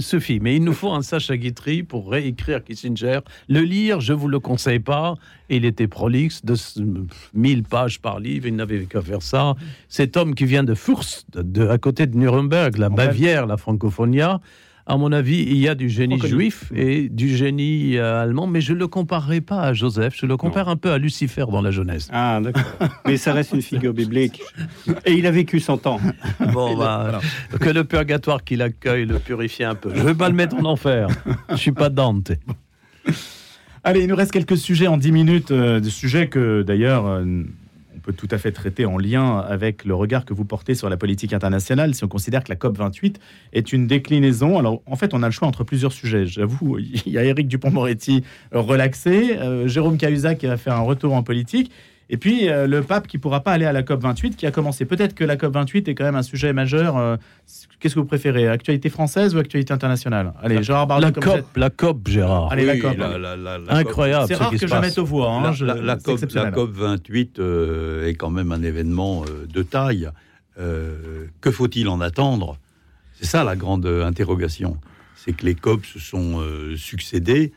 Sophie, 0.01 0.41
mais 0.41 0.57
il 0.57 0.65
nous 0.65 0.73
faut 0.73 0.93
un 0.93 1.03
Sacha 1.03 1.37
Guitry 1.37 1.83
pour 1.83 2.11
réécrire 2.11 2.65
Kissinger. 2.65 3.21
Le 3.49 3.61
lire, 3.61 4.01
je 4.01 4.13
ne 4.13 4.19
vous 4.19 4.29
le 4.29 4.41
conseille 4.41 4.79
pas. 4.79 5.15
Il 5.51 5.65
était 5.65 5.89
prolixe, 5.89 6.45
de 6.45 6.55
1000 7.35 7.65
pages 7.65 8.01
par 8.01 8.21
livre, 8.21 8.47
il 8.47 8.57
n'avait 8.57 8.85
qu'à 8.85 9.03
faire 9.03 9.23
ça. 9.23 9.55
Cet 9.89 10.17
homme 10.17 10.35
qui 10.35 10.47
vient 10.47 10.65
de 10.65 10.75
Fürst, 10.75 11.27
de, 11.35 11.69
à 11.69 11.77
côté 11.77 12.07
de 12.07 12.17
Nuremberg, 12.17 12.79
la 12.79 12.89
Bavière, 12.89 13.47
la 13.47 13.59
Francophonia, 13.59 14.41
à 14.87 14.99
mon 14.99 15.13
avis, 15.13 15.43
il 15.43 15.57
y 15.57 15.69
a 15.69 15.75
du 15.75 15.89
génie 15.89 16.21
juif 16.21 16.71
et 16.75 17.09
du 17.09 17.35
génie 17.35 17.97
euh, 17.97 18.23
allemand, 18.23 18.47
mais 18.47 18.61
je 18.61 18.75
ne 18.75 18.79
le 18.79 18.87
comparerai 18.87 19.41
pas 19.41 19.63
à 19.63 19.73
Joseph, 19.73 20.15
je 20.17 20.27
le 20.27 20.37
compare 20.37 20.69
un 20.69 20.77
peu 20.77 20.91
à 20.91 20.99
Lucifer 20.99 21.47
dans 21.51 21.63
la 21.63 21.71
Genèse. 21.71 22.11
Ah, 22.13 22.41
d'accord. 22.43 22.65
mais 23.07 23.17
ça 23.17 23.33
reste 23.33 23.53
une 23.53 23.63
figure 23.63 23.95
biblique. 23.95 24.43
Et 25.07 25.13
il 25.13 25.27
a 25.27 25.31
vécu 25.31 25.59
100 25.59 25.87
ans. 25.87 26.01
Bon, 26.53 26.77
bah, 26.77 27.21
que 27.61 27.71
le 27.71 27.85
purgatoire 27.85 28.45
qui 28.45 28.57
l'accueille 28.57 29.07
le 29.07 29.19
purifie 29.19 29.65
un 29.65 29.75
peu. 29.75 29.91
Je 29.95 30.01
ne 30.01 30.07
vais 30.07 30.15
pas 30.15 30.29
le 30.29 30.35
mettre 30.35 30.57
en 30.57 30.65
enfer. 30.67 31.09
Je 31.49 31.55
ne 31.55 31.59
suis 31.59 31.73
pas 31.73 31.89
Dante. 31.89 32.33
Allez, 33.85 34.03
il 34.03 34.09
nous 34.09 34.17
reste 34.17 34.33
quelques 34.33 34.57
sujets 34.57 34.87
en 34.87 34.99
10 34.99 35.13
minutes, 35.13 35.51
euh, 35.51 35.81
des 35.81 35.91
sujets 35.91 36.29
que 36.29 36.63
d'ailleurs... 36.63 37.07
Euh, 37.07 37.45
peut 38.05 38.13
tout 38.13 38.29
à 38.31 38.39
fait 38.39 38.53
traiter 38.53 38.85
en 38.85 38.99
lien 38.99 39.39
avec 39.39 39.85
le 39.85 39.95
regard 39.95 40.25
que 40.25 40.35
vous 40.35 40.45
portez 40.45 40.75
sur 40.75 40.89
la 40.89 40.97
politique 40.97 41.33
internationale, 41.33 41.95
si 41.95 42.05
on 42.05 42.09
considère 42.09 42.45
que 42.45 42.51
la 42.51 42.57
COP28 42.57 43.17
est 43.53 43.73
une 43.73 43.87
déclinaison. 43.87 44.59
Alors, 44.59 44.83
en 44.87 44.97
fait, 44.97 45.15
on 45.15 45.23
a 45.23 45.27
le 45.27 45.33
choix 45.33 45.49
entre 45.49 45.65
plusieurs 45.65 45.93
sujets. 45.93 46.27
J'avoue, 46.27 46.79
il 47.07 47.13
y 47.13 47.19
a 47.19 47.25
Éric 47.25 47.49
Dupont-Moretti 47.49 48.23
relaxé, 48.53 49.39
euh, 49.39 49.67
Jérôme 49.67 49.97
Cahuzac 49.97 50.39
qui 50.39 50.47
va 50.47 50.57
faire 50.57 50.75
un 50.75 50.83
retour 50.83 51.15
en 51.15 51.23
politique, 51.23 51.71
Et 52.11 52.17
puis 52.19 52.49
euh, 52.49 52.67
le 52.67 52.83
pape 52.83 53.07
qui 53.07 53.17
pourra 53.19 53.41
pas 53.41 53.53
aller 53.53 53.65
à 53.65 53.73
la 53.73 53.83
COP 53.83 54.03
28 54.03 54.37
qui 54.37 54.47
a 54.47 54.51
commencé. 54.51 54.85
Peut-être 54.85 55.15
que 55.15 55.25
la 55.25 55.37
COP 55.37 55.55
28 55.55 55.89
est 55.89 55.95
quand 55.95 56.05
même 56.05 56.17
un 56.17 56.23
sujet 56.23 56.53
majeur. 56.53 56.97
euh, 56.99 57.17
Qu'est-ce 57.81 57.95
que 57.95 58.01
vous 58.01 58.07
préférez 58.07 58.47
Actualité 58.49 58.89
française 58.91 59.35
ou 59.35 59.39
actualité 59.39 59.73
internationale? 59.73 60.33
Allez, 60.43 60.63
Gérard 60.63 60.87
Bardet, 60.87 61.07
La 61.07 61.13
comme 61.13 61.23
COP, 61.25 61.47
la 61.57 61.71
COP, 61.71 62.09
Gérard. 62.09 62.53
Allez, 62.53 62.67
la 62.67 62.75
Oui, 62.75 62.79
COP. 62.81 62.97
la- 62.99 63.19
la- 63.19 63.37
la- 63.37 63.59
la 63.59 63.75
Incroyable. 63.75 64.27
C'est 64.29 64.35
ce 64.35 64.39
rare 64.39 64.51
qui 64.51 64.57
que 64.57 64.61
se 64.63 64.67
je 64.67 64.71
passe. 64.73 64.81
mette 64.87 64.99
aux 64.99 65.05
voix. 65.05 65.31
hein, 65.31 65.43
La, 65.43 65.53
je- 65.53 65.65
la- 65.65 65.75
la 65.77 65.97
COP, 65.97 66.21
la 66.35 66.51
COP 66.51 66.71
28 66.73 67.39
euh, 67.39 68.07
est 68.07 68.15
quand 68.15 68.31
même 68.31 68.53
un 68.53 68.63
événement 68.63 69.23
euh, 69.25 69.47
de 69.47 69.63
taille. 69.63 70.09
Euh, 70.61 71.25
que 71.41 71.51
faut-il 71.51 71.89
en 71.89 72.01
attendre? 72.01 72.59
C'est 73.19 73.27
ça 73.27 73.45
la 73.45 73.57
grande 73.57 73.87
interrogation. 73.87 74.77
C'est 75.17 75.33
que 75.33 75.45
les 75.47 75.55
COP 75.55 75.85
se 75.87 75.99
sont 75.99 76.41
euh, 76.41 76.77
succédés, 76.77 77.53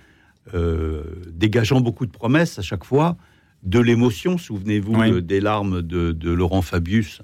euh, 0.53 1.03
dégageant 1.31 1.81
beaucoup 1.81 2.05
de 2.05 2.11
promesses 2.11 2.57
à 2.59 2.61
chaque 2.61 2.85
fois, 2.85 3.17
de 3.63 3.79
l'émotion. 3.79 4.37
Souvenez-vous 4.37 4.95
Oui. 4.95 5.11
euh, 5.11 5.21
des 5.21 5.39
larmes 5.41 5.81
de, 5.81 6.11
de 6.11 6.31
Laurent 6.31 6.61
Fabius 6.61 7.21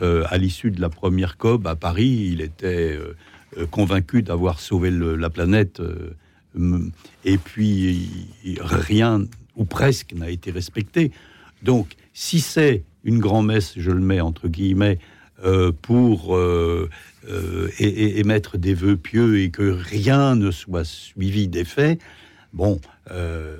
euh, 0.00 0.24
à 0.28 0.38
l'issue 0.38 0.70
de 0.70 0.80
la 0.80 0.88
première 0.88 1.36
COP 1.36 1.66
à 1.66 1.76
Paris. 1.76 2.28
Il 2.32 2.40
était 2.40 2.96
euh, 2.96 3.66
convaincu 3.70 4.22
d'avoir 4.22 4.60
sauvé 4.60 4.90
le- 4.90 5.16
la 5.16 5.28
planète. 5.30 5.80
euh, 5.80 6.10
et 7.24 7.38
puis, 7.38 8.08
il- 8.44 8.60
rien 8.62 9.24
ou 9.56 9.64
presque 9.64 10.12
n'a 10.14 10.30
été 10.30 10.50
respecté. 10.50 11.10
Donc, 11.62 11.94
si 12.12 12.40
c'est 12.40 12.82
une 13.04 13.18
grand-messe, 13.18 13.74
je 13.76 13.90
le 13.90 14.00
mets 14.00 14.20
entre 14.20 14.48
guillemets, 14.48 14.98
pour 15.82 16.38
émettre 17.80 18.58
des 18.58 18.74
vœux 18.74 18.96
pieux 18.96 19.40
et 19.40 19.50
que 19.50 19.62
rien 19.70 20.36
ne 20.36 20.50
soit 20.50 20.84
suivi 20.84 21.48
des 21.48 21.64
faits, 21.64 22.00
bon, 22.52 22.80
euh, 23.10 23.56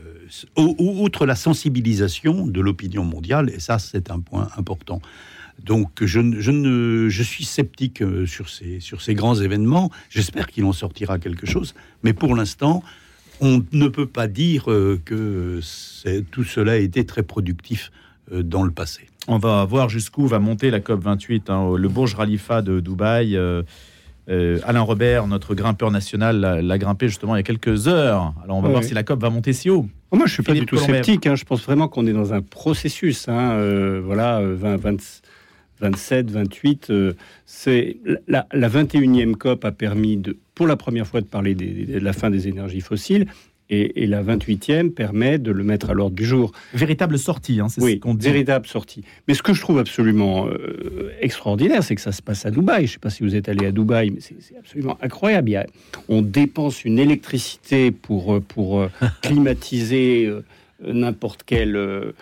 ou- 0.56 0.74
ou- 0.78 1.02
outre 1.04 1.26
la 1.26 1.34
sensibilisation 1.34 2.46
de 2.46 2.60
l'opinion 2.60 3.04
mondiale, 3.04 3.50
et 3.54 3.60
ça 3.60 3.78
c'est 3.78 4.10
un 4.10 4.20
point 4.20 4.48
important. 4.56 5.00
Donc 5.64 6.04
je, 6.04 6.18
ne- 6.20 7.08
suis 7.22 7.44
sceptique 7.44 8.02
euh, 8.02 8.26
sur 8.26 8.48
ces, 8.48 8.80
grands 9.14 9.36
événements. 9.36 9.90
J'espère 10.10 10.46
qu'il 10.48 10.64
en 10.64 10.72
sortira 10.72 11.18
quelque 11.18 11.46
chose. 11.46 11.74
Mais 12.02 12.12
pour 12.12 12.34
l'instant, 12.34 12.82
on 13.40 13.62
ne 13.72 13.88
peut 13.88 14.06
pas 14.06 14.26
dire 14.28 14.70
euh, 14.70 15.00
que 15.04 15.60
tout 16.30 16.44
cela 16.44 16.72
a 16.72 16.76
été 16.76 17.04
très 17.04 17.22
productif 17.22 17.92
dans 18.32 18.62
le 18.62 18.70
passé. 18.70 19.08
On 19.28 19.38
va 19.38 19.64
voir 19.64 19.88
jusqu'où 19.88 20.26
va 20.26 20.38
monter 20.38 20.70
la 20.70 20.80
COP 20.80 21.02
28, 21.02 21.50
hein, 21.50 21.74
le 21.76 21.88
Burj 21.88 22.16
Khalifa 22.16 22.62
de 22.62 22.80
Dubaï. 22.80 23.36
Euh, 24.28 24.58
Alain 24.64 24.80
Robert, 24.82 25.26
notre 25.26 25.54
grimpeur 25.54 25.90
national, 25.90 26.40
l'a 26.62 26.78
grimpé 26.78 27.08
justement 27.08 27.34
il 27.34 27.38
y 27.38 27.40
a 27.40 27.42
quelques 27.42 27.88
heures. 27.88 28.34
Alors 28.44 28.56
on 28.56 28.60
va 28.60 28.68
Ouais. 28.68 28.72
voir 28.74 28.84
si 28.84 28.94
la 28.94 29.02
COP 29.02 29.20
va 29.20 29.30
monter 29.30 29.52
si 29.52 29.68
haut. 29.70 29.86
Moi, 30.12 30.26
je 30.26 30.32
suis 30.34 30.42
pas 30.42 30.52
Philippe 30.52 30.70
du 30.70 30.76
tout 30.76 30.82
sceptique. 30.82 31.26
hein. 31.26 31.34
Je 31.34 31.44
pense 31.44 31.62
vraiment 31.64 31.88
qu'on 31.88 32.06
est 32.06 32.12
dans 32.12 32.32
un 32.34 32.42
processus. 32.42 33.28
hein. 33.28 33.52
Euh, 33.52 34.00
voilà, 34.04 34.38
euh, 34.40 34.54
20, 34.54 34.76
20, 34.76 35.22
27, 35.80 36.30
28. 36.30 36.90
euh, 36.90 37.14
c'est 37.46 37.96
la, 38.28 38.46
la 38.52 38.68
21e 38.68 39.34
COP 39.36 39.64
a 39.64 39.72
permis 39.72 40.16
de, 40.18 40.36
pour 40.54 40.66
la 40.66 40.76
première 40.76 41.06
fois 41.06 41.20
de 41.22 41.26
parler 41.26 41.54
des- 41.54 41.86
de 41.86 41.98
la 41.98 42.12
fin 42.12 42.30
des 42.30 42.46
énergies 42.46 42.80
fossiles. 42.82 43.26
Et, 43.74 44.02
et 44.02 44.06
la 44.06 44.22
28e 44.22 44.90
permet 44.90 45.38
de 45.38 45.50
le 45.50 45.64
mettre 45.64 45.88
à 45.88 45.94
l'ordre 45.94 46.14
du 46.14 46.26
jour. 46.26 46.52
Véritable 46.74 47.18
sortie, 47.18 47.58
hein, 47.58 47.68
c'est 47.70 47.80
Oui, 47.80 47.94
ce 47.94 47.96
qu'on 48.00 48.12
dit. 48.14 48.26
véritable 48.26 48.66
sortie. 48.66 49.02
Mais 49.26 49.32
ce 49.32 49.42
que 49.42 49.54
je 49.54 49.62
trouve 49.62 49.78
absolument 49.78 50.46
euh, 50.46 51.10
extraordinaire, 51.22 51.82
c'est 51.82 51.94
que 51.94 52.02
ça 52.02 52.12
se 52.12 52.20
passe 52.20 52.44
à 52.44 52.50
Dubaï. 52.50 52.80
Je 52.80 52.90
ne 52.90 52.92
sais 52.92 52.98
pas 52.98 53.08
si 53.08 53.22
vous 53.22 53.34
êtes 53.34 53.48
allé 53.48 53.64
à 53.66 53.72
Dubaï, 53.72 54.10
mais 54.10 54.20
c'est 54.20 54.58
absolument 54.58 54.98
incroyable. 55.00 55.48
Il 55.48 55.52
y 55.52 55.56
a- 55.56 55.66
on 56.10 56.20
dépense 56.20 56.84
une 56.84 56.98
électricité 56.98 57.90
pour, 57.92 58.34
euh, 58.34 58.40
pour 58.40 58.78
euh, 58.80 58.90
climatiser 59.22 60.26
euh, 60.26 60.42
n'importe 60.86 61.42
quel 61.46 61.74
euh, 61.76 62.12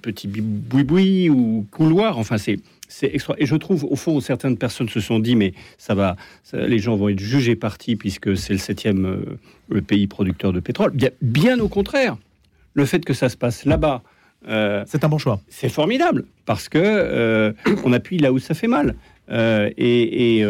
petit 0.00 0.28
boui-boui 0.28 1.30
ou 1.30 1.66
couloir. 1.72 2.18
Enfin, 2.18 2.38
c'est 2.38 2.58
c'est 2.88 3.14
extra. 3.14 3.34
Et 3.38 3.46
je 3.46 3.56
trouve, 3.56 3.84
au 3.84 3.96
fond, 3.96 4.20
certaines 4.20 4.56
personnes 4.58 4.88
se 4.88 5.00
sont 5.00 5.18
dit, 5.18 5.36
mais 5.36 5.52
ça 5.78 5.94
va, 5.94 6.16
ça- 6.42 6.66
les 6.66 6.78
gens 6.78 6.96
vont 6.96 7.08
être 7.08 7.18
jugés 7.20 7.56
partis 7.56 7.96
puisque 7.96 8.36
c'est 8.36 8.52
le 8.52 8.58
septième 8.58 9.04
euh, 9.06 9.38
le 9.68 9.82
pays 9.82 10.06
producteur 10.06 10.52
de 10.52 10.60
pétrole. 10.60 10.90
Bien, 10.92 11.10
bien 11.22 11.58
au 11.60 11.68
contraire, 11.68 12.16
le 12.74 12.84
fait 12.84 13.04
que 13.04 13.14
ça 13.14 13.28
se 13.28 13.36
passe 13.36 13.64
là-bas. 13.64 14.02
euh, 14.48 14.84
C'est 14.86 15.02
un 15.04 15.08
bon 15.08 15.18
choix. 15.18 15.40
c'est 15.48 15.68
formidable 15.68 16.24
parce 16.44 16.68
que 16.68 16.78
euh, 16.78 17.52
on 17.84 17.92
appuie 17.92 18.18
là 18.18 18.32
où 18.32 18.38
ça 18.38 18.54
fait 18.54 18.68
mal. 18.68 18.94
Et, 19.30 20.38
et, 20.38 20.46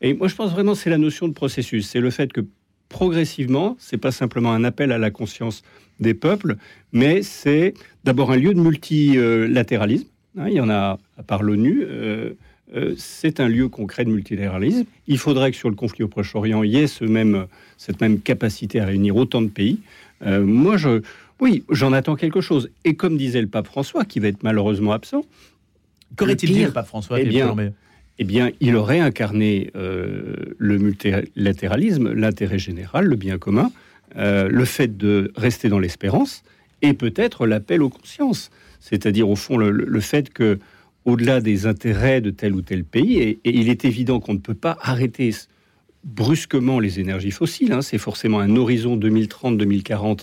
et 0.00 0.14
moi, 0.14 0.26
je 0.26 0.34
pense 0.34 0.50
vraiment 0.50 0.74
c'est 0.74 0.90
la 0.90 0.98
notion 0.98 1.28
de 1.28 1.32
processus. 1.32 1.86
C'est 1.86 2.00
le 2.00 2.10
fait 2.10 2.32
que 2.32 2.40
progressivement, 2.88 3.76
c'est 3.78 3.98
pas 3.98 4.10
simplement 4.10 4.52
un 4.52 4.64
appel 4.64 4.90
à 4.90 4.98
la 4.98 5.10
conscience 5.12 5.62
des 6.00 6.14
peuples, 6.14 6.56
mais 6.92 7.22
c'est 7.22 7.74
d'abord 8.02 8.32
un 8.32 8.36
lieu 8.36 8.52
de 8.52 8.58
multilatéralisme. 8.60 10.08
Hein, 10.38 10.48
il 10.48 10.54
y 10.54 10.60
en 10.60 10.70
a 10.70 10.98
à 11.18 11.22
part 11.22 11.42
l'ONU. 11.42 11.84
euh, 11.84 12.30
euh, 12.76 12.94
c'est 12.96 13.40
un 13.40 13.48
lieu 13.48 13.68
concret 13.68 14.04
de 14.04 14.10
multilatéralisme. 14.10 14.84
Il 15.08 15.18
faudrait 15.18 15.50
que 15.50 15.56
sur 15.56 15.68
le 15.68 15.74
conflit 15.74 16.04
au 16.04 16.08
Proche-Orient, 16.08 16.62
il 16.62 16.70
y 16.70 16.76
ait 16.76 16.86
ce 16.86 17.04
même, 17.04 17.46
cette 17.76 18.00
même 18.00 18.20
capacité 18.20 18.78
à 18.78 18.86
réunir 18.86 19.16
autant 19.16 19.42
de 19.42 19.48
pays. 19.48 19.80
Euh, 20.24 20.44
moi, 20.44 20.76
je, 20.76 21.02
oui, 21.40 21.64
j'en 21.68 21.92
attends 21.92 22.14
quelque 22.14 22.40
chose. 22.40 22.70
Et 22.84 22.94
comme 22.94 23.16
disait 23.16 23.40
le 23.40 23.48
pape 23.48 23.66
François, 23.66 24.04
qui 24.04 24.20
va 24.20 24.28
être 24.28 24.44
malheureusement 24.44 24.92
absent, 24.92 25.24
Qu'aurait-il 26.16 26.52
dit 26.52 26.64
le 26.64 26.72
pape 26.72 26.86
François 26.86 27.20
eh 27.20 27.24
bien, 27.24 27.54
eh 28.18 28.24
bien, 28.24 28.50
il 28.60 28.76
aurait 28.76 28.98
incarné 28.98 29.70
le 29.74 30.78
multilatéralisme, 30.78 32.12
l'intérêt 32.12 32.58
général, 32.58 33.06
le 33.06 33.14
bien 33.14 33.38
commun, 33.38 33.70
le 34.16 34.64
fait 34.64 34.96
de 34.96 35.32
rester 35.36 35.68
dans 35.68 35.78
l'espérance, 35.78 36.42
et 36.82 36.94
peut-être 36.94 37.46
l'appel 37.46 37.80
aux 37.80 37.90
consciences. 37.90 38.50
C'est-à-dire, 38.80 39.28
au 39.28 39.36
fond, 39.36 39.56
le, 39.56 40.00
fait 40.00 40.32
que, 40.32 40.58
au-delà 41.04 41.40
des 41.40 41.66
intérêts 41.66 42.20
de 42.20 42.30
tel 42.30 42.54
ou 42.54 42.62
tel 42.62 42.84
pays, 42.84 43.18
et, 43.18 43.40
il 43.44 43.68
est 43.68 43.84
évident 43.84 44.20
qu'on 44.20 44.34
ne 44.34 44.38
peut 44.38 44.54
pas 44.54 44.78
arrêter 44.80 45.30
brusquement 46.04 46.80
les 46.80 46.98
énergies 46.98 47.30
fossiles, 47.30 47.72
hein, 47.72 47.82
c'est 47.82 47.98
forcément 47.98 48.40
un 48.40 48.56
horizon 48.56 48.96
2030-2040 48.96 50.20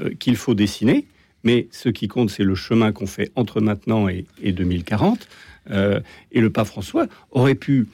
euh, 0.00 0.10
qu'il 0.18 0.36
faut 0.36 0.54
dessiner, 0.54 1.06
mais 1.42 1.68
ce 1.72 1.88
qui 1.88 2.06
compte, 2.06 2.30
c'est 2.30 2.44
le 2.44 2.54
chemin 2.54 2.92
qu'on 2.92 3.06
fait 3.06 3.32
entre 3.34 3.60
maintenant 3.60 4.08
et, 4.08 4.24
et 4.40 4.52
2040. 4.52 5.28
Euh, 5.70 6.00
et 6.32 6.40
le 6.40 6.50
pape 6.50 6.66
François 6.66 7.06
aurait 7.30 7.54
pu 7.54 7.88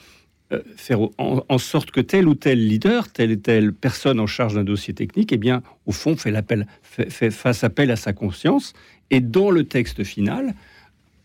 faire 0.76 1.00
en, 1.18 1.58
sorte 1.58 1.90
que 1.90 2.00
tel 2.00 2.28
ou 2.28 2.34
tel 2.34 2.66
leader, 2.66 3.08
telle 3.08 3.30
et 3.30 3.38
telle 3.38 3.72
personne 3.72 4.20
en 4.20 4.26
charge 4.26 4.54
d'un 4.54 4.64
dossier 4.64 4.94
technique, 4.94 5.32
eh 5.32 5.36
bien, 5.36 5.62
au 5.86 5.92
fond, 5.92 6.16
fait 6.16 6.30
l'appel, 6.30 6.66
fait, 6.82 7.32
appel 7.62 7.90
à 7.90 7.96
sa 7.96 8.12
conscience, 8.12 8.72
et 9.10 9.20
dans 9.20 9.50
le 9.50 9.64
texte 9.64 10.04
final, 10.04 10.54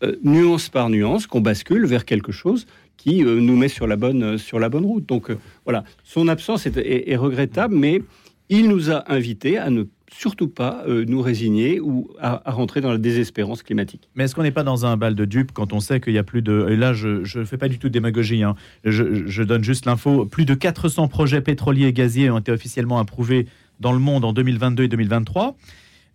euh, 0.02 0.16
nuance 0.22 0.68
par 0.68 0.90
nuance, 0.90 1.26
qu'on 1.26 1.40
bascule 1.40 1.86
vers 1.86 2.04
quelque 2.04 2.32
chose 2.32 2.66
qui 2.98 3.24
euh, 3.24 3.40
nous 3.40 3.56
met 3.56 3.68
sur 3.68 3.86
la 3.86 3.96
bonne, 3.96 4.22
euh, 4.22 4.38
sur 4.38 4.58
la 4.58 4.68
bonne 4.68 4.84
route. 4.84 5.06
Donc 5.06 5.30
euh, 5.30 5.38
voilà, 5.64 5.84
son 6.04 6.28
absence 6.28 6.66
est 6.66 7.16
regrettable, 7.16 7.74
mais 7.74 8.02
il 8.50 8.68
nous 8.68 8.90
a 8.90 9.10
invités 9.10 9.56
à 9.56 9.70
ne 9.70 9.84
surtout 10.10 10.48
pas 10.48 10.84
euh, 10.86 11.04
nous 11.06 11.20
résigner 11.20 11.80
ou 11.80 12.10
à, 12.20 12.42
rentrer 12.50 12.80
dans 12.80 12.90
la 12.90 12.98
désespérance 12.98 13.62
climatique. 13.62 14.08
Mais 14.14 14.24
est-ce 14.24 14.34
qu'on 14.34 14.42
n'est 14.42 14.50
pas 14.50 14.62
dans 14.62 14.86
un 14.86 14.96
bal 14.96 15.14
de 15.14 15.24
dupes 15.24 15.52
quand 15.52 15.72
on 15.72 15.80
sait 15.80 16.00
qu'il 16.00 16.12
y 16.12 16.18
a 16.18 16.22
plus 16.22 16.42
de... 16.42 16.66
Et 16.70 16.76
là, 16.76 16.92
je 16.92 17.38
ne 17.38 17.44
fais 17.44 17.58
pas 17.58 17.68
du 17.68 17.78
tout 17.78 17.88
de 17.88 17.92
démagogie, 17.92 18.42
hein. 18.42 18.54
je, 18.84 19.42
donne 19.42 19.64
juste 19.64 19.86
l'info. 19.86 20.26
Plus 20.26 20.44
de 20.44 20.54
400 20.54 21.08
projets 21.08 21.40
pétroliers 21.40 21.86
et 21.86 21.92
gaziers 21.92 22.30
ont 22.30 22.38
été 22.38 22.52
officiellement 22.52 22.98
approuvés 22.98 23.46
dans 23.80 23.92
le 23.92 23.98
monde 23.98 24.24
en 24.24 24.32
2022 24.32 24.84
et 24.84 24.88
2023. 24.88 25.56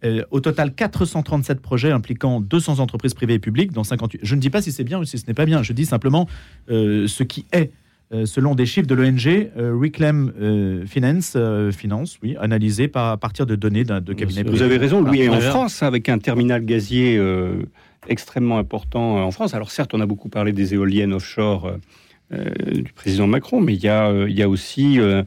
Euh, 0.04 0.24
au 0.32 0.42
total, 0.42 0.74
437 0.74 1.62
projets 1.62 1.92
impliquant 1.92 2.42
200 2.42 2.80
entreprises 2.80 3.14
privées 3.14 3.36
et 3.36 3.40
publiques, 3.40 3.72
dont 3.72 3.84
58. 3.84 4.20
Je 4.22 4.36
ne 4.36 4.42
dis 4.42 4.50
pas 4.50 4.62
si 4.62 4.72
c'est 4.72 4.84
bien 4.84 5.00
ou 5.00 5.06
si 5.06 5.18
ce 5.18 5.26
n'est 5.28 5.34
pas 5.34 5.46
bien, 5.46 5.64
je 5.64 5.72
dis 5.72 5.86
simplement 5.86 6.28
euh, 6.70 7.08
ce 7.08 7.24
qui 7.24 7.46
est. 7.54 7.72
euh, 8.14 8.26
selon 8.26 8.54
des 8.56 8.66
chiffres 8.66 8.88
de 8.88 8.96
l'ONG 8.96 9.28
euh, 9.58 9.76
Reclaim 9.80 10.30
euh, 10.40 10.86
Finance, 10.86 11.34
euh, 11.36 11.72
Finance, 11.72 12.18
oui, 12.22 12.36
analysés 12.40 12.88
par, 12.88 13.12
à 13.12 13.18
partir 13.18 13.46
de 13.46 13.56
données 13.56 13.84
d'un- 13.84 14.02
de 14.02 14.14
cabinets 14.14 14.44
Vous 14.44 14.62
avez 14.62 14.78
raison, 14.78 15.02
Louis, 15.02 15.22
et 15.22 15.30
en. 15.30 15.40
France, 15.40 15.82
avec 15.84 16.10
un 16.10 16.20
terminal 16.20 16.64
gazier 16.66 17.18
euh, 17.18 17.64
extrêmement 18.08 18.58
important 18.58 19.24
en 19.26 19.32
France. 19.32 19.54
Alors 19.54 19.72
certes, 19.72 19.94
on 19.94 20.02
a 20.02 20.06
beaucoup 20.06 20.30
parlé 20.30 20.52
des 20.52 20.74
éoliennes 20.74 21.14
offshore 21.14 21.78
du 22.32 22.92
président 22.94 23.28
Macron, 23.28 23.62
mais 23.62 23.74
il 23.76 23.84
y 23.84 23.88
a, 23.88 24.08
euh, 24.10 24.28
il 24.28 24.36
y 24.36 24.42
a 24.42 24.50
aussi 24.50 25.00
euh, 25.00 25.22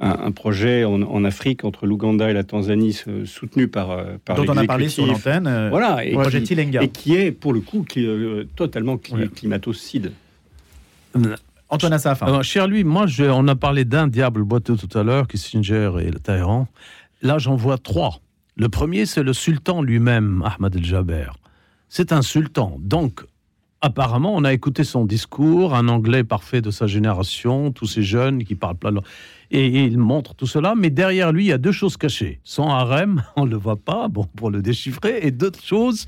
un, 0.00 0.10
un 0.26 0.30
projet 0.30 0.84
en, 0.84 1.00
en 1.02 1.24
Afrique 1.24 1.64
entre 1.64 1.86
l'Ouganda 1.86 2.28
et 2.30 2.34
la 2.34 2.44
Tanzanie 2.44 3.00
euh, 3.08 3.24
soutenu 3.24 3.66
par, 3.66 3.96
par 4.26 4.36
Dont 4.36 4.44
on 4.52 4.56
a 4.58 4.64
parlé 4.64 4.88
sur 4.90 5.06
l'antenne. 5.06 5.46
euh, 5.46 5.68
Voilà, 5.70 6.04
et, 6.04 6.12
projet 6.12 6.42
qui, 6.42 6.52
et 6.54 6.88
qui 6.88 7.16
est 7.16 7.32
pour 7.32 7.52
le 7.54 7.60
coup 7.60 7.84
euh, 7.96 8.44
totalement 8.56 8.96
cli- 8.96 9.28
climatocide. 9.30 10.12
Antoine 11.70 11.92
Assaf. 11.92 12.22
hein. 12.22 12.26
Alors, 12.26 12.42
cher 12.42 12.66
lui, 12.66 12.84
moi, 12.84 13.06
je- 13.06 13.24
on 13.24 13.46
a 13.48 13.54
parlé 13.56 13.84
d'un 13.84 14.08
diable 14.08 14.42
boiteux 14.44 14.76
tout 14.76 14.98
à 14.98 15.02
l'heure, 15.02 15.28
Kissinger 15.28 15.92
et 16.00 16.10
le 16.10 16.18
Téhéran. 16.18 16.66
Là, 17.22 17.38
j'en 17.38 17.54
vois 17.56 17.78
trois. 17.78 18.20
Le 18.56 18.68
premier, 18.68 19.06
c'est 19.06 19.22
le 19.22 19.32
sultan 19.32 19.82
lui-même, 19.82 20.42
Ahmad 20.44 20.74
El-Jaber. 20.74 21.30
C'est 21.88 22.12
un 22.12 22.22
sultan. 22.22 22.76
Donc, 22.80 23.24
apparemment, 23.80 24.34
on 24.34 24.44
a 24.44 24.52
écouté 24.52 24.84
son 24.84 25.04
discours, 25.06 25.74
un 25.74 25.88
anglais 25.88 26.24
parfait 26.24 26.60
de 26.60 26.70
sa 26.70 26.86
génération, 26.86 27.72
tous 27.72 27.86
ces 27.86 28.02
jeunes 28.02 28.44
qui 28.44 28.54
parlent 28.54 28.76
plein 28.76 28.92
de... 28.92 29.00
Et, 29.52 29.66
et 29.66 29.84
il 29.84 29.98
montre 29.98 30.34
tout 30.34 30.46
cela, 30.46 30.74
mais 30.76 30.90
derrière 30.90 31.32
lui, 31.32 31.44
il 31.44 31.48
y 31.48 31.52
a 31.52 31.58
deux 31.58 31.72
choses 31.72 31.96
cachées. 31.96 32.40
Son 32.44 32.68
harem, 32.68 33.22
on 33.36 33.46
ne 33.46 33.50
le 33.50 33.56
voit 33.56 33.76
pas, 33.76 34.08
bon, 34.08 34.24
pour 34.36 34.50
le 34.50 34.60
déchiffrer, 34.62 35.20
et 35.22 35.30
d'autres 35.30 35.62
choses, 35.64 36.06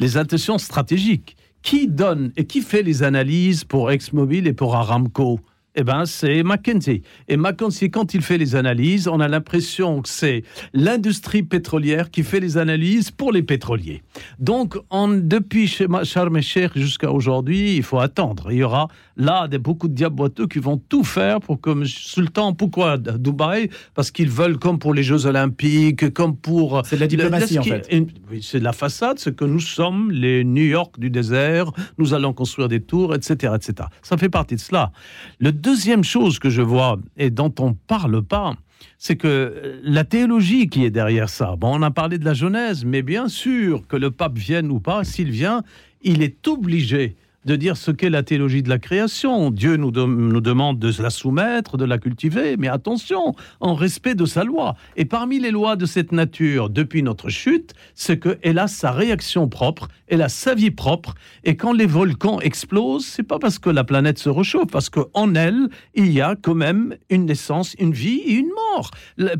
les 0.00 0.16
intentions 0.16 0.58
stratégiques. 0.58 1.36
Qui 1.64 1.88
donne 1.88 2.30
et 2.36 2.44
qui 2.44 2.60
fait 2.60 2.82
les 2.82 3.02
analyses 3.02 3.64
pour 3.64 3.90
ExMobil 3.90 4.46
et 4.46 4.52
pour 4.52 4.76
Aramco? 4.76 5.40
Eh 5.76 5.82
ben, 5.82 6.04
c'est 6.04 6.42
McKinsey. 6.42 7.00
Et 7.26 7.38
McKinsey, 7.38 7.88
quand 7.88 8.12
il 8.12 8.20
fait 8.20 8.36
les 8.36 8.54
analyses, 8.54 9.08
on 9.08 9.18
a 9.18 9.26
l'impression 9.28 10.02
que 10.02 10.08
c'est 10.08 10.44
l'industrie 10.74 11.42
pétrolière 11.42 12.10
qui 12.10 12.22
fait 12.22 12.38
les 12.38 12.58
analyses 12.58 13.10
pour 13.10 13.32
les 13.32 13.42
pétroliers. 13.42 14.02
Donc, 14.38 14.76
on, 14.90 15.08
depuis 15.08 15.74
el-Sheikh 15.80 16.76
jusqu'à 16.76 17.10
aujourd'hui, 17.10 17.76
il 17.76 17.82
faut 17.82 17.98
attendre. 17.98 18.52
Il 18.52 18.58
y 18.58 18.62
aura 18.62 18.88
là 19.16 19.48
des, 19.48 19.58
beaucoup 19.58 19.88
de 19.88 19.94
diables 19.94 20.16
boiteux 20.16 20.46
qui 20.46 20.58
vont 20.58 20.76
tout 20.76 21.04
faire 21.04 21.40
pour 21.40 21.60
que 21.60 21.70
M. 21.70 21.84
Sultan, 21.84 22.52
pourquoi 22.52 22.98
Dubaï 22.98 23.70
Parce 23.94 24.10
qu'ils 24.10 24.30
veulent, 24.30 24.58
comme 24.58 24.78
pour 24.78 24.94
les 24.94 25.02
Jeux 25.02 25.26
Olympiques, 25.26 26.12
comme 26.12 26.36
pour. 26.36 26.82
C'est 26.84 26.96
de 26.96 27.00
la 27.00 27.06
diplomatie, 27.06 27.58
en 27.58 27.62
fait. 27.62 27.88
Oui, 28.30 28.42
c'est 28.42 28.58
de 28.58 28.64
la 28.64 28.72
façade, 28.72 29.18
c'est 29.18 29.34
que 29.34 29.44
nous 29.44 29.60
sommes 29.60 30.10
les 30.10 30.44
New 30.44 30.64
York 30.64 30.98
du 30.98 31.10
désert, 31.10 31.70
nous 31.98 32.14
allons 32.14 32.32
construire 32.32 32.68
des 32.68 32.80
tours, 32.80 33.14
etc. 33.14 33.54
etc. 33.56 33.88
Ça 34.02 34.16
fait 34.16 34.28
partie 34.28 34.56
de 34.56 34.60
cela. 34.60 34.92
Le 35.38 35.52
deuxième 35.52 36.04
chose 36.04 36.38
que 36.38 36.50
je 36.50 36.62
vois 36.62 36.98
et 37.16 37.30
dont 37.30 37.54
on 37.58 37.70
ne 37.70 37.74
parle 37.86 38.22
pas, 38.22 38.54
c'est 38.98 39.16
que 39.16 39.80
la 39.82 40.04
théologie 40.04 40.68
qui 40.68 40.84
est 40.84 40.90
derrière 40.90 41.28
ça, 41.28 41.56
bon, 41.56 41.78
on 41.78 41.82
a 41.82 41.90
parlé 41.90 42.18
de 42.18 42.24
la 42.24 42.34
Genèse, 42.34 42.84
mais 42.84 43.02
bien 43.02 43.28
sûr 43.28 43.86
que 43.86 43.96
le 43.96 44.10
pape 44.10 44.38
vienne 44.38 44.70
ou 44.70 44.80
pas, 44.80 45.04
s'il 45.04 45.30
vient, 45.30 45.62
il 46.02 46.22
est 46.22 46.46
obligé 46.48 47.16
de 47.44 47.56
dire 47.56 47.76
ce 47.76 47.90
qu'est 47.90 48.10
la 48.10 48.22
théologie 48.22 48.62
de 48.62 48.68
la 48.68 48.78
création. 48.78 49.50
Dieu 49.50 49.76
nous, 49.76 49.90
nous 49.90 50.40
demande 50.40 50.78
de 50.78 50.90
la 51.02 51.10
soumettre, 51.10 51.76
de 51.76 51.84
la 51.84 51.98
cultiver, 51.98 52.56
mais 52.58 52.68
attention, 52.68 53.34
en 53.60 53.74
respect 53.74 54.14
de 54.14 54.24
sa 54.24 54.44
loi. 54.44 54.76
Et 54.96 55.04
parmi 55.04 55.40
les 55.40 55.50
lois 55.50 55.76
de 55.76 55.86
cette 55.86 56.12
nature, 56.12 56.70
depuis 56.70 57.02
notre 57.02 57.28
chute, 57.28 57.74
c'est 57.94 58.18
qu'elle 58.18 58.58
a 58.58 58.68
sa 58.68 58.92
réaction 58.92 59.48
propre, 59.48 59.88
elle 60.06 60.22
a 60.22 60.28
sa 60.28 60.54
vie 60.54 60.70
propre, 60.70 61.14
et 61.44 61.56
quand 61.56 61.72
les 61.72 61.86
volcans 61.86 62.40
explosent, 62.40 63.06
c'est 63.06 63.22
pas 63.22 63.38
parce 63.38 63.58
que 63.58 63.70
la 63.70 63.84
planète 63.84 64.18
se 64.18 64.28
réchauffe, 64.28 64.70
parce 64.70 64.90
qu'en 64.90 65.34
elle, 65.34 65.68
il 65.94 66.12
y 66.12 66.20
a 66.20 66.36
quand 66.40 66.54
même 66.54 66.96
une 67.10 67.26
naissance, 67.26 67.74
une 67.78 67.92
vie 67.92 68.20
et 68.24 68.34
une 68.34 68.48
mort. 68.48 68.90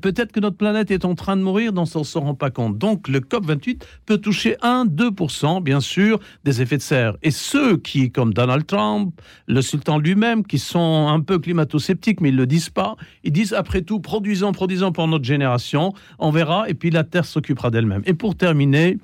Peut-être 0.01 0.33
que 0.33 0.41
notre 0.41 0.57
planète 0.57 0.91
est 0.91 1.05
en 1.05 1.15
train 1.15 1.37
de 1.37 1.43
mourir, 1.43 1.73
on 1.77 1.85
s'en 1.85 2.21
rend 2.21 2.35
pas 2.35 2.51
compte. 2.51 2.79
Donc 2.79 3.09
le 3.09 3.21
COP28 3.21 3.83
peut 4.07 4.19
toucher 4.19 4.57
1-2%, 4.63 5.63
bien 5.63 5.81
sûr, 5.81 6.19
des 6.45 6.63
effets 6.63 6.77
de 6.77 6.83
serre. 6.83 7.17
Et 7.23 7.31
ceux 7.31 7.77
qui, 7.77 7.94
comme 8.13 8.35
Donald 8.35 8.67
Trump, 8.67 9.21
le 9.47 9.63
sultan 9.63 9.99
lui-même, 9.99 10.45
qui 10.45 10.59
sont 10.59 11.09
un 11.09 11.21
peu 11.21 11.39
climato-sceptiques, 11.39 12.21
mais 12.21 12.31
ils 12.31 12.35
ne 12.35 12.41
le 12.41 12.47
disent 12.47 12.71
pas, 12.71 12.97
ils 13.23 13.33
disent 13.33 13.53
après 13.53 13.83
tout, 13.83 14.01
produisons, 14.01 14.53
produisons 14.53 14.93
pour 14.93 15.09
notre 15.09 15.25
génération, 15.25 15.93
on 16.19 16.31
verra, 16.31 16.69
et 16.69 16.75
puis 16.75 16.91
la 16.91 17.05
Terre 17.05 17.25
s'occupera 17.25 17.71
d'elle-même. 17.71 18.03
Et 18.07 18.15
pour 18.15 18.37
terminer, 18.37 18.99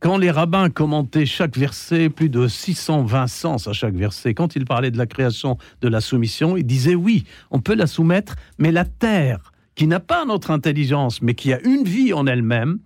quand 0.00 0.18
les 0.18 0.30
rabbins 0.30 0.68
commentaient 0.70 1.26
chaque 1.26 1.56
verset, 1.56 2.10
plus 2.10 2.28
de 2.28 2.48
620 2.48 3.26
sens 3.28 3.68
à 3.68 3.72
chaque 3.72 3.94
verset, 3.94 4.34
quand 4.34 4.56
ils 4.56 4.64
parlaient 4.64 4.90
de 4.90 4.98
la 4.98 5.06
création 5.06 5.56
de 5.80 5.88
la 5.88 6.00
soumission, 6.00 6.56
ils 6.56 6.66
disaient 6.66 6.94
oui, 6.94 7.24
on 7.50 7.60
peut 7.60 7.74
la 7.74 7.86
soumettre, 7.86 8.36
mais 8.58 8.72
la 8.72 8.84
terre, 8.84 9.52
qui 9.74 9.86
n'a 9.86 10.00
pas 10.00 10.24
notre 10.24 10.50
intelligence, 10.50 11.22
mais 11.22 11.34
qui 11.34 11.52
a 11.52 11.60
une 11.66 11.84
vie 11.84 12.12
en 12.12 12.26
elle-même, 12.26 12.78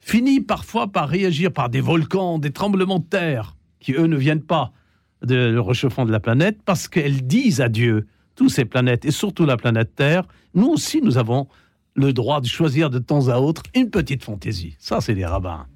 finit 0.00 0.40
parfois 0.40 0.88
par 0.88 1.08
réagir 1.08 1.52
par 1.52 1.68
des 1.68 1.80
volcans, 1.80 2.38
des 2.38 2.50
tremblements 2.50 2.98
de 2.98 3.04
terre, 3.04 3.56
qui 3.80 3.92
eux 3.92 4.06
ne 4.06 4.16
viennent 4.16 4.42
pas 4.42 4.72
de 5.24 5.34
le 5.34 5.60
réchauffement 5.60 6.04
de 6.04 6.12
la 6.12 6.20
planète, 6.20 6.58
parce 6.64 6.88
qu'elles 6.88 7.26
disent 7.26 7.60
à 7.60 7.68
Dieu, 7.68 8.06
toutes 8.34 8.50
ces 8.50 8.64
planètes, 8.64 9.04
et 9.04 9.10
surtout 9.10 9.44
la 9.44 9.56
planète 9.56 9.94
Terre, 9.94 10.24
nous 10.54 10.68
aussi 10.68 11.00
nous 11.02 11.18
avons 11.18 11.48
le 11.94 12.12
droit 12.12 12.40
de 12.40 12.46
choisir 12.46 12.90
de 12.90 12.98
temps 12.98 13.28
à 13.28 13.38
autre 13.38 13.62
une 13.74 13.90
petite 13.90 14.24
fantaisie. 14.24 14.76
Ça, 14.78 15.00
c'est 15.00 15.14
les 15.14 15.26
rabbins. 15.26 15.66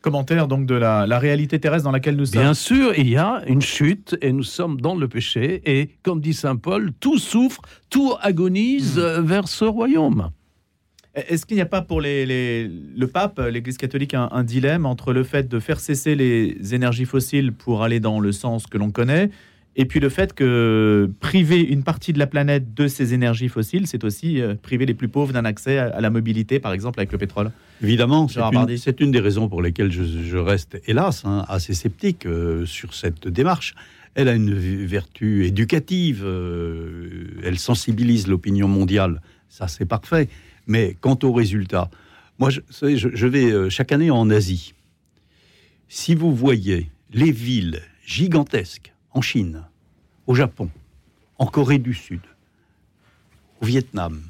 Commentaire 0.00 0.48
donc 0.48 0.66
de 0.66 0.74
la, 0.74 1.06
la 1.06 1.18
réalité 1.18 1.58
terrestre 1.58 1.84
dans 1.84 1.90
laquelle 1.90 2.16
nous 2.16 2.26
sommes. 2.26 2.42
Bien 2.42 2.54
sûr, 2.54 2.92
il 2.98 3.08
y 3.08 3.16
a 3.16 3.42
une 3.46 3.62
chute 3.62 4.16
et 4.20 4.32
nous 4.32 4.42
sommes 4.42 4.80
dans 4.80 4.94
le 4.94 5.08
péché. 5.08 5.62
Et 5.64 5.90
comme 6.02 6.20
dit 6.20 6.34
Saint 6.34 6.56
Paul, 6.56 6.92
tout 7.00 7.18
souffre, 7.18 7.62
tout 7.88 8.12
agonise 8.20 8.98
euh, 8.98 9.22
vers 9.22 9.48
ce 9.48 9.64
royaume. 9.64 10.30
Est-ce 11.14 11.46
qu'il 11.46 11.56
n'y 11.56 11.62
a 11.62 11.66
pas 11.66 11.82
pour 11.82 12.00
les, 12.00 12.26
les- 12.26 12.68
le 12.68 13.06
pape, 13.06 13.40
l'Église 13.50 13.76
catholique, 13.76 14.14
un, 14.14 14.28
un 14.32 14.42
dilemme 14.42 14.84
entre 14.84 15.12
le 15.12 15.22
fait 15.22 15.48
de 15.48 15.60
faire 15.60 15.78
cesser 15.78 16.16
les 16.16 16.74
énergies 16.74 17.04
fossiles 17.04 17.52
pour 17.52 17.82
aller 17.84 18.00
dans 18.00 18.18
le 18.18 18.32
sens 18.32 18.66
que 18.66 18.78
l'on 18.78 18.90
connaît, 18.90 19.30
et 19.76 19.84
puis 19.86 19.98
le 20.00 20.08
fait 20.08 20.32
que 20.34 21.10
priver 21.20 21.60
une 21.60 21.82
partie 21.82 22.12
de 22.12 22.18
la 22.18 22.26
planète 22.26 22.74
de 22.74 22.86
ces 22.88 23.12
énergies 23.14 23.48
fossiles, 23.48 23.86
c'est 23.86 24.04
aussi 24.04 24.40
euh, 24.40 24.54
priver 24.60 24.86
les 24.86 24.94
plus 24.94 25.08
pauvres 25.08 25.32
d'un 25.32 25.44
accès 25.44 25.78
à, 25.78 25.86
à 25.86 26.00
la 26.00 26.10
mobilité, 26.10 26.58
par 26.60 26.72
exemple 26.72 27.00
avec 27.00 27.10
le 27.12 27.18
pétrole? 27.18 27.50
Évidemment, 27.82 28.28
c'est 28.28 28.40
une, 29.00 29.06
une 29.06 29.12
des 29.12 29.20
raisons 29.20 29.48
pour 29.48 29.62
lesquelles 29.62 29.92
je, 29.92 30.02
je 30.04 30.36
reste, 30.36 30.80
hélas, 30.86 31.24
hein, 31.24 31.44
assez 31.48 31.74
sceptique 31.74 32.24
euh, 32.26 32.66
sur 32.66 32.94
cette 32.94 33.26
démarche. 33.28 33.74
Elle 34.16 34.28
a 34.28 34.34
une 34.34 34.54
vertu 34.54 35.44
éducative, 35.44 36.22
euh, 36.24 37.24
elle 37.42 37.58
sensibilise 37.58 38.28
l'opinion 38.28 38.68
mondiale, 38.68 39.20
ça 39.48 39.66
c'est 39.66 39.86
parfait. 39.86 40.28
Mais 40.66 40.96
quant 41.00 41.18
au 41.22 41.32
résultat, 41.32 41.90
moi 42.38 42.50
je, 42.50 42.60
vous 42.60 42.72
savez, 42.72 42.96
je, 42.96 43.08
je 43.12 43.26
vais 43.26 43.50
euh, 43.50 43.68
chaque 43.70 43.92
année 43.92 44.10
en 44.10 44.30
Asie. 44.30 44.74
Si 45.88 46.14
vous 46.14 46.34
voyez 46.34 46.90
les 47.12 47.30
villes 47.32 47.80
gigantesques 48.06 48.92
en 49.12 49.20
Chine, 49.22 49.62
au 50.26 50.34
Japon, 50.34 50.70
en 51.38 51.46
Corée 51.46 51.78
du 51.78 51.94
Sud, 51.94 52.20
au 53.60 53.66
Vietnam, 53.66 54.22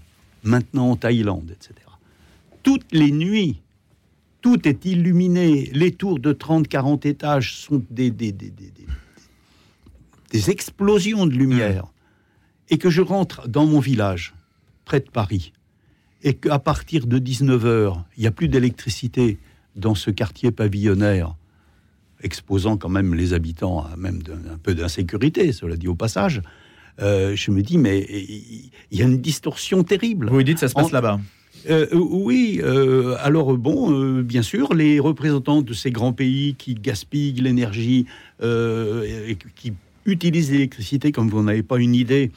maintenant 0.42 0.90
en 0.90 0.96
Thaïlande, 0.96 1.50
etc 1.50 1.74
toutes 2.62 2.92
les 2.92 3.10
nuits, 3.10 3.60
tout 4.40 4.66
est 4.66 4.86
illuminé. 4.86 5.66
Les 5.74 5.92
tours 5.92 6.18
de 6.18 6.32
30, 6.32 6.66
40 6.66 7.04
étages 7.04 7.56
sont 7.56 7.82
des, 7.90 8.10
des, 8.10 8.32
des, 8.32 8.48
des- 8.48 8.70
des- 8.70 8.86
des 10.30 10.50
explosions 10.50 11.26
de 11.26 11.34
lumière. 11.34 11.84
Et 12.70 12.78
que 12.78 12.88
je 12.88 13.02
rentre 13.02 13.46
dans 13.48 13.66
mon 13.66 13.80
village, 13.80 14.32
près 14.86 15.00
de 15.00 15.10
Paris, 15.10 15.52
et 16.24 16.34
qu'à 16.34 16.58
partir 16.58 17.06
de 17.06 17.18
19h, 17.18 18.02
il 18.16 18.20
n'y 18.22 18.26
a 18.26 18.30
plus 18.32 18.48
d'électricité 18.48 19.38
dans 19.76 19.94
ce 19.94 20.10
quartier 20.10 20.50
pavillonnaire, 20.50 21.34
exposant 22.22 22.76
quand 22.78 22.88
même 22.88 23.14
les 23.14 23.34
habitants 23.34 23.84
à 23.84 23.96
même 23.96 24.20
un 24.52 24.56
peu 24.56 24.74
d'insécurité, 24.74 25.52
cela 25.52 25.76
dit 25.76 25.86
au 25.86 25.94
passage, 25.94 26.40
euh, 27.00 27.36
je 27.36 27.50
me 27.50 27.62
dis, 27.62 27.76
mais 27.76 28.06
il 28.08 28.98
y 28.98 29.02
a 29.02 29.04
une 29.04 29.20
distorsion 29.20 29.82
terrible. 29.84 30.30
Vous 30.30 30.42
dites 30.42 30.58
ça 30.58 30.68
se 30.68 30.74
passe 30.74 30.86
En- 30.86 30.92
là-bas 30.92 31.20
euh, 31.70 31.86
oui, 31.94 32.60
euh, 32.62 33.16
alors 33.20 33.56
bon, 33.56 33.90
euh, 33.92 34.22
bien 34.22 34.42
sûr, 34.42 34.74
les 34.74 35.00
représentants 35.00 35.62
de 35.62 35.72
ces 35.72 35.90
grands 35.90 36.12
pays 36.12 36.56
qui 36.56 36.74
gaspillent 36.74 37.40
l'énergie 37.40 38.06
et 38.42 39.36
qui 39.54 39.72
utilisent 40.04 40.50
l'électricité 40.50 41.10
comme 41.12 41.28
vous 41.30 41.42
n'avez 41.42 41.62
pas 41.62 41.78
une 41.78 41.94
idée 41.94 42.32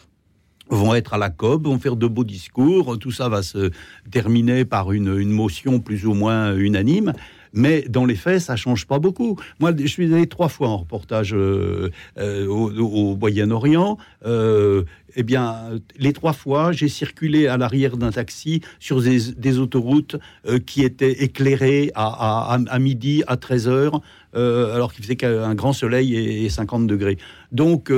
vont 0.70 0.95
être 0.95 1.13
à 1.13 1.18
la 1.18 1.30
COP, 1.30 1.65
vont 1.65 1.80
faire 1.80 1.95
de 1.95 2.07
beaux 2.07 2.24
discours, 2.24 2.97
tout 2.99 3.11
ça 3.11 3.30
va 3.30 3.41
se 3.41 3.72
terminer 4.11 4.65
par 4.65 4.91
une, 4.91 5.30
motion 5.30 5.80
plus 5.80 6.05
ou 6.05 6.13
moins 6.13 6.55
unanime, 6.55 7.13
mais 7.53 7.84
dans 7.88 8.05
les 8.05 8.15
faits, 8.15 8.41
ça 8.41 8.55
change 8.55 8.86
pas 8.86 8.99
beaucoup. 8.99 9.38
Moi, 9.59 9.72
je 9.78 9.88
suis 9.88 10.13
allé 10.13 10.28
trois 10.28 10.49
fois 10.49 10.70
en 10.70 10.78
reportage 10.78 11.34
euh, 11.34 11.89
euh, 12.18 12.45
au, 12.47 13.15
Moyen-Orient. 13.15 13.97
Euh, 14.26 14.84
eh 15.15 15.24
bien, 15.24 15.80
les 15.97 16.13
trois 16.13 16.34
fois, 16.34 16.72
j'ai 16.72 16.89
circulé 16.89 17.47
à 17.47 17.57
l'arrière 17.57 17.97
d'un 17.97 18.11
taxi 18.11 18.61
sur 18.80 19.01
des, 19.01 19.57
autoroutes 19.57 20.18
qui 20.65 20.84
étaient 20.84 21.24
éclairées 21.24 21.91
à, 21.95 22.59
midi, 22.80 23.24
à 23.26 23.38
13 23.38 23.68
heures, 23.68 24.01
euh, 24.36 24.76
alors 24.76 24.93
qu'il 24.93 25.03
faisait 25.03 25.15
qu'un 25.15 25.55
grand 25.55 25.74
soleil 25.74 26.15
et 26.45 26.49
50 26.49 26.86
degrés. 26.86 27.18
Donc, 27.51 27.91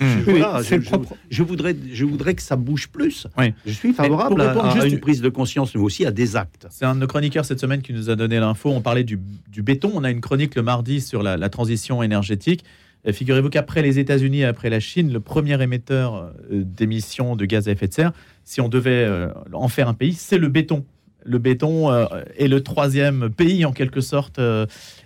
euh, 0.00 0.14
je, 0.24 0.30
voilà, 0.30 0.52
Oui, 0.56 0.62
je- 0.62 0.68
c'est 0.68 0.76
le 0.76 0.82
je- 0.82 0.88
propre- 0.88 1.16
je 1.30 1.42
voudrais, 1.42 1.76
je 1.92 2.04
voudrais 2.04 2.34
que 2.34 2.42
ça 2.42 2.56
bouge 2.56 2.88
plus. 2.88 3.26
Oui. 3.38 3.52
Je 3.66 3.72
suis 3.72 3.92
favorable 3.92 4.34
pour 4.52 4.64
à, 4.64 4.86
une 4.86 5.00
prise 5.00 5.20
de 5.22 5.28
conscience, 5.28 5.74
mais 5.74 5.80
aussi 5.80 6.04
à 6.06 6.10
des 6.10 6.36
actes. 6.36 6.66
C'est 6.70 6.84
un 6.84 6.94
de 6.94 7.00
nos 7.00 7.06
chroniqueurs 7.06 7.44
cette 7.44 7.60
semaine 7.60 7.82
qui 7.82 7.92
nous 7.92 8.10
a 8.10 8.16
donné 8.16 8.38
l'info. 8.40 8.70
On 8.70 8.80
parlait 8.80 9.04
du, 9.04 9.18
du 9.50 9.62
béton. 9.62 9.90
On 9.94 10.04
a 10.04 10.10
une 10.10 10.20
chronique 10.20 10.54
le 10.54 10.62
mardi 10.62 11.00
sur 11.00 11.22
la, 11.22 11.36
la 11.36 11.48
transition 11.48 12.02
énergétique. 12.02 12.64
Euh, 13.06 13.12
Figurez-vous 13.12 13.50
qu'après 13.50 13.82
les 13.82 13.98
États-Unis 13.98 14.40
et 14.40 14.44
après 14.44 14.70
la 14.70 14.80
Chine, 14.80 15.12
le 15.12 15.20
premier 15.20 15.60
émetteur 15.62 16.14
euh, 16.14 16.62
d'émissions 16.64 17.36
de 17.36 17.44
gaz 17.44 17.68
à 17.68 17.72
effet 17.72 17.88
de 17.88 17.94
serre, 17.94 18.12
si 18.44 18.60
on 18.60 18.68
devait 18.68 19.04
euh, 19.04 19.28
en 19.52 19.68
faire 19.68 19.88
un 19.88 19.94
pays, 19.94 20.12
c'est 20.14 20.38
le 20.38 20.48
béton. 20.48 20.84
Le 21.28 21.38
béton 21.38 21.90
est 22.38 22.46
le 22.46 22.62
troisième 22.62 23.30
pays 23.30 23.64
en 23.64 23.72
quelque 23.72 24.00
sorte 24.00 24.38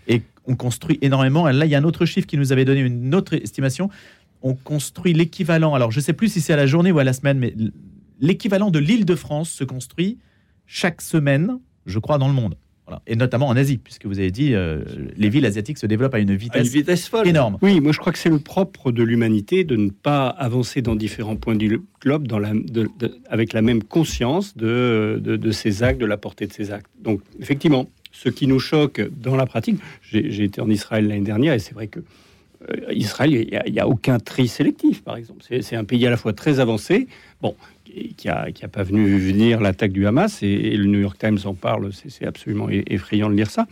et 0.06 0.20
on 0.46 0.54
construit 0.54 0.98
énormément. 1.00 1.48
Et 1.48 1.52
là, 1.54 1.64
il 1.64 1.70
y 1.70 1.74
a 1.74 1.78
un 1.78 1.84
autre 1.84 2.04
chiffre 2.04 2.26
qui 2.26 2.36
nous 2.36 2.52
avait 2.52 2.66
donné 2.66 2.80
une 2.80 3.14
autre 3.14 3.32
estimation. 3.32 3.88
On 4.42 4.54
construit 4.54 5.12
l'équivalent, 5.12 5.74
alors 5.74 5.90
je 5.90 5.98
ne 5.98 6.02
sais 6.02 6.12
plus 6.14 6.28
si 6.32 6.40
c'est 6.40 6.52
à 6.52 6.56
la 6.56 6.66
journée 6.66 6.92
ou 6.92 6.98
à 6.98 7.04
la 7.04 7.12
semaine, 7.12 7.38
mais 7.38 7.54
l'équivalent 8.20 8.70
de 8.70 8.78
l'île 8.78 9.04
de 9.04 9.14
France 9.14 9.50
se 9.50 9.64
construit 9.64 10.18
chaque 10.66 11.02
semaine, 11.02 11.58
je 11.86 11.98
crois, 11.98 12.18
dans 12.18 12.28
le 12.28 12.34
monde. 12.34 12.56
Voilà. 12.86 13.02
Et 13.06 13.14
notamment 13.14 13.46
en 13.46 13.56
Asie, 13.56 13.78
puisque 13.78 14.06
vous 14.06 14.18
avez 14.18 14.32
dit, 14.32 14.52
euh, 14.54 14.82
les 15.16 15.28
villes 15.28 15.46
asiatiques 15.46 15.78
se 15.78 15.86
développent 15.86 16.14
à 16.14 16.18
une 16.18 16.30
À 16.30 16.34
vitesse, 16.34 16.66
une 16.66 16.72
vitesse 16.72 17.06
folle. 17.08 17.28
énorme. 17.28 17.56
Oui, 17.62 17.78
moi 17.80 17.92
je 17.92 17.98
crois 17.98 18.12
que 18.12 18.18
c'est 18.18 18.28
le 18.30 18.40
propre 18.40 18.90
de 18.90 19.02
l'humanité 19.04 19.62
de 19.62 19.76
ne 19.76 19.90
pas 19.90 20.26
avancer 20.28 20.82
dans 20.82 20.96
différents 20.96 21.36
points 21.36 21.54
du 21.54 21.80
globe 22.02 22.26
dans 22.26 22.40
la, 22.40 22.52
de- 22.52 22.88
de- 22.98 23.14
avec 23.28 23.52
la 23.52 23.62
même 23.62 23.84
conscience 23.84 24.56
de, 24.56 25.20
de, 25.22 25.36
de 25.36 25.50
ses 25.52 25.84
actes, 25.84 26.00
de 26.00 26.06
la 26.06 26.16
portée 26.16 26.48
de 26.48 26.52
ses 26.52 26.72
actes. 26.72 26.90
Donc 27.00 27.20
effectivement, 27.40 27.88
ce 28.10 28.28
qui 28.28 28.48
nous 28.48 28.58
choque 28.58 29.00
dans 29.20 29.36
la 29.36 29.46
pratique, 29.46 29.78
j'ai 30.02 30.32
j'ai 30.32 30.42
été 30.44 30.60
en 30.60 30.68
Israël 30.68 31.06
l'année 31.06 31.20
dernière 31.20 31.54
et 31.54 31.60
c'est 31.60 31.74
vrai 31.74 31.86
que 31.86 32.00
euh, 32.00 32.02
Israël, 32.90 33.32
il 33.32 33.48
n'y 33.50 33.56
a, 33.56 33.66
il 33.66 33.74
y 33.74 33.80
a 33.80 33.88
aucun 33.88 34.18
tri 34.18 34.46
sélectif, 34.46 35.02
par 35.02 35.16
exemple. 35.16 35.42
C'est 35.62 35.76
un 35.76 35.84
pays 35.84 36.06
à 36.06 36.10
la 36.10 36.16
fois 36.16 36.32
très 36.34 36.60
avancé, 36.60 37.08
bon, 37.40 37.56
qui- 37.84 38.14
qui 38.14 38.28
a, 38.28 38.52
qui 38.52 38.64
a 38.64 38.68
pas 38.68 38.82
venu 38.82 39.18
venir 39.18 39.60
l'attaque 39.60 39.92
du 39.92 40.06
Hamas, 40.06 40.42
et, 40.42 40.46
et 40.46 40.76
le 40.76 40.84
New 40.84 41.00
York 41.00 41.16
Times 41.18 41.38
en 41.44 41.54
parle, 41.54 41.90
c'est 41.92 42.26
absolument 42.26 42.68
effrayant 42.70 43.30
de 43.30 43.34
lire 43.34 43.50
ça. 43.50 43.66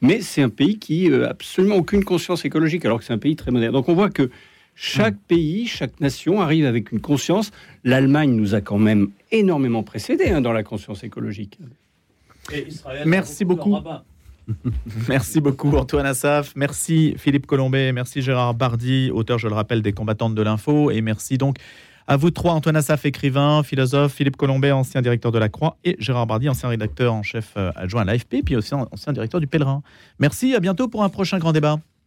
Mais 0.00 0.20
c'est 0.20 0.42
un 0.42 0.48
pays 0.48 0.78
qui 0.78 1.08
n'a 1.08 1.28
absolument 1.28 1.76
aucune 1.76 2.02
conscience 2.04 2.44
écologique, 2.44 2.84
alors 2.84 2.98
que 2.98 3.04
c'est 3.04 3.12
un 3.12 3.18
pays 3.18 3.36
très 3.36 3.50
moderne. 3.52 3.72
Donc 3.72 3.88
on 3.88 3.94
voit 3.94 4.10
que 4.10 4.28
chaque 4.74 5.16
pays, 5.28 5.66
chaque 5.66 6.00
nation 6.00 6.40
arrive 6.40 6.64
avec 6.66 6.90
une 6.92 7.00
conscience. 7.00 7.52
L'Allemagne 7.84 8.32
nous 8.34 8.54
a 8.54 8.60
quand 8.60 8.78
même 8.78 9.10
énormément 9.30 9.82
précédé 9.82 10.30
hein, 10.30 10.40
dans 10.40 10.52
la 10.52 10.62
conscience 10.64 11.04
écologique. 11.04 11.58
Merci 13.06 13.44
beaucoup. 13.44 13.70
Merci 15.08 15.40
beaucoup 15.40 15.76
Antoine 15.76 16.06
Assaf, 16.06 16.52
merci 16.56 17.14
Philippe 17.16 17.46
Colombet, 17.46 17.92
merci 17.92 18.22
Gérard 18.22 18.54
Bardy, 18.54 19.10
auteur, 19.12 19.38
je 19.38 19.48
le 19.48 19.54
rappelle, 19.54 19.82
des 19.82 19.92
combattantes 19.92 20.34
de 20.34 20.42
l'info, 20.42 20.90
et 20.90 21.00
merci 21.00 21.38
donc 21.38 21.58
à 22.08 22.16
vous 22.16 22.30
trois, 22.30 22.52
Antoine 22.52 22.76
Assaf, 22.76 23.04
écrivain, 23.04 23.62
philosophe, 23.62 24.12
Philippe 24.12 24.36
Colombet, 24.36 24.72
ancien 24.72 25.02
directeur 25.02 25.30
de 25.30 25.38
la 25.38 25.48
Croix, 25.48 25.76
et 25.84 25.96
Gérard 25.98 26.26
Bardy, 26.26 26.48
ancien 26.48 26.68
rédacteur 26.68 27.14
en 27.14 27.22
chef 27.22 27.52
euh, 27.56 27.70
adjoint 27.76 28.02
à 28.02 28.04
l'AFP, 28.04 28.42
puis 28.44 28.56
aussi 28.56 28.74
ancien 28.74 29.12
directeur 29.12 29.40
du 29.40 29.46
Pèlerin. 29.46 29.82
Merci, 30.18 30.54
à 30.54 30.60
bientôt 30.60 30.88
pour 30.88 31.04
un 31.04 31.08
prochain 31.08 31.38
grand 31.38 31.52
débat. 31.52 31.78